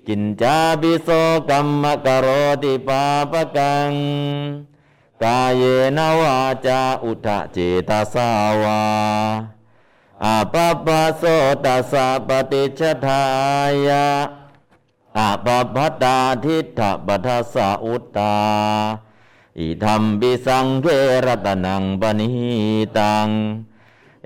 [0.08, 1.10] กินจาบิโส
[1.50, 2.28] กัมมกโร
[2.64, 3.92] ติปาปกัง
[5.24, 5.64] กายเย
[5.98, 7.58] นวาจาอุทะเจ
[7.90, 8.30] ตสา
[8.62, 8.82] วา
[10.24, 11.24] อาปปะโส
[11.66, 13.24] ตัสสะปฏิชทา
[13.88, 14.08] ยะ
[15.18, 18.38] อาปปัตตาทิฏฐปัทสะอุตตา
[19.60, 20.86] อิธรรมปิสังเก
[21.26, 22.28] รตนังปณิ
[22.98, 23.30] ตัง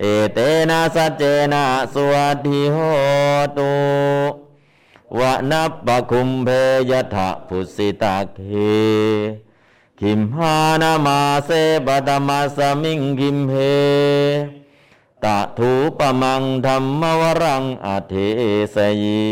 [0.04, 0.40] เอเต
[0.70, 1.24] นะสัจเจ
[1.54, 1.64] นะ
[1.94, 2.78] สวัสดิโห
[3.58, 3.72] ตุ
[5.18, 6.50] วะนับปะคุมเพ
[6.90, 8.40] ยทะพุสิตาเค
[10.00, 11.50] คิมหานามาเส
[11.86, 13.52] บตมาสมิงคิมเพ
[15.24, 18.14] ตะถูปมังธรรมวรังอเท
[18.76, 19.28] สยิ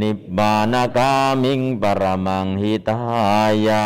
[0.00, 2.98] นิบบานากามิงปรมังหิตา
[3.66, 3.84] ยะ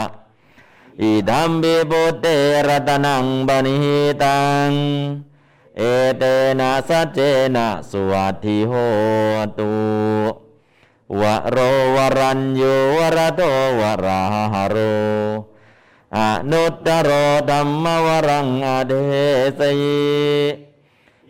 [1.00, 2.26] อิดัมบิบุเต
[2.66, 3.76] รตนังบณิ
[4.22, 4.72] ตัง
[5.78, 5.82] เอ
[6.18, 6.24] เต
[6.60, 7.18] นะสัจเจ
[7.56, 8.72] นะสวัตถิโห
[9.58, 9.72] ตุ
[11.20, 11.56] วะโร
[11.96, 12.62] วรัญโย
[12.96, 13.40] วรโต
[13.80, 14.20] วรา
[14.52, 14.76] หโร
[16.16, 16.18] อ
[16.50, 17.10] นุตตโร
[17.50, 18.92] ธรรมวรังอเด
[19.58, 20.02] สยิ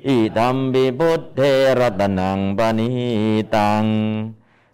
[0.07, 1.41] อิดัมบิบุทเท
[1.79, 2.91] รตนังปณิ
[3.55, 3.85] ตัง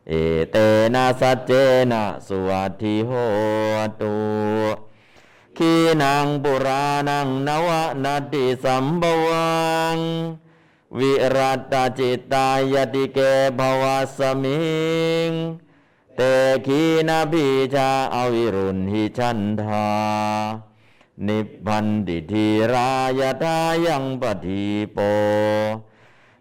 [0.08, 0.12] เอ
[0.50, 0.57] เต
[0.94, 1.52] นะสัจเจ
[1.92, 3.10] นะสวัตถิโห
[4.00, 4.15] ตุ
[5.62, 7.68] ขีนังปุรานังนว
[8.05, 9.55] นาติสัมบวั
[9.94, 9.97] ง
[10.98, 13.18] วิรัตจิตตายติเก
[13.58, 13.82] ภว
[14.18, 14.62] สมิ
[15.28, 15.30] ง
[16.16, 16.20] เต
[16.66, 19.90] ขีนาพิชาอวิรุณหิชันธา
[21.26, 22.90] นิพพันติธีรา
[23.20, 24.98] ยทายังปฏิโป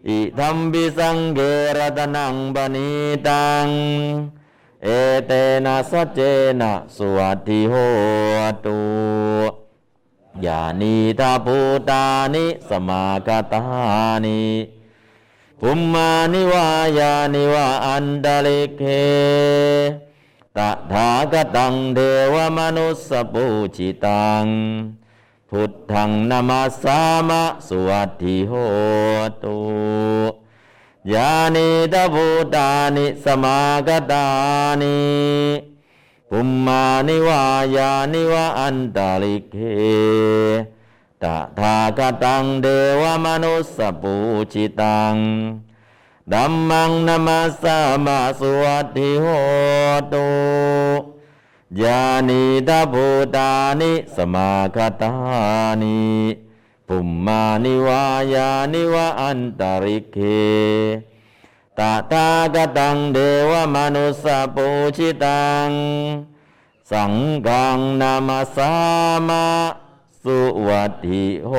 [0.08, 1.40] อิธัมปิสังเก
[1.76, 2.90] รตนังปณิ
[3.28, 3.68] ตัง
[4.84, 4.88] เอ
[5.26, 5.32] เต
[5.64, 6.20] นะสัจเจ
[6.60, 7.74] นะสวัสดิโห
[8.64, 8.78] ตุ
[10.44, 11.58] ยานีทาภู
[11.90, 13.62] ตานิสมากตา
[14.24, 14.42] นิ
[15.60, 16.68] ภุมมานิวา
[16.98, 18.82] ยานิวาอันดลิกเค
[20.56, 20.58] ต
[20.92, 21.98] ถาคตังเท
[22.34, 23.44] วมนุสสปู
[23.76, 24.44] จิตัง
[25.50, 28.52] พุทธังนามาสามะสวัสดิโห
[29.44, 29.58] ตุ
[31.12, 34.26] ยานิตาภูตานิสมากตา
[34.82, 34.98] นิ
[36.30, 37.42] ภุมมานิวา
[37.76, 39.56] ยานิวาอันตลิเค
[41.22, 41.24] ต
[41.58, 42.66] ถาคตังเท
[43.00, 44.14] วมนุสสปู
[44.52, 45.14] จิตัง
[46.32, 49.26] ดัมมังนามาสามาสวัสดิโห
[50.12, 50.28] ตุ
[51.82, 53.06] ยานิตาภู
[53.36, 55.12] ตานิสมาคตา
[55.82, 55.98] นิ
[56.92, 58.04] ปุมมานิวา
[58.34, 60.18] ยานิวะอันตริเค
[61.78, 61.80] ต
[62.12, 63.18] ถาคตังเด
[63.50, 65.70] วมนุสสปูชิตัง
[66.90, 67.12] สัง
[67.46, 68.72] ฆังนามาสา
[69.28, 69.44] มา
[70.22, 71.52] สุวัสดิโห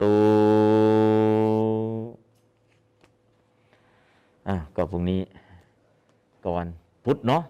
[0.00, 0.16] ตุ
[4.48, 5.20] อะก็พรุ่งนี้
[6.46, 6.66] ก่อน
[7.04, 7.42] พุธเนาะ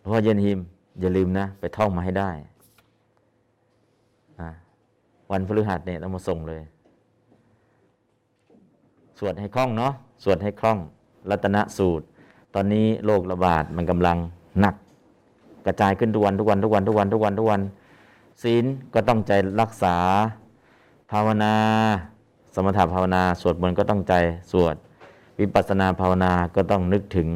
[0.00, 0.60] เพราะว่าเย็นหิม
[1.00, 2.30] อย่าลืมนะ ไปท่องมาให้ได้
[5.32, 6.62] วันพฤหัสเนี่ยต้องมาส่งเลย
[9.18, 9.92] สวดให้คล่องเนาะ
[10.24, 10.78] สวดให้คล่อง
[11.30, 12.04] รัตนสูตร
[12.54, 14.16] ตอนนี้โรคระบาดมันกำลัง
[14.60, 14.74] หนัก
[15.66, 17.60] กระจายขึ้นทุกวันทุกวันทุกวันทุกวันทุกวันทุกวัน
[18.42, 19.96] ศีลก็ต้องใจรักษา
[21.12, 21.54] ภาวนา
[22.54, 24.14] สมถภาวนาสวดมนต์ก็ต้องใจ
[24.52, 24.76] สวด
[25.40, 27.28] วิปัสสนาภาวนาก็ต้องนึกถึง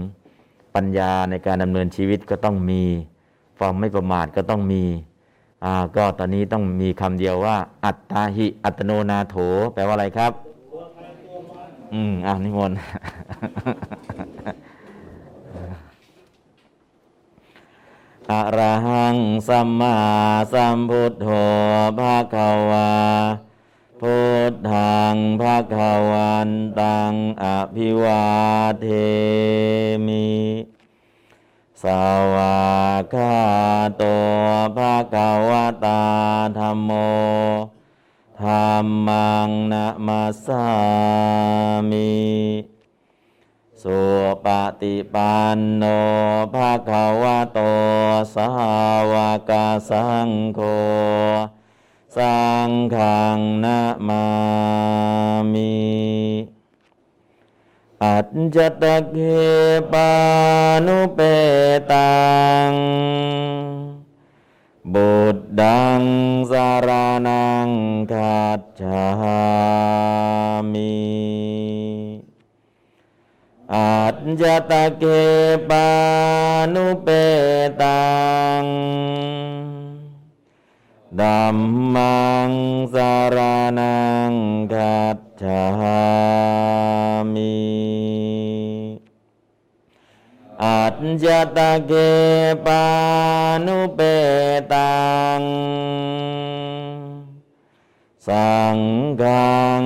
[0.75, 2.83] ปัญญาในการดำเนินชีวิตก็ต้องมี
[3.59, 4.83] ความไม่ประมาทก็ต้องมี
[5.65, 9.37] อ่าก็ตอนนี้ต้องมีคำเดียวว่า อัตตาหิ อัตโนนาโถ
[9.75, 10.33] แปลว่าอะไรครับ
[11.95, 12.79] อืมอ่านิมนต์
[18.31, 19.17] อะระหัง
[19.49, 19.97] สัมมา
[20.53, 21.29] สัมพุทโธ
[21.99, 22.37] ภาค
[22.71, 22.91] วา
[24.01, 24.19] พุ
[24.51, 25.77] ทธังภาค
[26.11, 27.13] วันตัง
[27.43, 27.45] อ
[27.75, 28.25] ภิวา
[28.81, 28.87] เท
[30.07, 30.27] มิ
[31.87, 31.89] ส
[32.35, 32.61] วา
[33.01, 33.37] กขา
[33.97, 34.05] โต
[34.77, 35.17] ภาค
[35.51, 35.53] ว
[35.85, 36.03] ตา
[36.59, 36.91] ธรรมโม
[38.41, 38.49] ธร
[38.85, 40.67] รมังนะมาสา
[41.91, 42.15] มิ
[43.83, 44.01] สุ
[44.45, 44.47] ป
[44.81, 45.85] ฏิปันโน
[46.55, 46.91] ภาค
[47.23, 47.59] วะโต
[48.35, 48.51] สา
[49.13, 49.15] ว
[49.51, 49.53] ก
[49.91, 50.61] สังโฆ
[52.17, 54.25] สังฆังนะมา
[55.53, 56.56] มิ
[58.01, 61.17] අච්චතකේ පානුපේතං
[64.85, 66.05] බුද්ධං
[66.45, 67.73] සරණං
[68.05, 69.17] ගච්ඡාමි
[73.81, 77.07] අච්චතකේ පානුපේතං
[81.21, 82.51] ดัง
[82.95, 83.39] สาร
[83.79, 83.99] นั
[84.31, 84.33] ง
[84.73, 86.03] คัจฉา
[87.35, 88.05] มิอัจจ
[88.37, 88.85] ตะเกปา
[89.17, 91.93] นุเปตังดัมมังสารนังคัจฉามิอัจจตะเก
[92.65, 92.85] ปา
[93.65, 94.01] นุเป
[94.33, 95.43] ตัง
[98.27, 98.79] สัง
[99.21, 99.85] ฆัง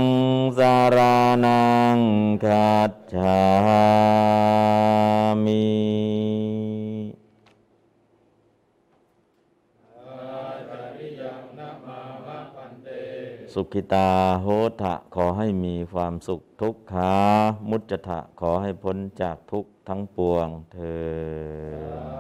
[0.59, 0.99] สาร
[1.45, 1.65] นั
[1.97, 1.99] ง
[2.45, 3.43] คัจฉา
[5.45, 6.30] มิ
[13.53, 14.09] สุขิตา
[14.43, 14.47] โห
[14.81, 17.15] ทะขอให้มีความสุขทุกขา
[17.69, 20.79] มุจจะขอให้พ้นจากทุกทั้งปวงเธ
[22.19, 22.20] อ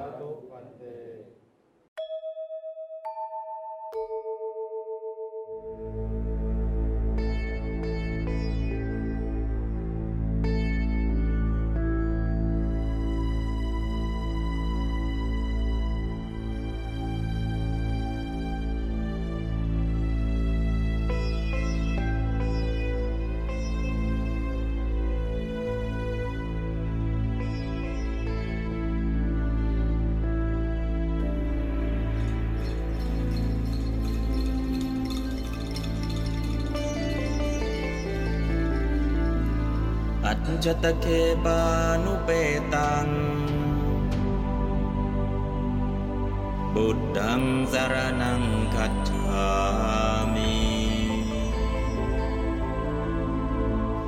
[40.61, 41.07] อัจตเค
[41.45, 41.61] ปา
[42.05, 42.31] นุเป
[42.75, 43.07] ตัง
[46.75, 48.43] บุตังสารนัง
[48.75, 49.49] คัจฉา
[50.35, 50.55] มิ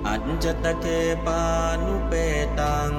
[0.07, 0.87] อัจจตเค
[1.27, 1.43] ปา
[1.85, 2.13] นุเป
[2.61, 2.93] ตัง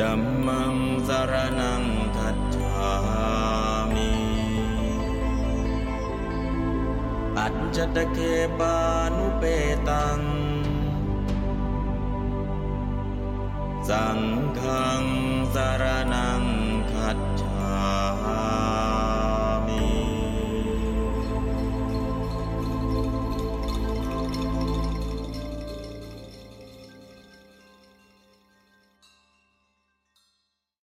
[0.00, 0.74] ดัมมัง
[1.08, 1.84] สารนัง
[2.16, 3.43] คัจฉา
[7.38, 8.18] อัจตเค
[8.58, 8.76] ปา
[9.16, 9.44] นุเป
[9.88, 10.20] ตัง
[13.88, 14.20] สัง
[14.60, 15.04] ฆัง
[15.54, 16.53] สารนัง